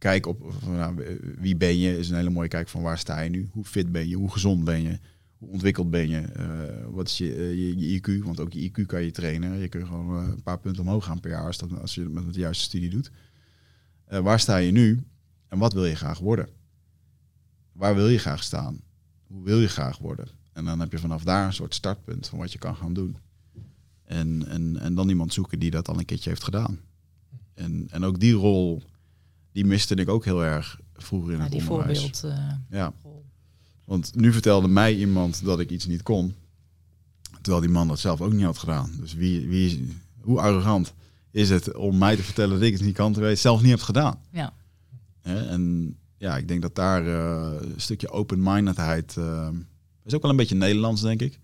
kijk 0.05 0.25
op 0.25 0.53
nou, 0.65 1.19
wie 1.37 1.55
ben 1.55 1.77
je, 1.77 1.97
is 1.97 2.09
een 2.09 2.15
hele 2.15 2.29
mooie 2.29 2.47
kijk 2.47 2.67
van 2.67 2.81
waar 2.81 2.97
sta 2.97 3.19
je 3.19 3.29
nu, 3.29 3.49
hoe 3.51 3.63
fit 3.63 3.91
ben 3.91 4.07
je, 4.07 4.15
hoe 4.15 4.31
gezond 4.31 4.63
ben 4.63 4.81
je, 4.81 4.99
hoe 5.37 5.49
ontwikkeld 5.49 5.89
ben 5.89 6.09
je, 6.09 6.21
uh, 6.39 6.93
wat 6.93 7.07
is 7.07 7.17
je, 7.17 7.25
je, 7.35 7.77
je, 7.77 7.99
IQ, 7.99 8.23
want 8.23 8.39
ook 8.39 8.53
je 8.53 8.69
IQ 8.69 8.85
kan 8.85 9.03
je 9.03 9.11
trainen. 9.11 9.57
Je 9.57 9.67
kunt 9.67 9.87
gewoon 9.87 10.15
een 10.15 10.43
paar 10.43 10.59
punten 10.59 10.83
omhoog 10.83 11.05
gaan 11.05 11.19
per 11.19 11.29
jaar 11.29 11.45
als, 11.45 11.57
dat, 11.57 11.79
als 11.79 11.95
je 11.95 12.01
met 12.01 12.33
de 12.33 12.39
juiste 12.39 12.63
studie 12.63 12.89
doet. 12.89 13.11
Waar 14.07 14.39
sta 14.39 14.57
je 14.57 14.71
nu 14.71 15.03
en 15.47 15.57
wat 15.57 15.73
wil 15.73 15.85
je 15.85 15.95
graag 15.95 16.19
worden? 16.19 16.47
Waar 17.71 17.95
wil 17.95 18.07
je 18.07 18.17
graag 18.17 18.43
staan? 18.43 18.81
Hoe 19.27 19.43
wil 19.43 19.59
je 19.59 19.67
graag 19.67 19.97
worden? 19.97 20.27
En 20.53 20.65
dan 20.65 20.79
heb 20.79 20.91
je 20.91 20.99
vanaf 20.99 21.23
daar 21.23 21.45
een 21.45 21.53
soort 21.53 21.73
startpunt 21.73 22.27
van 22.27 22.39
wat 22.39 22.51
je 22.51 22.59
kan 22.59 22.75
gaan 22.75 22.93
doen. 22.93 23.17
En, 24.03 24.47
en, 24.47 24.79
en 24.79 24.95
dan 24.95 25.09
iemand 25.09 25.33
zoeken 25.33 25.59
die 25.59 25.71
dat 25.71 25.87
al 25.87 25.99
een 25.99 26.05
keertje 26.05 26.29
heeft 26.29 26.43
gedaan. 26.43 26.79
En, 27.53 27.87
en 27.89 28.03
ook 28.03 28.19
die 28.19 28.33
rol, 28.33 28.83
die 29.55 29.65
miste 29.65 29.95
ik 29.95 30.09
ook 30.09 30.25
heel 30.25 30.43
erg 30.43 30.79
vroeger 30.93 31.31
in 31.31 31.37
ja, 31.37 31.43
het 31.43 31.51
die 31.51 31.69
onderwijs. 31.69 31.99
Voorbeeld, 31.99 32.23
uh, 32.39 32.51
ja. 32.69 32.93
Want 33.85 34.15
nu 34.15 34.31
vertelde 34.31 34.67
mij 34.67 34.95
iemand 34.95 35.45
dat 35.45 35.59
ik 35.59 35.69
iets 35.69 35.85
niet 35.85 36.03
kon. 36.03 36.35
Terwijl 37.41 37.61
die 37.61 37.71
man 37.71 37.87
dat 37.87 37.99
zelf 37.99 38.21
ook 38.21 38.33
niet 38.33 38.43
had 38.43 38.57
gedaan. 38.57 38.91
Dus 38.99 39.13
wie, 39.13 39.47
wie, 39.47 39.93
hoe 40.21 40.39
arrogant 40.39 40.93
is 41.31 41.49
het 41.49 41.75
om 41.75 41.97
mij 41.97 42.15
te 42.15 42.23
vertellen 42.23 42.53
dat 42.53 42.67
ik 42.67 42.73
het 42.73 42.81
niet 42.81 42.95
kan, 42.95 43.05
terwijl 43.05 43.25
je 43.25 43.33
het 43.33 43.45
zelf 43.45 43.61
niet 43.61 43.69
hebt 43.69 43.81
gedaan. 43.81 44.19
Ja. 44.31 44.53
En 45.21 45.95
ja, 46.17 46.37
ik 46.37 46.47
denk 46.47 46.61
dat 46.61 46.75
daar 46.75 47.05
uh, 47.05 47.51
een 47.61 47.81
stukje 47.81 48.09
open-mindedheid... 48.09 49.15
Uh, 49.19 49.49
is 50.03 50.13
ook 50.13 50.21
wel 50.21 50.31
een 50.31 50.37
beetje 50.37 50.55
Nederlands, 50.55 51.01
denk 51.01 51.21
ik. 51.21 51.39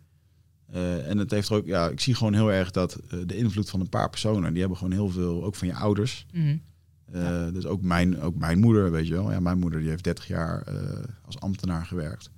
Uh, 0.74 1.10
en 1.10 1.18
het 1.18 1.32
heeft 1.32 1.50
er 1.50 1.56
ook, 1.56 1.66
ja, 1.66 1.90
ik 1.90 2.00
zie 2.00 2.16
gewoon 2.16 2.34
heel 2.34 2.52
erg 2.52 2.72
dat 2.72 3.00
de 3.26 3.38
invloed 3.38 3.70
van 3.70 3.80
een 3.80 3.90
paar 3.90 4.10
personen, 4.10 4.52
die 4.52 4.60
hebben 4.60 4.78
gewoon 4.78 4.94
heel 4.94 5.10
veel, 5.10 5.44
ook 5.44 5.56
van 5.56 5.68
je 5.68 5.76
ouders. 5.76 6.26
Mm 6.34 6.44
-hmm. 6.44 6.62
Uh, 7.14 7.22
ja. 7.22 7.52
Dus 7.52 7.66
ook 7.66 7.82
mijn, 7.82 8.22
ook 8.22 8.36
mijn 8.36 8.60
moeder, 8.60 8.92
weet 8.92 9.08
je 9.08 9.14
wel. 9.14 9.32
Ja, 9.32 9.40
mijn 9.40 9.60
moeder 9.60 9.80
die 9.80 9.90
heeft 9.90 10.04
30 10.04 10.28
jaar 10.28 10.64
als 11.26 11.40
ambtenaar 11.40 11.86
gewerkt. 11.86 12.30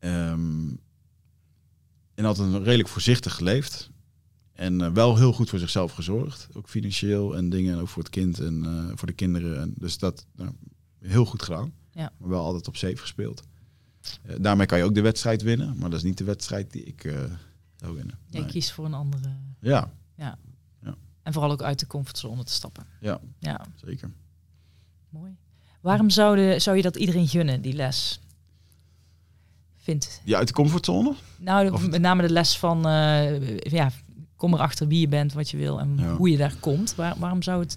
Um, 0.00 0.80
en 2.20 2.26
had 2.26 2.38
een 2.38 2.62
redelijk 2.62 2.88
voorzichtig 2.88 3.34
geleefd. 3.34 3.90
En 4.52 4.80
eh, 4.80 4.92
wel 4.92 5.16
heel 5.16 5.32
goed 5.32 5.50
voor 5.50 5.58
zichzelf 5.58 5.92
gezorgd. 5.92 6.48
Ook 6.52 6.68
financieel 6.68 7.36
en 7.36 7.48
dingen. 7.48 7.74
En 7.74 7.80
ook 7.80 7.88
voor 7.88 8.02
het 8.02 8.12
kind 8.12 8.38
en 8.38 8.64
eh, 8.64 8.96
voor 8.96 9.06
de 9.06 9.14
kinderen. 9.14 9.60
En 9.60 9.74
dus 9.76 9.98
dat 9.98 10.26
nou, 10.36 10.50
heel 10.98 11.24
goed 11.24 11.42
gedaan. 11.42 11.72
Ja. 11.92 12.12
Maar 12.18 12.28
wel 12.28 12.44
altijd 12.44 12.68
op 12.68 12.76
safe 12.76 12.96
gespeeld. 12.96 13.42
Eh, 14.22 14.36
daarmee 14.40 14.66
kan 14.66 14.78
je 14.78 14.84
ook 14.84 14.94
de 14.94 15.00
wedstrijd 15.00 15.42
winnen. 15.42 15.78
Maar 15.78 15.90
dat 15.90 15.98
is 15.98 16.04
niet 16.04 16.18
de 16.18 16.24
wedstrijd 16.24 16.72
die 16.72 16.82
ik 16.82 17.04
eh 17.04 17.14
zou 17.76 17.94
winnen. 17.94 18.18
Jij 18.26 18.40
Nee. 18.40 18.50
kiest 18.50 18.72
voor 18.72 18.84
een 18.84 18.94
andere. 18.94 19.36
Ja, 19.60 19.90
En 21.22 21.32
vooral 21.32 21.50
ook 21.50 21.62
uit 21.62 21.78
de 21.78 21.86
comfortzone 21.86 22.44
te 22.44 22.52
stappen. 22.52 22.84
ja, 23.00 23.20
Ja, 23.38 23.66
zeker. 23.84 24.10
mooi. 25.08 25.36
Waarom 25.80 26.10
zou, 26.10 26.36
de, 26.36 26.58
zou 26.58 26.76
je 26.76 26.82
dat 26.82 26.96
iedereen 26.96 27.28
gunnen, 27.28 27.60
die 27.62 27.72
les? 27.72 28.20
Vindt. 29.76 30.20
Ja, 30.24 30.38
uit 30.38 30.46
de 30.48 30.54
comfortzone? 30.54 31.14
Nou, 31.36 31.70
de- 31.70 31.88
met 31.88 32.00
name 32.00 32.22
de 32.26 32.32
les 32.32 32.58
van, 32.58 32.86
eh, 32.86 33.58
ja, 33.58 33.90
kom 34.36 34.54
erachter 34.54 34.86
wie 34.88 35.00
je 35.00 35.08
bent, 35.08 35.32
wat 35.32 35.50
je 35.50 35.56
wil 35.56 35.80
en 35.80 35.96
Ja. 35.96 36.14
hoe 36.16 36.30
je 36.30 36.36
daar 36.36 36.54
komt. 36.60 36.94
Waar, 36.94 37.14
waarom 37.18 37.42
zou 37.42 37.60
het 37.60 37.76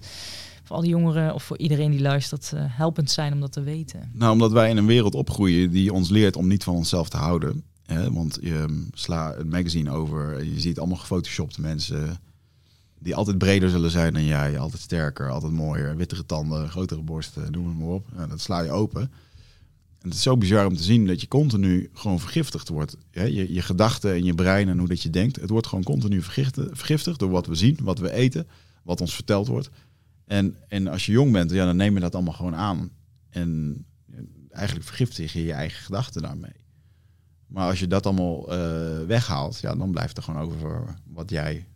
voor 0.62 0.76
al 0.76 0.82
die 0.82 0.90
jongeren 0.90 1.34
of 1.34 1.42
voor 1.42 1.58
iedereen 1.58 1.90
die 1.90 2.00
luistert 2.00 2.52
eh, 2.52 2.64
helpend 2.66 3.10
zijn 3.10 3.32
om 3.32 3.40
dat 3.40 3.52
te 3.52 3.62
weten? 3.62 4.10
Nou, 4.12 4.32
omdat 4.32 4.52
wij 4.52 4.70
in 4.70 4.76
een 4.76 4.86
wereld 4.86 5.14
opgroeien 5.14 5.70
die 5.70 5.92
ons 5.92 6.08
leert 6.08 6.36
om 6.36 6.46
niet 6.48 6.64
van 6.64 6.74
onszelf 6.74 7.08
te 7.08 7.16
houden. 7.16 7.64
Hè? 7.84 8.12
Want 8.12 8.38
je 8.40 8.54
um, 8.54 8.88
sla 8.92 9.34
het 9.36 9.50
magazine 9.50 9.90
over 9.90 10.38
en 10.38 10.52
je 10.54 10.60
ziet 10.60 10.78
allemaal 10.78 10.96
gefotoshopte 10.98 11.60
mensen 11.60 12.18
die 13.04 13.14
altijd 13.14 13.38
breder 13.38 13.70
zullen 13.70 13.90
zijn 13.90 14.12
dan 14.12 14.24
jij, 14.24 14.58
altijd 14.58 14.82
sterker, 14.82 15.30
altijd 15.30 15.52
mooier, 15.52 15.96
wittere 15.96 16.26
tanden, 16.26 16.68
grotere 16.68 17.02
borsten, 17.02 17.52
noem 17.52 17.66
het 17.66 17.78
maar 17.78 17.88
op. 17.88 18.06
Dat 18.28 18.40
sla 18.40 18.60
je 18.60 18.70
open. 18.70 19.00
En 20.00 20.10
het 20.10 20.14
is 20.14 20.22
zo 20.22 20.36
bizar 20.36 20.66
om 20.66 20.76
te 20.76 20.82
zien 20.82 21.06
dat 21.06 21.20
je 21.20 21.28
continu 21.28 21.90
gewoon 21.92 22.20
vergiftigd 22.20 22.68
wordt. 22.68 22.96
Je, 23.10 23.52
je 23.52 23.62
gedachten 23.62 24.12
en 24.12 24.24
je 24.24 24.34
brein 24.34 24.68
en 24.68 24.78
hoe 24.78 24.88
dat 24.88 25.02
je 25.02 25.10
denkt, 25.10 25.36
het 25.36 25.50
wordt 25.50 25.66
gewoon 25.66 25.84
continu 25.84 26.22
vergiftigd, 26.22 26.68
vergiftigd 26.72 27.18
door 27.18 27.30
wat 27.30 27.46
we 27.46 27.54
zien, 27.54 27.78
wat 27.82 27.98
we 27.98 28.12
eten, 28.12 28.46
wat 28.82 29.00
ons 29.00 29.14
verteld 29.14 29.46
wordt. 29.46 29.70
En, 30.24 30.56
en 30.68 30.86
als 30.86 31.06
je 31.06 31.12
jong 31.12 31.32
bent, 31.32 31.50
ja, 31.50 31.64
dan 31.64 31.76
neem 31.76 31.94
je 31.94 32.00
dat 32.00 32.14
allemaal 32.14 32.32
gewoon 32.32 32.56
aan. 32.56 32.90
En 33.30 33.84
eigenlijk 34.50 34.86
vergiftig 34.86 35.32
je 35.32 35.44
je 35.44 35.52
eigen 35.52 35.82
gedachten 35.82 36.22
daarmee. 36.22 36.56
Maar 37.46 37.68
als 37.68 37.80
je 37.80 37.86
dat 37.86 38.06
allemaal 38.06 38.52
eh, 38.52 39.06
weghaalt, 39.06 39.60
ja, 39.60 39.74
dan 39.74 39.90
blijft 39.90 40.16
er 40.16 40.22
gewoon 40.22 40.40
over 40.40 40.94
wat 41.04 41.30
jij 41.30 41.66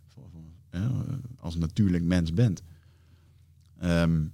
als 1.39 1.55
natuurlijk 1.55 2.03
mens 2.03 2.33
bent. 2.33 2.61
Ehm, 3.77 4.25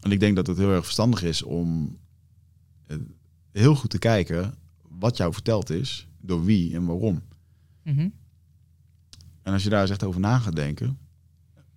en 0.00 0.10
ik 0.10 0.20
denk 0.20 0.36
dat 0.36 0.46
het 0.46 0.56
heel 0.56 0.72
erg 0.72 0.84
verstandig 0.84 1.22
is 1.22 1.42
om 1.42 1.98
eh, 2.86 2.96
heel 3.52 3.74
goed 3.74 3.90
te 3.90 3.98
kijken 3.98 4.54
wat 4.88 5.16
jou 5.16 5.32
verteld 5.32 5.70
is, 5.70 6.08
door 6.20 6.44
wie 6.44 6.74
en 6.74 6.86
waarom. 6.86 7.22
Mhm. 7.82 8.08
En 9.42 9.52
als 9.52 9.62
je 9.62 9.68
daar 9.68 9.80
eens 9.80 9.90
echt 9.90 10.04
over 10.04 10.20
na 10.20 10.38
gaat 10.38 10.56
denken, 10.56 10.98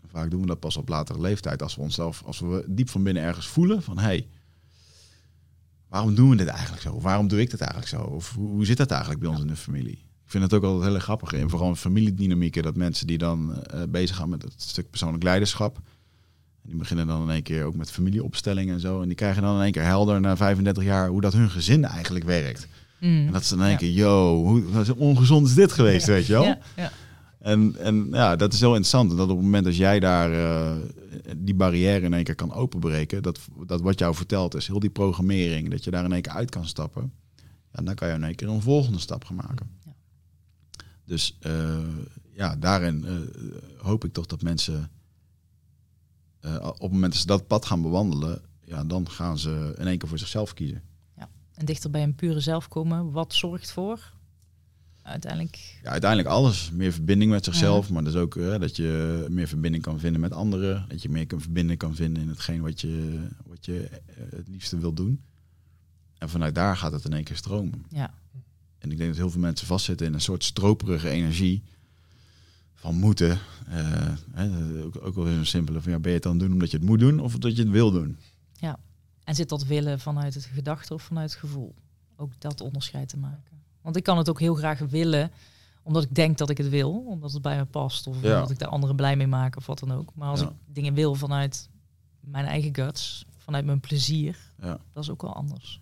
vaak 0.05 0.31
doen 0.31 0.41
we 0.41 0.47
dat 0.47 0.59
pas 0.59 0.77
op 0.77 0.89
latere 0.89 1.21
leeftijd, 1.21 1.61
als 1.61 1.75
we 1.75 1.81
onszelf, 1.81 2.23
als 2.23 2.39
we 2.39 2.65
diep 2.67 2.89
van 2.89 3.03
binnen 3.03 3.23
ergens 3.23 3.47
voelen 3.47 3.83
van 3.83 3.97
hé, 3.97 4.03
hey, 4.03 4.27
waarom 5.87 6.15
doen 6.15 6.29
we 6.29 6.35
dit 6.35 6.47
eigenlijk 6.47 6.81
zo? 6.81 7.01
Waarom 7.01 7.27
doe 7.27 7.41
ik 7.41 7.49
dit 7.49 7.61
eigenlijk 7.61 7.89
zo? 7.89 8.01
Of 8.01 8.33
hoe, 8.33 8.47
hoe 8.47 8.65
zit 8.65 8.77
dat 8.77 8.91
eigenlijk 8.91 9.21
bij 9.21 9.29
ons 9.29 9.41
in 9.41 9.47
de 9.47 9.55
familie? 9.55 10.05
Ik 10.29 10.35
vind 10.35 10.51
het 10.51 10.53
ook 10.53 10.63
altijd 10.63 10.83
heel 10.83 10.93
erg 10.95 11.03
grappig. 11.03 11.33
En 11.33 11.49
vooral 11.49 11.67
in 11.69 11.75
familiedynamieken, 11.75 12.63
dat 12.63 12.75
mensen 12.75 13.07
die 13.07 13.17
dan 13.17 13.63
eh, 13.63 13.81
bezig 13.89 14.15
gaan 14.15 14.29
met 14.29 14.41
het 14.41 14.53
stuk 14.57 14.89
persoonlijk 14.89 15.23
leiderschap. 15.23 15.79
Die 16.61 16.75
beginnen 16.75 17.07
dan 17.07 17.21
in 17.21 17.29
één 17.29 17.43
keer 17.43 17.63
ook 17.63 17.75
met 17.75 17.91
familieopstellingen 17.91 18.73
en 18.73 18.79
zo. 18.79 19.01
En 19.01 19.07
die 19.07 19.15
krijgen 19.15 19.41
dan 19.41 19.55
in 19.55 19.61
één 19.61 19.71
keer 19.71 19.83
helder 19.83 20.21
na 20.21 20.37
35 20.37 20.83
jaar 20.83 21.07
hoe 21.07 21.21
dat 21.21 21.33
hun 21.33 21.49
gezin 21.49 21.85
eigenlijk 21.85 22.25
werkt. 22.25 22.67
Mm. 22.99 23.25
En 23.27 23.33
dat 23.33 23.45
ze 23.45 23.55
dan 23.55 23.63
in 23.65 23.69
één 23.69 23.73
Ja. 23.73 23.79
keer, 23.79 23.91
yo, 23.91 24.35
hoe 24.43 24.95
ongezond 24.95 25.47
is 25.47 25.53
dit 25.53 25.71
geweest, 25.71 26.05
weet 26.05 26.25
je 26.25 26.33
wel? 26.33 26.43
Ja. 26.75 26.91
En, 27.39 27.75
en 27.79 28.07
ja, 28.11 28.35
dat 28.35 28.53
is 28.53 28.59
heel 28.59 28.69
interessant. 28.69 29.11
En 29.11 29.17
dat 29.17 29.29
op 29.29 29.35
het 29.35 29.45
moment 29.45 29.65
dat 29.65 29.75
jij 29.75 29.99
daar 29.99 30.33
eh, 30.33 30.75
die 31.37 31.55
barrière 31.55 32.05
in 32.05 32.13
één 32.13 32.23
keer 32.23 32.35
kan 32.35 32.53
openbreken, 32.53 33.23
dat, 33.23 33.39
dat 33.65 33.81
wat 33.81 33.99
jou 33.99 34.15
verteld 34.15 34.55
is, 34.55 34.67
heel 34.67 34.79
die 34.79 34.89
programmering, 34.89 35.69
dat 35.69 35.83
je 35.83 35.91
daar 35.91 36.05
in 36.05 36.11
één 36.11 36.21
keer 36.21 36.33
uit 36.33 36.49
kan 36.49 36.65
stappen, 36.65 37.11
ja, 37.73 37.83
dan 37.83 37.95
kan 37.95 38.07
je 38.07 38.13
in 38.13 38.23
één 38.23 38.35
keer 38.35 38.47
een 38.47 38.61
volgende 38.61 38.99
stap 38.99 39.25
gaan 39.25 39.35
maken. 39.35 39.69
Ja. 41.09 41.15
Dus 41.15 41.37
eh, 41.39 41.79
ja, 42.33 42.55
daarin 42.55 43.05
eh, 43.05 43.13
hoop 43.77 44.03
ik 44.03 44.13
toch 44.13 44.25
dat 44.25 44.41
mensen 44.41 44.91
eh, 46.39 46.55
op 46.65 46.81
het 46.81 46.91
moment 46.91 47.11
dat 47.11 47.21
ze 47.21 47.27
dat 47.27 47.47
pad 47.47 47.65
gaan 47.65 47.81
bewandelen, 47.81 48.41
ja, 48.63 48.83
dan 48.83 49.09
gaan 49.09 49.39
ze 49.39 49.75
in 49.77 49.87
één 49.87 49.97
keer 49.97 50.09
voor 50.09 50.19
zichzelf 50.19 50.53
kiezen. 50.53 50.83
En 51.59 51.65
dichter 51.65 51.89
bij 51.89 52.03
een 52.03 52.15
pure 52.15 52.39
zelf 52.39 52.67
komen, 52.67 53.11
wat 53.11 53.33
zorgt 53.33 53.71
voor? 53.71 54.13
Uiteindelijk. 55.01 55.79
Ja, 55.83 55.89
uiteindelijk 55.89 56.29
alles. 56.29 56.71
Meer 56.71 56.91
verbinding 56.91 57.31
met 57.31 57.45
zichzelf, 57.45 57.89
maar 57.89 58.03
dus 58.03 58.15
ook 58.15 58.35
eh, 58.35 58.59
dat 58.59 58.75
je 58.75 59.25
meer 59.29 59.47
verbinding 59.47 59.83
kan 59.83 59.99
vinden 59.99 60.21
met 60.21 60.33
anderen. 60.33 60.85
Dat 60.87 61.01
je 61.01 61.09
meer 61.09 61.27
kan 61.27 61.41
verbinding 61.41 61.79
kan 61.79 61.95
vinden 61.95 62.23
in 62.23 62.29
hetgeen 62.29 62.61
wat 62.61 62.81
je, 62.81 63.27
wat 63.45 63.65
je 63.65 63.89
het 64.35 64.47
liefste 64.47 64.77
wil 64.77 64.93
doen. 64.93 65.23
En 66.17 66.29
vanuit 66.29 66.55
daar 66.55 66.77
gaat 66.77 66.91
het 66.91 67.05
in 67.05 67.13
één 67.13 67.23
keer 67.23 67.35
stromen. 67.35 67.85
Ja. 67.89 68.13
En 68.79 68.91
ik 68.91 68.97
denk 68.97 69.09
dat 69.09 69.17
heel 69.19 69.29
veel 69.29 69.41
mensen 69.41 69.67
vastzitten 69.67 70.07
in 70.07 70.13
een 70.13 70.21
soort 70.21 70.43
stroperige 70.43 71.09
energie 71.09 71.63
van 72.75 72.95
moeten. 72.95 73.39
Eh, 73.67 74.07
hè, 74.31 74.83
ook, 74.83 74.97
ook 75.01 75.15
wel 75.15 75.23
weer 75.23 75.37
een 75.37 75.45
simpele 75.45 75.81
van 75.81 75.91
ja, 75.91 75.99
ben 75.99 76.09
je 76.09 76.15
het 76.15 76.23
dan 76.23 76.37
doen 76.37 76.51
omdat 76.53 76.71
je 76.71 76.77
het 76.77 76.85
moet 76.85 76.99
doen 76.99 77.19
of 77.19 77.37
dat 77.37 77.55
je 77.55 77.61
het 77.61 77.71
wil 77.71 77.91
doen? 77.91 78.17
En 79.23 79.35
zit 79.35 79.49
dat 79.49 79.65
willen 79.65 79.99
vanuit 79.99 80.33
het 80.33 80.45
gedachte 80.45 80.93
of 80.93 81.03
vanuit 81.03 81.29
het 81.31 81.39
gevoel? 81.39 81.75
Ook 82.15 82.31
dat 82.37 82.61
onderscheid 82.61 83.09
te 83.09 83.17
maken. 83.17 83.61
Want 83.81 83.95
ik 83.95 84.03
kan 84.03 84.17
het 84.17 84.29
ook 84.29 84.39
heel 84.39 84.55
graag 84.55 84.79
willen, 84.79 85.31
omdat 85.83 86.03
ik 86.03 86.15
denk 86.15 86.37
dat 86.37 86.49
ik 86.49 86.57
het 86.57 86.69
wil, 86.69 86.91
omdat 87.07 87.31
het 87.33 87.41
bij 87.41 87.57
me 87.57 87.65
past, 87.65 88.07
of 88.07 88.21
Ja. 88.21 88.35
omdat 88.35 88.49
ik 88.51 88.59
daar 88.59 88.69
anderen 88.69 88.95
blij 88.95 89.15
mee 89.15 89.27
maak, 89.27 89.55
of 89.55 89.65
wat 89.65 89.79
dan 89.79 89.91
ook. 89.91 90.11
Maar 90.15 90.29
als 90.29 90.39
Ja. 90.39 90.45
ik 90.45 90.53
dingen 90.73 90.93
wil 90.93 91.15
vanuit 91.15 91.69
mijn 92.19 92.45
eigen 92.45 92.75
guts, 92.75 93.25
vanuit 93.37 93.65
mijn 93.65 93.79
plezier, 93.79 94.37
Ja. 94.61 94.77
dat 94.93 95.03
is 95.03 95.09
ook 95.09 95.21
wel 95.21 95.33
anders. 95.35 95.79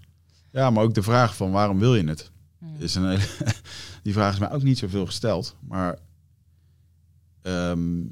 ja, 0.52 0.70
maar 0.70 0.84
ook 0.84 0.94
de 0.94 1.04
vraag 1.04 1.36
van 1.36 1.52
waarom 1.52 1.80
wil 1.80 1.96
je 1.96 2.04
het? 2.08 2.32
Is 2.78 2.96
een 2.96 3.10
hele, 3.10 3.28
die 4.04 4.14
vraag 4.14 4.34
is 4.34 4.40
mij 4.40 4.52
ook 4.52 4.64
niet 4.64 4.78
zoveel 4.78 5.06
gesteld. 5.06 5.56
Maar 5.68 6.00
ehm, 7.42 8.06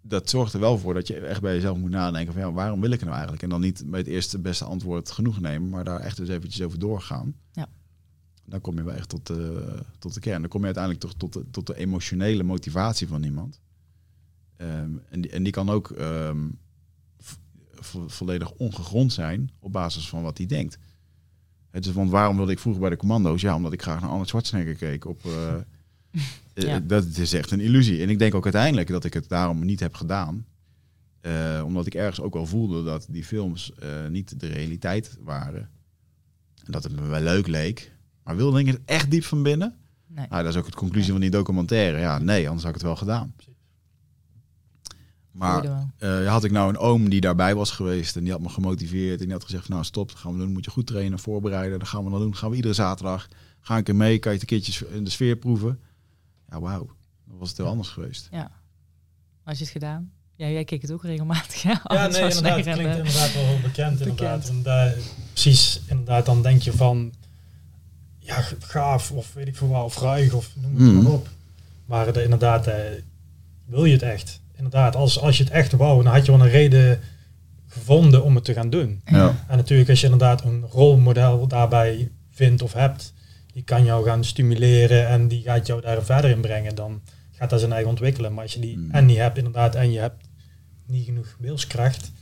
dat 0.00 0.30
zorgt 0.30 0.52
er 0.52 0.60
wel 0.60 0.78
voor 0.78 0.94
dat 0.94 1.06
je 1.06 1.16
echt 1.18 1.40
bij 1.40 1.54
jezelf 1.54 1.78
moet 1.78 1.90
nadenken 1.90 2.32
van 2.32 2.42
ja, 2.42 2.52
waarom 2.52 2.80
wil 2.80 2.90
ik 2.90 3.00
nou 3.00 3.12
eigenlijk? 3.12 3.42
En 3.42 3.48
dan 3.48 3.60
niet 3.60 3.82
bij 3.86 3.98
het 4.00 4.08
eerste 4.08 4.38
beste 4.38 4.64
antwoord 4.64 5.10
genoeg 5.10 5.40
nemen, 5.40 5.68
maar 5.68 5.84
daar 5.84 6.00
echt 6.00 6.18
eens 6.18 6.28
eventjes 6.28 6.62
over 6.66 6.78
doorgaan. 6.78 7.34
Ja. 7.52 7.68
Dan 8.44 8.60
kom 8.60 8.76
je 8.76 8.82
wel 8.84 8.94
echt 8.94 9.08
tot 9.08 9.26
de, 9.26 9.82
tot 9.98 10.14
de 10.14 10.20
kern. 10.20 10.40
Dan 10.40 10.50
kom 10.50 10.60
je 10.60 10.66
uiteindelijk 10.66 11.04
toch 11.04 11.14
tot 11.14 11.32
de, 11.32 11.50
tot 11.50 11.66
de 11.66 11.76
emotionele 11.76 12.42
motivatie 12.42 13.08
van 13.08 13.22
iemand. 13.22 13.60
Ehm, 14.56 14.90
en, 15.08 15.20
die, 15.20 15.30
en 15.30 15.42
die 15.42 15.52
kan 15.52 15.70
ook 15.70 15.90
ehm, 15.90 16.48
vo- 17.18 17.36
vo- 17.74 18.08
volledig 18.08 18.52
ongegrond 18.52 19.12
zijn 19.12 19.50
op 19.58 19.72
basis 19.72 20.08
van 20.08 20.22
wat 20.22 20.38
hij 20.38 20.46
denkt. 20.46 20.78
Het 21.76 21.86
is, 21.86 21.92
want 21.92 22.10
waarom 22.10 22.36
wilde 22.36 22.52
ik 22.52 22.58
vroeger 22.58 22.80
bij 22.80 22.90
de 22.90 22.96
commando's? 22.96 23.40
Ja, 23.40 23.54
omdat 23.54 23.72
ik 23.72 23.82
graag 23.82 24.00
naar 24.00 24.10
Arnold 24.10 24.28
Schwarzenegger 24.28 24.74
keek. 24.74 25.04
Op, 25.04 25.20
Ja. 26.54 26.80
Dat 26.80 27.04
is 27.04 27.32
echt 27.32 27.50
een 27.50 27.60
illusie. 27.60 28.02
En 28.02 28.08
ik 28.08 28.18
denk 28.18 28.34
ook 28.34 28.44
uiteindelijk 28.44 28.88
dat 28.88 29.04
ik 29.04 29.14
het 29.14 29.28
daarom 29.28 29.64
niet 29.64 29.80
heb 29.80 29.94
gedaan. 29.94 30.46
Eh, 31.20 31.62
omdat 31.64 31.86
ik 31.86 31.94
ergens 31.94 32.20
ook 32.20 32.34
wel 32.34 32.46
voelde 32.46 32.84
dat 32.84 33.06
die 33.10 33.24
films 33.24 33.72
eh, 33.74 33.88
niet 34.08 34.40
de 34.40 34.46
realiteit 34.46 35.18
waren. 35.20 35.70
En 36.64 36.72
dat 36.72 36.82
het 36.82 37.00
me 37.00 37.06
wel 37.06 37.20
leuk 37.20 37.46
leek. 37.46 37.92
Maar 38.22 38.36
wilde 38.36 38.60
ik 38.60 38.66
het 38.66 38.80
echt 38.84 39.10
diep 39.10 39.24
van 39.24 39.42
binnen? 39.42 39.74
Nee. 40.06 40.26
Nou, 40.28 40.42
dat 40.42 40.52
is 40.52 40.58
ook 40.58 40.66
het 40.66 40.74
conclusie 40.74 41.12
van 41.12 41.20
die 41.20 41.30
documentaire. 41.30 41.98
Ja, 41.98 42.18
nee, 42.18 42.44
anders 42.46 42.64
had 42.64 42.74
ik 42.74 42.80
het 42.80 42.86
wel 42.86 42.96
gedaan. 42.96 43.34
Maar 45.38 45.62
wel. 45.62 45.90
eh, 45.98 46.28
had 46.28 46.44
ik 46.44 46.50
nou 46.50 46.68
een 46.68 46.78
oom 46.78 47.08
die 47.08 47.20
daarbij 47.20 47.54
was 47.54 47.70
geweest 47.70 48.16
en 48.16 48.22
die 48.22 48.32
had 48.32 48.40
me 48.40 48.48
gemotiveerd 48.48 49.18
en 49.18 49.24
die 49.24 49.34
had 49.34 49.44
gezegd, 49.44 49.64
van, 49.64 49.72
nou 49.74 49.84
stop, 49.86 50.08
dat 50.08 50.18
gaan 50.18 50.32
we 50.32 50.38
doen, 50.38 50.52
moet 50.52 50.64
je 50.64 50.70
goed 50.70 50.86
trainen, 50.86 51.18
voorbereiden, 51.18 51.78
dat 51.78 51.88
gaan 51.88 52.04
we 52.04 52.10
dan 52.10 52.20
doen, 52.20 52.36
gaan 52.36 52.50
we 52.50 52.56
iedere 52.56 52.74
zaterdag, 52.74 53.28
ga 53.60 53.76
ik 53.76 53.88
er 53.88 53.96
mee, 53.96 54.18
kan 54.18 54.32
je 54.32 54.38
het 54.38 54.50
een 54.50 54.58
keertje 54.58 54.86
in 54.94 55.04
de 55.04 55.10
sfeer 55.10 55.36
proeven. 55.36 55.78
Ja, 56.50 56.60
wauw, 56.60 56.86
dan 57.28 57.38
was 57.38 57.48
het 57.48 57.56
heel 57.58 57.66
anders 57.66 57.88
geweest. 57.88 58.28
Ja. 58.30 58.50
Had 59.42 59.58
je 59.58 59.62
het 59.64 59.72
gedaan? 59.72 60.10
Ja, 60.34 60.48
jij 60.48 60.64
keek 60.64 60.82
het 60.82 60.90
ook 60.92 61.02
regelmatig. 61.04 61.62
Ja, 61.62 61.80
Ja, 61.84 62.06
nee, 62.06 62.20
inderdaad. 62.22 62.54
Het 62.56 62.74
klinkt 62.74 62.96
inderdaad 62.96 63.32
wel 63.34 63.44
heel 63.44 63.60
bekend. 63.60 63.98
bekend. 63.98 64.08
Inderdaad. 64.08 64.48
En 64.48 64.62
daar, 64.62 64.94
precies, 65.32 65.80
inderdaad, 65.86 66.26
dan 66.26 66.42
denk 66.42 66.62
je 66.62 66.72
van, 66.72 67.12
ja, 68.18 68.44
gaaf 68.58 69.10
of 69.12 69.32
weet 69.34 69.46
ik 69.48 69.56
veel 69.56 69.68
wat, 69.68 69.84
of 69.84 69.98
ruig 69.98 70.32
of 70.32 70.50
noem 70.60 70.72
het 70.74 70.82
Mhm. 70.94 71.02
maar 71.02 71.12
op. 71.12 71.28
Maar 71.86 72.12
de, 72.12 72.22
inderdaad, 72.22 72.66
eh, 72.66 72.74
wil 73.64 73.84
je 73.84 73.92
het 73.92 74.02
echt? 74.02 74.40
Inderdaad, 74.56 74.96
als, 74.96 75.20
als 75.20 75.36
je 75.38 75.44
het 75.44 75.52
echt 75.52 75.72
wou, 75.72 76.02
dan 76.02 76.12
had 76.12 76.26
je 76.26 76.32
wel 76.32 76.40
een 76.40 76.48
reden 76.50 77.00
gevonden 77.66 78.24
om 78.24 78.34
het 78.34 78.44
te 78.44 78.52
gaan 78.52 78.70
doen. 78.70 79.00
Ja. 79.04 79.44
En 79.48 79.56
natuurlijk 79.56 79.88
als 79.90 79.98
je 80.00 80.04
inderdaad 80.04 80.44
een 80.44 80.64
rolmodel 80.70 81.46
daarbij 81.48 82.10
vindt 82.30 82.62
of 82.62 82.72
hebt, 82.72 83.12
die 83.52 83.62
kan 83.62 83.84
jou 83.84 84.04
gaan 84.06 84.24
stimuleren 84.24 85.08
en 85.08 85.28
die 85.28 85.42
gaat 85.42 85.66
jou 85.66 85.80
daar 85.80 86.02
verder 86.02 86.30
in 86.30 86.40
brengen, 86.40 86.74
dan 86.74 87.00
gaat 87.32 87.50
dat 87.50 87.58
zijn 87.60 87.72
eigen 87.72 87.90
ontwikkelen. 87.90 88.34
Maar 88.34 88.42
als 88.42 88.54
je 88.54 88.60
die 88.60 88.76
Mm. 88.76 88.90
en 88.90 89.06
niet 89.06 89.16
hebt 89.16 89.36
inderdaad 89.38 89.74
en 89.74 89.92
je 89.92 89.98
hebt 89.98 90.24
niet 90.86 91.04
genoeg 91.04 91.36
wilskracht 91.38 92.12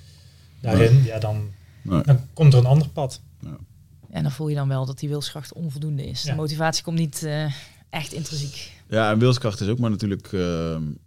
daarin, 0.61 1.03
ja, 1.05 1.19
dan, 1.19 1.51
Nee. 1.83 2.03
dan 2.03 2.21
komt 2.33 2.53
er 2.53 2.59
een 2.59 2.67
ander 2.67 2.89
pad. 2.89 3.21
En 4.11 4.23
dan 4.23 4.33
voel 4.33 4.49
je 4.49 4.55
dan 4.55 4.69
wel 4.69 4.87
dat 4.87 4.99
die 4.99 5.09
wilskracht 5.09 5.53
onvoldoende 5.53 6.07
is. 6.07 6.23
Ja. 6.23 6.31
De 6.31 6.37
motivatie 6.37 6.85
komt 6.85 6.99
niet 6.99 7.23
eh, 7.23 7.53
echt 7.95 8.13
intrinsiek. 8.13 8.73
Ja, 8.89 9.11
en 9.11 9.19
wilskracht 9.19 9.61
is 9.61 9.69
ook 9.69 9.79
maar 9.79 9.91
natuurlijk, 9.91 10.33
uh, 10.33 10.41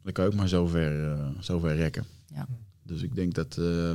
dan 0.04 0.14
kan 0.14 0.24
je 0.24 0.32
ook 0.32 0.38
maar 0.38 0.48
zover, 0.48 1.00
uh, 1.04 1.28
zover 1.40 1.76
rekken. 1.76 2.06
Ja. 2.34 2.48
Dus 2.84 3.02
ik 3.02 3.16
denk 3.16 3.34
dat, 3.34 3.58
uh, 3.60 3.94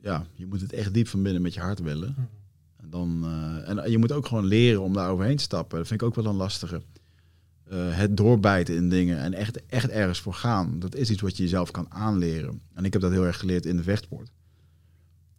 ja, 0.00 0.26
je 0.34 0.46
moet 0.46 0.60
het 0.60 0.72
echt 0.72 0.94
diep 0.94 1.08
van 1.08 1.22
binnen 1.22 1.42
met 1.42 1.54
je 1.54 1.60
hart 1.60 1.80
willen. 1.80 2.10
Mhm. 2.10 2.26
En, 2.76 2.90
dan, 2.90 3.26
en 3.66 3.90
je 3.90 3.98
moet 3.98 4.12
ook 4.12 4.26
gewoon 4.26 4.44
leren 4.44 4.82
om 4.82 4.92
daar 4.92 5.10
overheen 5.10 5.36
te 5.36 5.42
stappen. 5.42 5.78
Dat 5.78 5.88
vind 5.88 6.00
ik 6.00 6.06
ook 6.06 6.14
wel 6.14 6.26
een 6.26 6.34
lastige. 6.34 6.82
het 7.74 8.16
doorbijten 8.16 8.74
in 8.74 8.88
dingen 8.88 9.18
en 9.18 9.34
echt, 9.34 9.66
echt 9.66 9.88
ergens 9.88 10.20
voor 10.20 10.34
gaan. 10.34 10.78
Dat 10.78 10.94
is 10.94 11.10
iets 11.10 11.20
wat 11.20 11.36
je 11.36 11.42
jezelf 11.42 11.70
kan 11.70 11.86
aanleren. 11.88 12.60
En 12.74 12.84
ik 12.84 12.92
heb 12.92 13.02
dat 13.02 13.10
heel 13.10 13.24
erg 13.26 13.38
geleerd 13.38 13.66
in 13.66 13.76
de 13.76 13.82
vechtsport. 13.82 14.30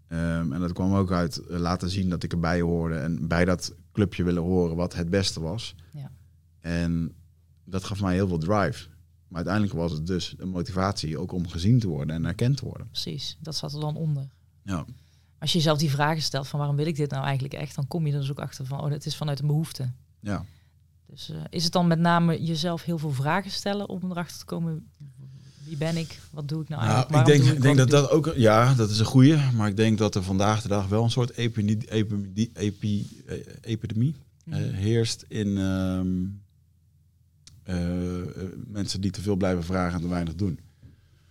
Um, 0.09 0.53
en 0.53 0.59
dat 0.59 0.73
kwam 0.73 0.93
ook 0.93 1.11
uit 1.11 1.41
laten 1.47 1.89
zien 1.89 2.09
dat 2.09 2.23
ik 2.23 2.31
erbij 2.31 2.61
hoorde 2.61 2.95
en 2.95 3.27
bij 3.27 3.45
dat 3.45 3.75
clubje 3.91 4.23
willen 4.23 4.43
horen 4.43 4.75
wat 4.75 4.95
het 4.95 5.09
beste 5.09 5.41
was. 5.41 5.75
Ja. 5.91 6.11
En 6.59 7.15
dat 7.63 7.83
gaf 7.83 8.01
mij 8.01 8.13
heel 8.13 8.27
veel 8.27 8.37
drive. 8.37 8.87
Maar 9.27 9.37
uiteindelijk 9.37 9.73
was 9.73 9.91
het 9.91 10.07
dus 10.07 10.35
een 10.37 10.49
motivatie 10.49 11.17
ook 11.17 11.31
om 11.31 11.47
gezien 11.47 11.79
te 11.79 11.87
worden 11.87 12.15
en 12.15 12.25
erkend 12.25 12.57
te 12.57 12.65
worden. 12.65 12.87
Precies, 12.87 13.37
dat 13.39 13.55
zat 13.55 13.73
er 13.73 13.79
dan 13.79 13.95
onder. 13.95 14.29
Ja. 14.63 14.85
Als 15.39 15.51
je 15.51 15.57
jezelf 15.57 15.77
die 15.77 15.89
vragen 15.89 16.21
stelt 16.21 16.47
van 16.47 16.59
waarom 16.59 16.77
wil 16.77 16.85
ik 16.85 16.95
dit 16.95 17.11
nou 17.11 17.23
eigenlijk 17.23 17.53
echt, 17.53 17.75
dan 17.75 17.87
kom 17.87 18.07
je 18.07 18.13
er 18.13 18.19
dus 18.19 18.31
ook 18.31 18.39
achter 18.39 18.65
van, 18.65 18.81
oh, 18.81 18.89
het 18.89 19.05
is 19.05 19.15
vanuit 19.15 19.39
een 19.39 19.47
behoefte. 19.47 19.91
Ja. 20.19 20.45
Dus 21.05 21.29
uh, 21.29 21.37
is 21.49 21.63
het 21.63 21.73
dan 21.73 21.87
met 21.87 21.99
name 21.99 22.43
jezelf 22.43 22.83
heel 22.83 22.97
veel 22.97 23.11
vragen 23.11 23.51
stellen 23.51 23.89
om 23.89 24.11
erachter 24.11 24.39
te 24.39 24.45
komen 24.45 24.91
wie 25.67 25.77
ben 25.77 25.97
ik? 25.97 26.19
Wat 26.31 26.47
doe 26.47 26.61
ik 26.61 26.69
nou 26.69 26.81
eigenlijk? 26.81 27.11
Nou, 27.11 27.31
ik 27.31 27.43
denk, 27.43 27.55
ik, 27.55 27.61
denk 27.61 27.77
dat 27.77 27.89
dat 27.89 28.09
ook, 28.09 28.33
ja, 28.35 28.73
dat 28.73 28.89
is 28.89 28.99
een 28.99 29.05
goede. 29.05 29.39
Maar 29.55 29.67
ik 29.67 29.77
denk 29.77 29.97
dat 29.97 30.15
er 30.15 30.23
vandaag 30.23 30.61
de 30.61 30.67
dag 30.67 30.87
wel 30.87 31.03
een 31.03 31.11
soort 31.11 31.35
epidemie, 31.35 31.91
epidemie, 31.91 32.51
epi, 32.53 33.23
epidemie 33.61 34.15
mm. 34.43 34.53
uh, 34.53 34.73
heerst 34.73 35.25
in 35.27 35.57
um, 35.57 36.41
uh, 37.65 37.75
mensen 38.67 39.01
die 39.01 39.11
te 39.11 39.21
veel 39.21 39.35
blijven 39.35 39.63
vragen 39.63 39.95
en 39.95 40.01
te 40.01 40.09
weinig 40.09 40.35
doen. 40.35 40.59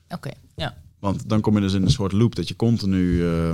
Oké, 0.05 0.14
okay, 0.14 0.34
ja. 0.55 0.76
Want 0.99 1.28
dan 1.28 1.41
kom 1.41 1.55
je 1.55 1.61
dus 1.61 1.74
in 1.74 1.82
een 1.82 1.91
soort 1.91 2.12
loop 2.12 2.34
dat 2.34 2.49
je 2.49 2.57
continu 2.57 3.22
uh, 3.22 3.53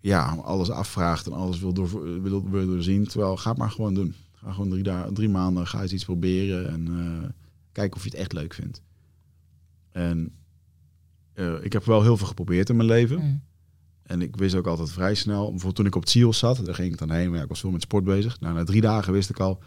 ja, 0.00 0.34
alles 0.42 0.70
afvraagt 0.70 1.26
en 1.26 1.32
alles 1.32 1.60
wil, 1.60 1.72
door, 1.72 2.22
wil, 2.22 2.50
wil 2.50 2.66
doorzien. 2.66 3.06
Terwijl, 3.06 3.36
ga 3.36 3.50
het 3.50 3.58
maar 3.58 3.70
gewoon 3.70 3.94
doen. 3.94 4.14
Ga 4.34 4.52
gewoon 4.52 4.70
drie, 4.70 4.82
dagen, 4.82 5.14
drie 5.14 5.28
maanden, 5.28 5.66
ga 5.66 5.82
eens 5.82 5.92
iets 5.92 6.04
proberen 6.04 6.68
en 6.68 7.34
kijk 7.72 7.94
of 7.94 8.02
je 8.02 8.10
het 8.10 8.18
echt 8.18 8.32
leuk 8.32 8.54
vindt. 8.54 8.82
En 9.92 10.32
uh, 11.34 11.64
ik 11.64 11.72
heb 11.72 11.84
wel 11.84 12.02
heel 12.02 12.16
veel 12.16 12.26
geprobeerd 12.26 12.68
in 12.68 12.76
mijn 12.76 12.88
leven. 12.88 13.18
Mm. 13.18 13.42
En 14.02 14.22
ik 14.22 14.36
wist 14.36 14.54
ook 14.54 14.66
altijd 14.66 14.90
vrij 14.90 15.14
snel, 15.14 15.42
bijvoorbeeld 15.42 15.76
toen 15.76 15.86
ik 15.86 15.94
op 15.94 16.00
het 16.00 16.10
SEAL 16.10 16.32
zat, 16.32 16.64
daar 16.64 16.74
ging 16.74 16.92
ik 16.92 16.98
dan 16.98 17.10
heen, 17.10 17.28
maar 17.28 17.36
ja, 17.36 17.42
ik 17.42 17.48
was 17.48 17.60
veel 17.60 17.70
met 17.70 17.82
sport 17.82 18.04
bezig. 18.04 18.40
Nou, 18.40 18.54
na 18.54 18.64
drie 18.64 18.80
dagen 18.80 19.12
wist 19.12 19.30
ik 19.30 19.40
al, 19.40 19.62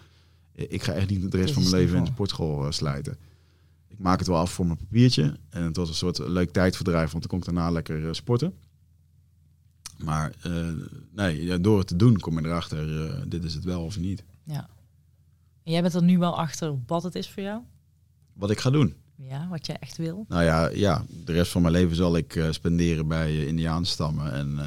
ik 0.52 0.84
ga 0.84 0.94
echt 0.94 1.10
niet 1.10 1.32
de 1.32 1.38
rest 1.38 1.54
van 1.54 1.64
mijn 1.64 1.76
leven 1.76 1.98
in 1.98 2.04
de 2.04 2.12
sportschool 2.12 2.66
uh, 2.66 2.72
slijten. 2.72 3.18
Ik 3.88 4.00
maak 4.00 4.20
het 4.20 4.28
wel 4.28 4.38
af 4.38 4.52
voor 4.52 4.66
mijn 4.66 4.78
papiertje. 4.78 5.38
En 5.50 5.64
het 5.64 5.76
was 5.76 5.90
een 5.90 5.96
soort 5.96 6.18
leuk 6.18 6.52
tijdverdrijf, 6.52 7.12
want 7.12 7.30
dan 7.30 7.32
kon 7.32 7.40
ik 7.40 7.46
daarna 7.46 7.72
lekker 7.72 8.00
uh, 8.00 8.14
sporten. 8.14 8.54
Maar 9.98 10.34
nee, 11.12 11.44
ja, 11.44 11.58
door 11.58 11.78
het 11.78 11.88
te 11.88 11.96
doen 11.96 12.20
kom 12.20 12.40
je 12.40 12.46
erachter, 12.46 13.30
dit 13.30 13.44
is 13.44 13.54
het 13.54 13.64
wel 13.64 13.84
of 13.84 14.00
niet. 14.00 14.24
Ja. 14.44 14.70
En 15.64 15.72
jij 15.72 15.82
bent 15.82 15.94
er 15.94 16.04
nu 16.04 16.18
wel 16.18 16.38
achter 16.38 16.80
wat 16.88 17.04
het 17.04 17.16
is 17.16 17.30
voor 17.30 17.44
jou? 17.44 17.62
Wat 18.34 18.50
ik 18.50 18.60
ga 18.60 18.70
doen. 18.70 18.96
Ja, 19.16 19.48
wat 19.48 19.66
jij 19.66 19.78
echt 19.80 19.98
wil? 19.98 20.26
Nou 20.28 20.44
ja, 20.44 20.70
ja 20.70 21.06
de 21.26 21.32
rest 21.32 21.52
van 21.52 21.62
mijn 21.62 21.74
leven 21.74 21.96
zal 21.96 22.18
ik 22.18 22.36
uh, 22.36 22.52
spenderen 22.52 23.08
bij 23.08 23.32
uh, 23.32 23.48
Indiaanstammen. 23.48 24.34
En 24.34 24.52
uh, 24.52 24.64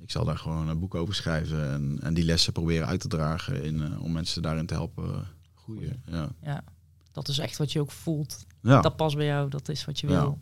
ik 0.00 0.10
zal 0.10 0.24
daar 0.24 0.38
gewoon 0.38 0.68
een 0.68 0.78
boek 0.78 0.94
over 0.94 1.14
schrijven 1.14 1.72
en, 1.72 1.98
en 2.02 2.14
die 2.14 2.24
lessen 2.24 2.52
proberen 2.52 2.86
uit 2.86 3.00
te 3.00 3.08
dragen 3.08 3.62
in, 3.62 3.98
om 3.98 4.12
mensen 4.12 4.42
daarin 4.42 4.66
te 4.66 4.74
helpen 4.74 5.26
groeien. 5.54 6.02
Ja. 6.06 6.28
ja, 6.42 6.64
dat 7.12 7.28
is 7.28 7.38
echt 7.38 7.56
wat 7.56 7.72
je 7.72 7.80
ook 7.80 7.90
voelt. 7.90 8.46
Ja. 8.62 8.80
Dat 8.80 8.96
past 8.96 9.16
bij 9.16 9.26
jou, 9.26 9.48
dat 9.48 9.68
is 9.68 9.84
wat 9.84 10.00
je 10.00 10.06
wil. 10.06 10.38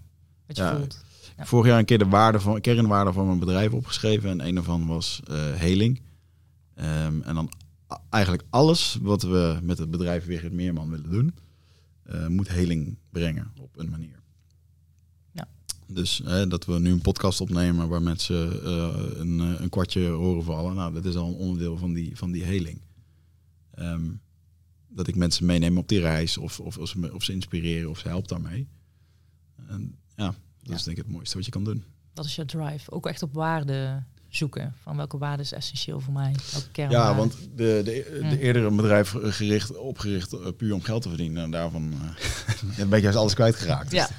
Wat 0.47 0.57
je 0.57 0.73
voelt. 0.77 1.05
Ja. 1.37 1.47
Vorig 1.47 1.67
jaar 1.67 1.79
een 1.79 1.85
keer 1.85 1.99
de 1.99 2.09
waarde 2.09 2.41
van, 2.41 2.61
kernwaarde 2.61 3.13
van 3.13 3.27
mijn 3.27 3.39
bedrijf 3.39 3.73
opgeschreven. 3.73 4.31
En 4.31 4.47
een 4.47 4.55
daarvan 4.55 4.87
was 4.87 5.21
heling. 5.57 6.03
Ehm, 6.75 7.21
en 7.23 7.35
dan 7.35 7.51
eigenlijk 8.09 8.45
alles 8.51 8.99
wat 9.03 9.23
we 9.23 9.59
met 9.63 9.79
het 9.79 9.91
bedrijf 9.91 10.25
Wigert 10.25 10.53
Meerman 10.53 10.91
willen 10.91 11.11
doen, 11.11 11.35
uh, 12.13 12.27
moet 12.27 12.49
heling 12.49 12.97
brengen 13.11 13.53
op 13.61 13.79
een 13.79 13.89
manier. 13.91 14.21
Ja. 15.33 15.49
Dus 15.87 16.21
hè, 16.25 16.47
dat 16.47 16.65
we 16.65 16.79
nu 16.79 16.91
een 16.91 17.01
podcast 17.01 17.41
opnemen 17.41 17.89
waar 17.89 18.03
mensen 18.03 18.53
uh, 18.63 19.19
een, 19.19 19.39
een, 19.39 19.69
kwartje 19.69 20.09
horen 20.09 20.45
vallen. 20.45 20.75
Nou, 20.75 20.93
dat 20.93 21.05
is 21.05 21.17
al 21.17 21.29
een 21.29 21.35
onderdeel 21.35 21.77
van 21.77 21.93
die, 21.93 22.17
van 22.17 22.31
die 22.31 22.45
heling. 22.45 22.81
Um, 23.79 24.21
dat 24.89 25.07
ik 25.07 25.17
mensen 25.17 25.47
meeneem 25.47 25.79
op 25.79 25.89
die 25.89 26.01
reis 26.01 26.39
of, 26.39 26.61
of, 26.61 26.79
of, 26.79 26.89
ze, 26.89 27.15
of 27.15 27.23
ze 27.23 27.33
inspireren 27.33 27.91
of 27.91 27.99
ze 27.99 28.09
helpt 28.09 28.29
daarmee. 28.29 28.69
En 29.67 29.99
ja, 30.17 30.27
dat 30.27 30.37
Ja. 30.61 30.75
is 30.75 30.83
denk 30.83 30.97
ik 30.97 31.03
het 31.03 31.13
mooiste 31.13 31.37
wat 31.37 31.45
je 31.45 31.51
kan 31.51 31.65
doen. 31.65 31.85
Dat 32.13 32.25
is 32.25 32.35
je 32.35 32.45
drive. 32.45 32.91
Ook 32.91 33.07
echt 33.07 33.23
op 33.23 33.33
waarde 33.33 34.03
zoeken. 34.31 34.75
Van 34.83 34.97
welke 34.97 35.19
waarde 35.19 35.43
is 35.43 35.53
essentieel 35.53 36.01
voor 36.01 36.13
mij? 36.13 36.35
Welke 36.53 36.71
kern 36.71 36.91
Ja, 36.91 37.15
want 37.15 37.33
de, 37.57 37.81
de, 37.85 38.27
de 38.29 38.41
eerdere 38.41 38.71
bedrijf 38.71 39.15
gericht, 39.19 39.77
opgericht 39.77 40.33
uh, 40.33 40.47
puur 40.57 40.75
om 40.75 40.83
geld 40.83 41.03
te 41.03 41.09
verdienen. 41.09 41.43
En 41.43 41.51
daarvan 41.51 41.93
uh, 41.93 42.87
ben 42.89 42.93
ik 42.93 43.03
juist 43.03 43.19
alles 43.19 43.35
kwijtgeraakt. 43.35 43.93
Ja. 43.93 44.07
Dus, 44.07 44.17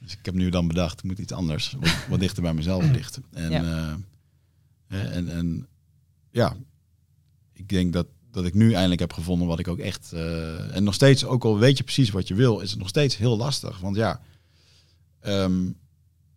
dus 0.00 0.12
ik 0.12 0.24
heb 0.24 0.34
nu 0.34 0.50
dan 0.50 0.68
bedacht, 0.68 1.02
moet 1.02 1.18
iets 1.18 1.32
anders. 1.32 1.76
Wat, 1.80 1.94
wat 2.08 2.20
dichter 2.20 2.42
bij 2.42 2.54
mezelf 2.54 2.90
ligt. 2.90 3.20
En, 3.32 3.50
Ja. 3.50 3.98
ja. 4.88 4.98
en, 4.98 5.28
en 5.28 5.66
ja, 6.30 6.56
ik 7.52 7.68
denk 7.68 7.92
dat, 7.92 8.06
dat 8.30 8.44
ik 8.44 8.54
nu 8.54 8.72
eindelijk 8.72 9.00
heb 9.00 9.12
gevonden 9.12 9.48
wat 9.48 9.58
ik 9.58 9.68
ook 9.68 9.78
echt... 9.78 10.12
En 10.72 10.84
nog 10.84 10.94
steeds, 10.94 11.24
ook 11.24 11.44
al 11.44 11.58
weet 11.58 11.78
je 11.78 11.84
precies 11.84 12.10
wat 12.10 12.28
je 12.28 12.34
wil, 12.34 12.60
is 12.60 12.70
het 12.70 12.78
nog 12.78 12.88
steeds 12.88 13.16
heel 13.16 13.36
lastig. 13.36 13.80
Want 13.80 13.96
ja... 13.96 14.20
Um, 15.26 15.76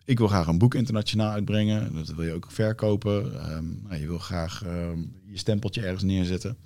ik 0.10 0.18
wil 0.18 0.28
graag 0.28 0.48
een 0.48 0.58
boek 0.58 0.74
internationaal 0.76 1.32
uitbrengen. 1.32 1.94
Dat 1.94 2.08
wil 2.08 2.26
je 2.26 2.34
ook 2.34 2.52
verkopen. 2.52 3.16
Um, 3.52 3.82
nou, 3.84 4.02
je 4.02 4.08
wil 4.08 4.20
graag 4.20 4.66
um, 4.66 5.16
je 5.26 5.38
stempeltje 5.38 5.82
ergens 5.82 6.04
neerzetten. 6.04 6.58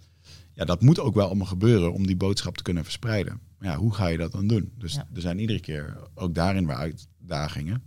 Ja, 0.53 0.65
dat 0.65 0.81
moet 0.81 0.99
ook 0.99 1.15
wel 1.15 1.25
allemaal 1.25 1.47
gebeuren 1.47 1.93
om 1.93 2.07
die 2.07 2.15
boodschap 2.15 2.57
te 2.57 2.63
kunnen 2.63 2.83
verspreiden. 2.83 3.39
Maar 3.57 3.69
ja, 3.69 3.77
hoe 3.77 3.93
ga 3.93 4.07
je 4.07 4.17
dat 4.17 4.31
dan 4.31 4.47
doen? 4.47 4.71
Dus 4.77 4.93
Ja. 4.93 5.07
er 5.13 5.21
zijn 5.21 5.39
iedere 5.39 5.59
keer 5.59 5.97
ook 6.15 6.35
daarin 6.35 6.67
weer 6.67 6.75
uitdagingen. 6.75 7.83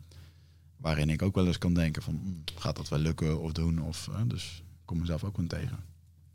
Waarin 0.76 1.10
ik 1.10 1.22
ook 1.22 1.34
wel 1.34 1.46
eens 1.46 1.58
kan 1.58 1.74
denken 1.74 2.02
van, 2.02 2.20
hm, 2.22 2.58
gaat 2.58 2.76
dat 2.76 2.88
wel 2.88 2.98
lukken 2.98 3.40
of 3.40 3.52
doen? 3.52 3.82
Of, 3.82 4.08
uh, 4.10 4.20
dus 4.26 4.62
ik 4.64 4.82
kom 4.84 4.98
mezelf 4.98 5.24
ook 5.24 5.36
wel 5.36 5.46
tegen. 5.46 5.78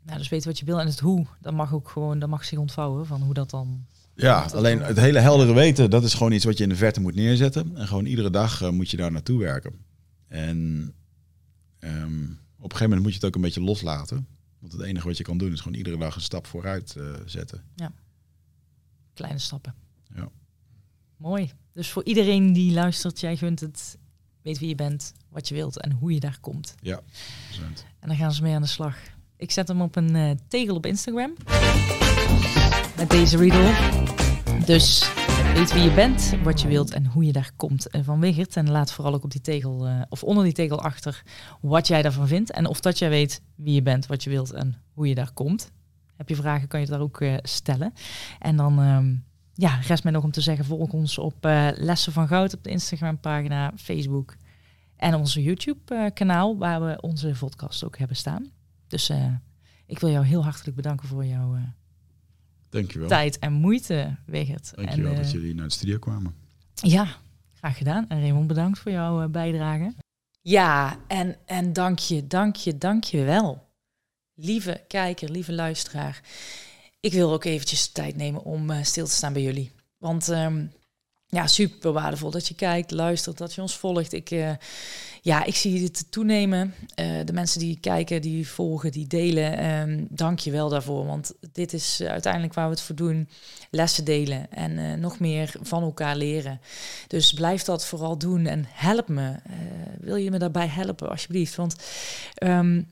Nou, 0.02 0.18
dus 0.18 0.28
weten 0.28 0.48
wat 0.48 0.58
je 0.58 0.64
wil 0.64 0.80
en 0.80 0.86
het 0.86 1.00
hoe, 1.00 1.26
dat 1.40 1.52
mag 1.54 1.72
ook 1.72 1.88
gewoon, 1.88 2.18
dat 2.18 2.28
mag 2.28 2.44
zich 2.44 2.58
ontvouwen 2.58 3.06
van 3.06 3.22
hoe 3.22 3.34
dat 3.34 3.50
dan. 3.50 3.86
Ja, 4.14 4.46
alleen 4.54 4.82
het 4.82 4.96
hele 4.96 5.18
heldere 5.18 5.52
weten, 5.52 5.90
dat 5.90 6.04
is 6.04 6.14
gewoon 6.14 6.32
iets 6.32 6.44
wat 6.44 6.56
je 6.56 6.62
in 6.62 6.68
de 6.68 6.76
verte 6.76 7.00
moet 7.00 7.14
neerzetten. 7.14 7.76
En 7.76 7.86
gewoon 7.86 8.04
iedere 8.04 8.30
dag 8.30 8.62
uh, 8.62 8.70
moet 8.70 8.90
je 8.90 8.96
daar 8.96 9.12
naartoe 9.12 9.38
werken. 9.38 9.84
En 10.28 10.56
um, 11.78 12.38
op 12.56 12.70
een 12.70 12.76
gegeven 12.76 12.84
moment 12.84 13.02
moet 13.02 13.10
je 13.10 13.16
het 13.16 13.24
ook 13.24 13.34
een 13.34 13.40
beetje 13.40 13.62
loslaten. 13.62 14.26
Want 14.58 14.72
het 14.72 14.82
enige 14.82 15.06
wat 15.06 15.16
je 15.16 15.24
kan 15.24 15.38
doen 15.38 15.52
is 15.52 15.60
gewoon 15.60 15.78
iedere 15.78 15.98
dag 15.98 16.14
een 16.14 16.20
stap 16.20 16.46
vooruit 16.46 16.94
uh, 16.98 17.14
zetten. 17.26 17.64
Kleine 19.14 19.38
stappen. 19.38 19.74
Ja. 20.14 20.28
Mooi. 21.16 21.50
Dus 21.72 21.88
voor 21.88 22.04
iedereen 22.04 22.52
die 22.52 22.72
luistert, 22.72 23.20
jij 23.20 23.36
gunt 23.36 23.60
het, 23.60 23.98
weet 24.42 24.58
wie 24.58 24.68
je 24.68 24.74
bent, 24.74 25.12
wat 25.28 25.48
je 25.48 25.54
wilt 25.54 25.80
en 25.80 25.92
hoe 25.92 26.12
je 26.12 26.20
daar 26.20 26.38
komt. 26.40 26.74
Ja. 26.80 27.00
En 27.98 28.08
dan 28.08 28.16
gaan 28.16 28.32
ze 28.32 28.42
mee 28.42 28.54
aan 28.54 28.62
de 28.62 28.68
slag. 28.68 28.96
Ik 29.36 29.50
zet 29.50 29.68
hem 29.68 29.80
op 29.80 29.96
een 29.96 30.14
uh, 30.14 30.30
tegel 30.48 30.76
op 30.76 30.86
Instagram. 30.86 31.34
Met 33.02 33.10
deze 33.10 33.36
riddle. 33.36 33.72
Dus 34.66 35.12
weet 35.54 35.72
wie 35.72 35.82
je 35.82 35.92
bent, 35.94 36.34
wat 36.42 36.60
je 36.60 36.68
wilt 36.68 36.90
en 36.90 37.06
hoe 37.06 37.24
je 37.24 37.32
daar 37.32 37.50
komt 37.56 37.94
uh, 37.94 38.02
van 38.04 38.20
Wigert. 38.20 38.56
En 38.56 38.70
laat 38.70 38.92
vooral 38.92 39.14
ook 39.14 39.24
op 39.24 39.30
die 39.30 39.40
tegel, 39.40 39.88
uh, 39.88 40.02
of 40.08 40.22
onder 40.22 40.44
die 40.44 40.52
tegel 40.52 40.80
achter, 40.82 41.22
wat 41.60 41.86
jij 41.86 42.02
daarvan 42.02 42.28
vindt. 42.28 42.50
En 42.50 42.66
of 42.66 42.80
dat 42.80 42.98
jij 42.98 43.08
weet 43.08 43.42
wie 43.54 43.74
je 43.74 43.82
bent, 43.82 44.06
wat 44.06 44.24
je 44.24 44.30
wilt 44.30 44.52
en 44.52 44.76
hoe 44.92 45.08
je 45.08 45.14
daar 45.14 45.32
komt. 45.32 45.72
Heb 46.16 46.28
je 46.28 46.34
vragen, 46.34 46.68
kan 46.68 46.80
je 46.80 46.86
daar 46.86 47.00
ook 47.00 47.20
uh, 47.20 47.34
stellen. 47.42 47.92
En 48.38 48.56
dan 48.56 48.78
um, 48.78 49.24
ja, 49.54 49.74
rest 49.74 50.02
mij 50.02 50.12
nog 50.12 50.24
om 50.24 50.32
te 50.32 50.40
zeggen, 50.40 50.64
volg 50.64 50.92
ons 50.92 51.18
op 51.18 51.36
Lessen 51.74 52.12
van 52.12 52.28
Goud 52.28 52.54
op 52.54 52.64
de 52.64 52.70
Instagram 52.70 53.20
pagina, 53.20 53.72
Facebook. 53.76 54.36
En 54.96 55.14
onze 55.14 55.42
YouTube-kanaal, 55.42 56.58
waar 56.58 56.84
we 56.84 57.00
onze 57.00 57.32
podcast 57.38 57.84
ook 57.84 57.98
hebben 57.98 58.16
staan. 58.16 58.50
Dus 58.88 59.12
ik 59.86 59.98
wil 59.98 60.10
jou 60.10 60.24
heel 60.24 60.44
hartelijk 60.44 60.76
bedanken 60.76 61.08
voor 61.08 61.24
jouw 61.24 61.56
Dankjewel. 62.72 63.08
tijd 63.08 63.38
en 63.38 63.52
moeite, 63.52 64.16
Wigert. 64.26 64.72
Dankjewel 64.74 65.10
en, 65.10 65.16
uh, 65.16 65.22
dat 65.22 65.32
jullie 65.32 65.54
naar 65.54 65.66
de 65.66 65.72
studio 65.72 65.98
kwamen. 65.98 66.34
Ja, 66.74 67.16
graag 67.54 67.76
gedaan. 67.76 68.08
En 68.08 68.20
Raymond, 68.20 68.46
bedankt 68.46 68.78
voor 68.78 68.92
jouw 68.92 69.22
uh, 69.22 69.28
bijdrage. 69.28 69.94
Ja, 70.40 70.98
en, 71.08 71.36
en 71.46 71.72
dank 71.72 71.98
je, 71.98 72.26
dank 72.26 72.56
je, 72.56 72.78
dank 72.78 73.04
je 73.04 73.24
wel. 73.24 73.68
Lieve 74.34 74.84
kijker, 74.88 75.30
lieve 75.30 75.52
luisteraar. 75.52 76.20
Ik 77.00 77.12
wil 77.12 77.32
ook 77.32 77.44
eventjes 77.44 77.88
tijd 77.88 78.16
nemen 78.16 78.42
om 78.42 78.70
uh, 78.70 78.82
stil 78.82 79.04
te 79.04 79.12
staan 79.12 79.32
bij 79.32 79.42
jullie. 79.42 79.72
Want 79.98 80.28
um, 80.28 80.72
ja, 81.26 81.46
super 81.46 81.92
waardevol 81.92 82.30
dat 82.30 82.48
je 82.48 82.54
kijkt, 82.54 82.90
luistert, 82.90 83.38
dat 83.38 83.54
je 83.54 83.60
ons 83.60 83.76
volgt. 83.76 84.12
Ik, 84.12 84.30
uh, 84.30 84.52
ja, 85.24 85.44
ik 85.44 85.54
zie 85.54 85.82
het 85.82 86.06
toenemen. 86.10 86.74
Uh, 87.00 87.24
de 87.24 87.32
mensen 87.32 87.60
die 87.60 87.78
kijken, 87.80 88.22
die 88.22 88.48
volgen, 88.48 88.92
die 88.92 89.06
delen. 89.06 89.64
Um, 89.80 90.06
dank 90.10 90.38
je 90.38 90.50
wel 90.50 90.68
daarvoor. 90.68 91.06
Want 91.06 91.32
dit 91.52 91.72
is 91.72 92.02
uiteindelijk 92.06 92.54
waar 92.54 92.64
we 92.64 92.74
het 92.74 92.82
voor 92.82 92.94
doen. 92.94 93.28
Lessen 93.70 94.04
delen 94.04 94.52
en 94.52 94.78
uh, 94.78 94.94
nog 94.94 95.18
meer 95.18 95.54
van 95.60 95.82
elkaar 95.82 96.16
leren. 96.16 96.60
Dus 97.06 97.32
blijf 97.32 97.62
dat 97.62 97.86
vooral 97.86 98.18
doen 98.18 98.46
en 98.46 98.64
help 98.68 99.08
me. 99.08 99.34
wil 100.00 100.16
je 100.16 100.30
me 100.30 100.38
daarbij 100.38 100.68
helpen, 100.68 101.10
alsjeblieft? 101.10 101.54
Want 101.54 101.76
um, 102.42 102.86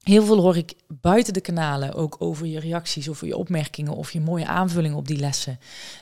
Heel 0.00 0.24
veel 0.24 0.40
hoor 0.40 0.56
ik 0.56 0.74
buiten 0.88 1.32
de 1.32 1.40
kanalen 1.40 1.94
ook 1.94 2.16
over 2.18 2.46
je 2.46 2.60
reacties, 2.60 3.08
over 3.08 3.26
je 3.26 3.36
opmerkingen 3.36 3.94
of 3.94 4.12
je 4.12 4.20
mooie 4.20 4.46
aanvullingen 4.46 4.96
op 4.96 5.06
die 5.06 5.18
lessen. 5.18 5.58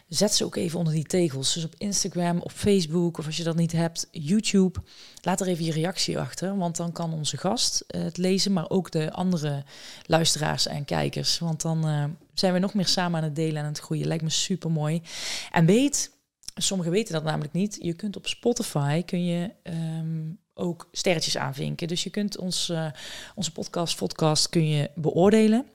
Zet 0.08 0.34
ze 0.34 0.44
ook 0.44 0.56
even 0.56 0.78
onder 0.78 0.94
die 0.94 1.04
tegels. 1.04 1.54
Dus 1.54 1.64
op 1.64 1.74
Instagram, 1.78 2.40
op 2.40 2.50
Facebook 2.50 3.18
of 3.18 3.26
als 3.26 3.36
je 3.36 3.42
dat 3.42 3.56
niet 3.56 3.72
hebt, 3.72 4.08
YouTube. 4.10 4.80
Laat 5.22 5.40
er 5.40 5.46
even 5.46 5.64
je 5.64 5.72
reactie 5.72 6.18
achter, 6.18 6.56
want 6.56 6.76
dan 6.76 6.92
kan 6.92 7.12
onze 7.12 7.36
gast 7.36 7.84
uh, 7.88 8.02
het 8.02 8.16
lezen, 8.16 8.52
maar 8.52 8.70
ook 8.70 8.90
de 8.90 9.12
andere 9.12 9.64
luisteraars 10.06 10.66
en 10.66 10.84
kijkers. 10.84 11.38
Want 11.38 11.62
dan 11.62 11.88
uh, 11.88 12.04
zijn 12.34 12.52
we 12.52 12.58
nog 12.58 12.74
meer 12.74 12.88
samen 12.88 13.18
aan 13.18 13.24
het 13.24 13.36
delen 13.36 13.62
en 13.62 13.68
het 13.68 13.78
groeien. 13.78 14.06
Lijkt 14.06 14.22
me 14.22 14.30
super 14.30 14.70
mooi. 14.70 15.02
En 15.52 15.66
weet, 15.66 16.10
sommigen 16.62 16.92
weten 16.92 17.12
dat 17.12 17.24
namelijk 17.24 17.52
niet, 17.52 17.78
je 17.80 17.92
kunt 17.92 18.16
op 18.16 18.26
Spotify 18.26 19.02
kun 19.02 19.24
je 19.24 19.50
um, 19.62 20.38
ook 20.54 20.88
sterretjes 20.92 21.36
aanvinken. 21.36 21.88
Dus 21.88 22.04
je 22.04 22.10
kunt 22.10 22.38
ons, 22.38 22.68
uh, 22.68 22.90
onze 23.34 23.52
podcast, 23.52 23.96
podcast 23.96 24.48
kun 24.48 24.68
je 24.68 24.90
beoordelen. 24.94 25.66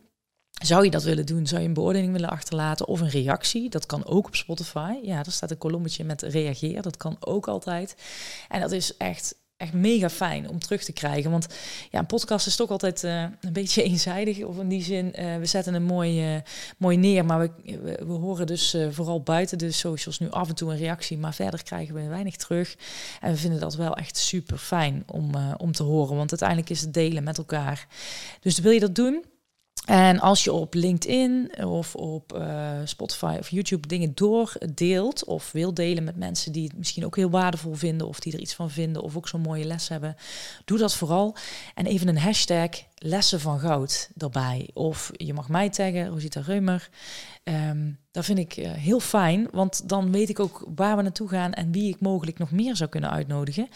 Zou 0.64 0.84
je 0.84 0.92
dat 0.92 1.04
willen 1.04 1.26
doen? 1.26 1.48
Zou 1.48 1.62
je 1.62 1.68
een 1.68 1.74
beoordeling 1.74 2.12
willen 2.12 2.30
achterlaten 2.30 2.88
of 2.88 3.00
een 3.00 3.10
reactie? 3.10 3.70
Dat 3.70 3.86
kan 3.86 4.06
ook 4.06 4.28
op 4.28 4.36
Spotify. 4.36 4.94
Ja, 5.02 5.26
er 5.26 5.32
staat 5.32 5.52
een 5.52 5.58
kolommetje 5.58 6.04
met 6.04 6.22
reageer. 6.22 6.82
Dat 6.82 6.98
kan 6.98 7.18
ook 7.20 7.48
altijd. 7.48 7.96
En 8.50 8.62
dat 8.62 8.72
is 8.72 8.98
echt 8.98 9.36
echt 9.58 9.74
mega 9.74 10.10
fijn 10.10 10.50
om 10.50 10.60
terug 10.60 10.84
te 10.84 10.94
krijgen. 10.94 11.32
Want 11.32 11.48
ja, 11.92 12.00
een 12.00 12.06
podcast 12.06 12.48
is 12.48 12.56
toch 12.56 12.70
altijd 12.70 13.04
uh, 13.04 13.22
een 13.22 13.54
beetje 13.54 13.84
eenzijdig. 13.90 14.44
Of 14.44 14.60
in 14.60 14.68
die 14.68 14.84
zin, 14.84 15.14
uh, 15.20 15.38
we 15.38 15.46
zetten 15.46 15.74
een 15.74 15.84
mooi, 15.84 16.36
uh, 16.36 16.42
mooi 16.78 16.98
neer. 16.98 17.26
Maar 17.26 17.40
we, 17.40 17.52
we, 17.64 18.00
we 18.06 18.14
horen 18.14 18.48
dus 18.48 18.78
vooral 18.90 19.22
buiten 19.22 19.58
de 19.58 19.72
socials 19.72 20.20
nu 20.20 20.30
af 20.30 20.50
en 20.50 20.56
toe 20.56 20.72
een 20.72 20.78
reactie. 20.78 21.18
Maar 21.18 21.34
verder 21.34 21.64
krijgen 21.64 21.96
we 21.96 22.08
weinig 22.08 22.36
terug. 22.36 22.76
En 23.22 23.32
we 23.32 23.38
vinden 23.38 23.60
dat 23.60 23.76
wel 23.76 23.96
echt 23.96 24.18
super 24.18 24.58
fijn 24.58 25.04
om, 25.06 25.32
om 25.58 25.72
te 25.72 25.84
horen. 25.84 26.16
Want 26.16 26.30
uiteindelijk 26.30 26.70
is 26.70 26.82
het 26.82 26.94
delen 26.94 27.24
met 27.24 27.38
elkaar. 27.38 27.88
Dus 28.40 28.60
wil 28.60 28.72
je 28.72 28.80
dat 28.80 28.96
doen? 28.96 29.24
En 29.86 30.20
als 30.20 30.44
je 30.44 30.54
op 30.54 30.74
LinkedIn 30.74 31.66
of 31.66 31.96
op 31.96 32.38
uh, 32.38 32.72
Spotify 32.84 33.36
of 33.40 33.50
YouTube 33.50 33.88
dingen 33.88 34.16
doordeelt 34.16 35.26
of 35.26 35.52
wil 35.52 35.74
delen 35.74 36.04
met 36.04 36.18
mensen 36.18 36.52
die 36.52 36.64
het 36.64 36.78
misschien 36.78 37.06
ook 37.06 37.16
heel 37.16 37.30
waardevol 37.30 37.74
vinden 37.74 38.08
of 38.08 38.20
die 38.20 38.34
er 38.34 38.40
iets 38.40 38.54
van 38.54 38.70
vinden 38.70 39.02
of 39.02 39.18
ook 39.18 39.28
zo'n 39.28 39.42
mooie 39.42 39.66
les 39.66 39.88
hebben, 39.88 40.16
doe 40.66 40.78
dat 40.78 40.96
vooral. 40.96 41.36
En 41.76 41.86
even 41.86 42.08
een 42.08 42.18
hashtag 42.18 42.70
lessen 42.96 43.40
van 43.40 43.60
goud 43.60 44.10
erbij. 44.18 44.70
Of 44.74 45.12
je 45.14 45.34
mag 45.34 45.50
mij 45.50 45.70
taggen, 45.70 46.08
Rosita 46.08 46.42
Reumer. 46.42 46.90
Um, 47.44 48.00
dat 48.12 48.26
vind 48.26 48.40
ik 48.40 48.58
uh, 48.58 48.72
heel 48.72 49.00
fijn, 49.00 49.48
want 49.52 49.90
dan 49.90 50.12
weet 50.12 50.30
ik 50.30 50.40
ook 50.40 50.68
waar 50.76 50.96
we 50.96 51.02
naartoe 51.02 51.30
gaan 51.30 51.54
en 51.54 51.72
wie 51.72 51.94
ik 51.94 52.00
mogelijk 52.00 52.38
nog 52.38 52.52
meer 52.52 52.76
zou 52.76 52.90
kunnen 52.90 53.12
uitnodigen 53.12 53.68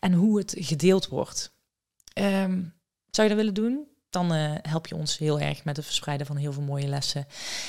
en 0.00 0.12
hoe 0.12 0.38
het 0.38 0.54
gedeeld 0.58 1.08
wordt. 1.08 1.54
Um, 2.14 2.74
zou 3.10 3.28
je 3.28 3.34
dat 3.34 3.44
willen 3.44 3.54
doen? 3.54 3.86
Dan 4.10 4.34
uh, 4.34 4.54
help 4.62 4.86
je 4.86 4.94
ons 4.94 5.18
heel 5.18 5.40
erg 5.40 5.64
met 5.64 5.76
het 5.76 5.86
verspreiden 5.86 6.26
van 6.26 6.36
heel 6.36 6.52
veel 6.52 6.62
mooie 6.62 6.86
lessen. 6.86 7.26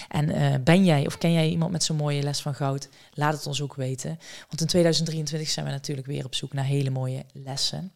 En 0.07 0.29
uh, 0.29 0.55
ben 0.63 0.85
jij 0.85 1.05
of 1.05 1.17
ken 1.17 1.33
jij 1.33 1.49
iemand 1.49 1.71
met 1.71 1.83
zo'n 1.83 1.95
mooie 1.95 2.23
les 2.23 2.41
van 2.41 2.55
goud? 2.55 2.89
Laat 3.13 3.33
het 3.33 3.47
ons 3.47 3.61
ook 3.61 3.75
weten. 3.75 4.19
Want 4.47 4.61
in 4.61 4.67
2023 4.67 5.49
zijn 5.49 5.65
we 5.65 5.71
natuurlijk 5.71 6.07
weer 6.07 6.25
op 6.25 6.35
zoek 6.35 6.53
naar 6.53 6.65
hele 6.65 6.89
mooie 6.89 7.25
lessen. 7.33 7.91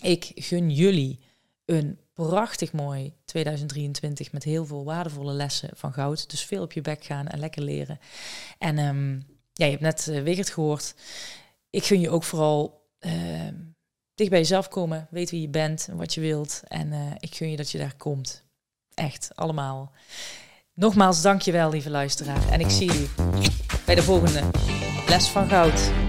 Ik 0.00 0.32
gun 0.34 0.70
jullie 0.70 1.20
een 1.64 1.98
prachtig 2.12 2.72
mooi 2.72 3.12
2023 3.24 4.32
met 4.32 4.44
heel 4.44 4.66
veel 4.66 4.84
waardevolle 4.84 5.32
lessen 5.32 5.70
van 5.74 5.92
goud. 5.92 6.30
Dus 6.30 6.44
veel 6.44 6.62
op 6.62 6.72
je 6.72 6.80
bek 6.80 7.04
gaan 7.04 7.26
en 7.26 7.38
lekker 7.38 7.62
leren. 7.62 7.98
En 8.58 8.78
um, 8.78 9.26
ja, 9.52 9.64
je 9.64 9.70
hebt 9.70 9.82
net 9.82 10.06
uh, 10.10 10.22
Wigert 10.22 10.50
gehoord. 10.50 10.94
Ik 11.70 11.84
gun 11.84 12.00
je 12.00 12.10
ook 12.10 12.24
vooral 12.24 12.88
ehm, 12.98 13.54
dicht 14.16 14.30
bij 14.30 14.38
jezelf 14.38 14.68
komen, 14.68 15.06
weet 15.10 15.30
wie 15.30 15.40
je 15.40 15.48
bent 15.48 15.86
en 15.90 15.96
wat 15.96 16.14
je 16.14 16.20
wilt. 16.20 16.62
En 16.68 16.92
uh, 16.92 16.98
ik 17.18 17.34
gun 17.34 17.50
je 17.50 17.56
dat 17.56 17.70
je 17.70 17.78
daar 17.78 17.94
komt. 17.96 18.44
Echt, 18.94 19.30
allemaal. 19.34 19.92
Nogmaals, 20.74 21.22
dankjewel, 21.22 21.70
lieve 21.70 21.90
luisteraar. 21.90 22.48
En 22.48 22.60
ik 22.60 22.70
zie 22.70 22.92
u 23.00 23.08
bij 23.84 23.94
de 23.94 24.02
volgende 24.02 24.42
Les 25.06 25.28
van 25.28 25.48
Goud. 25.48 26.05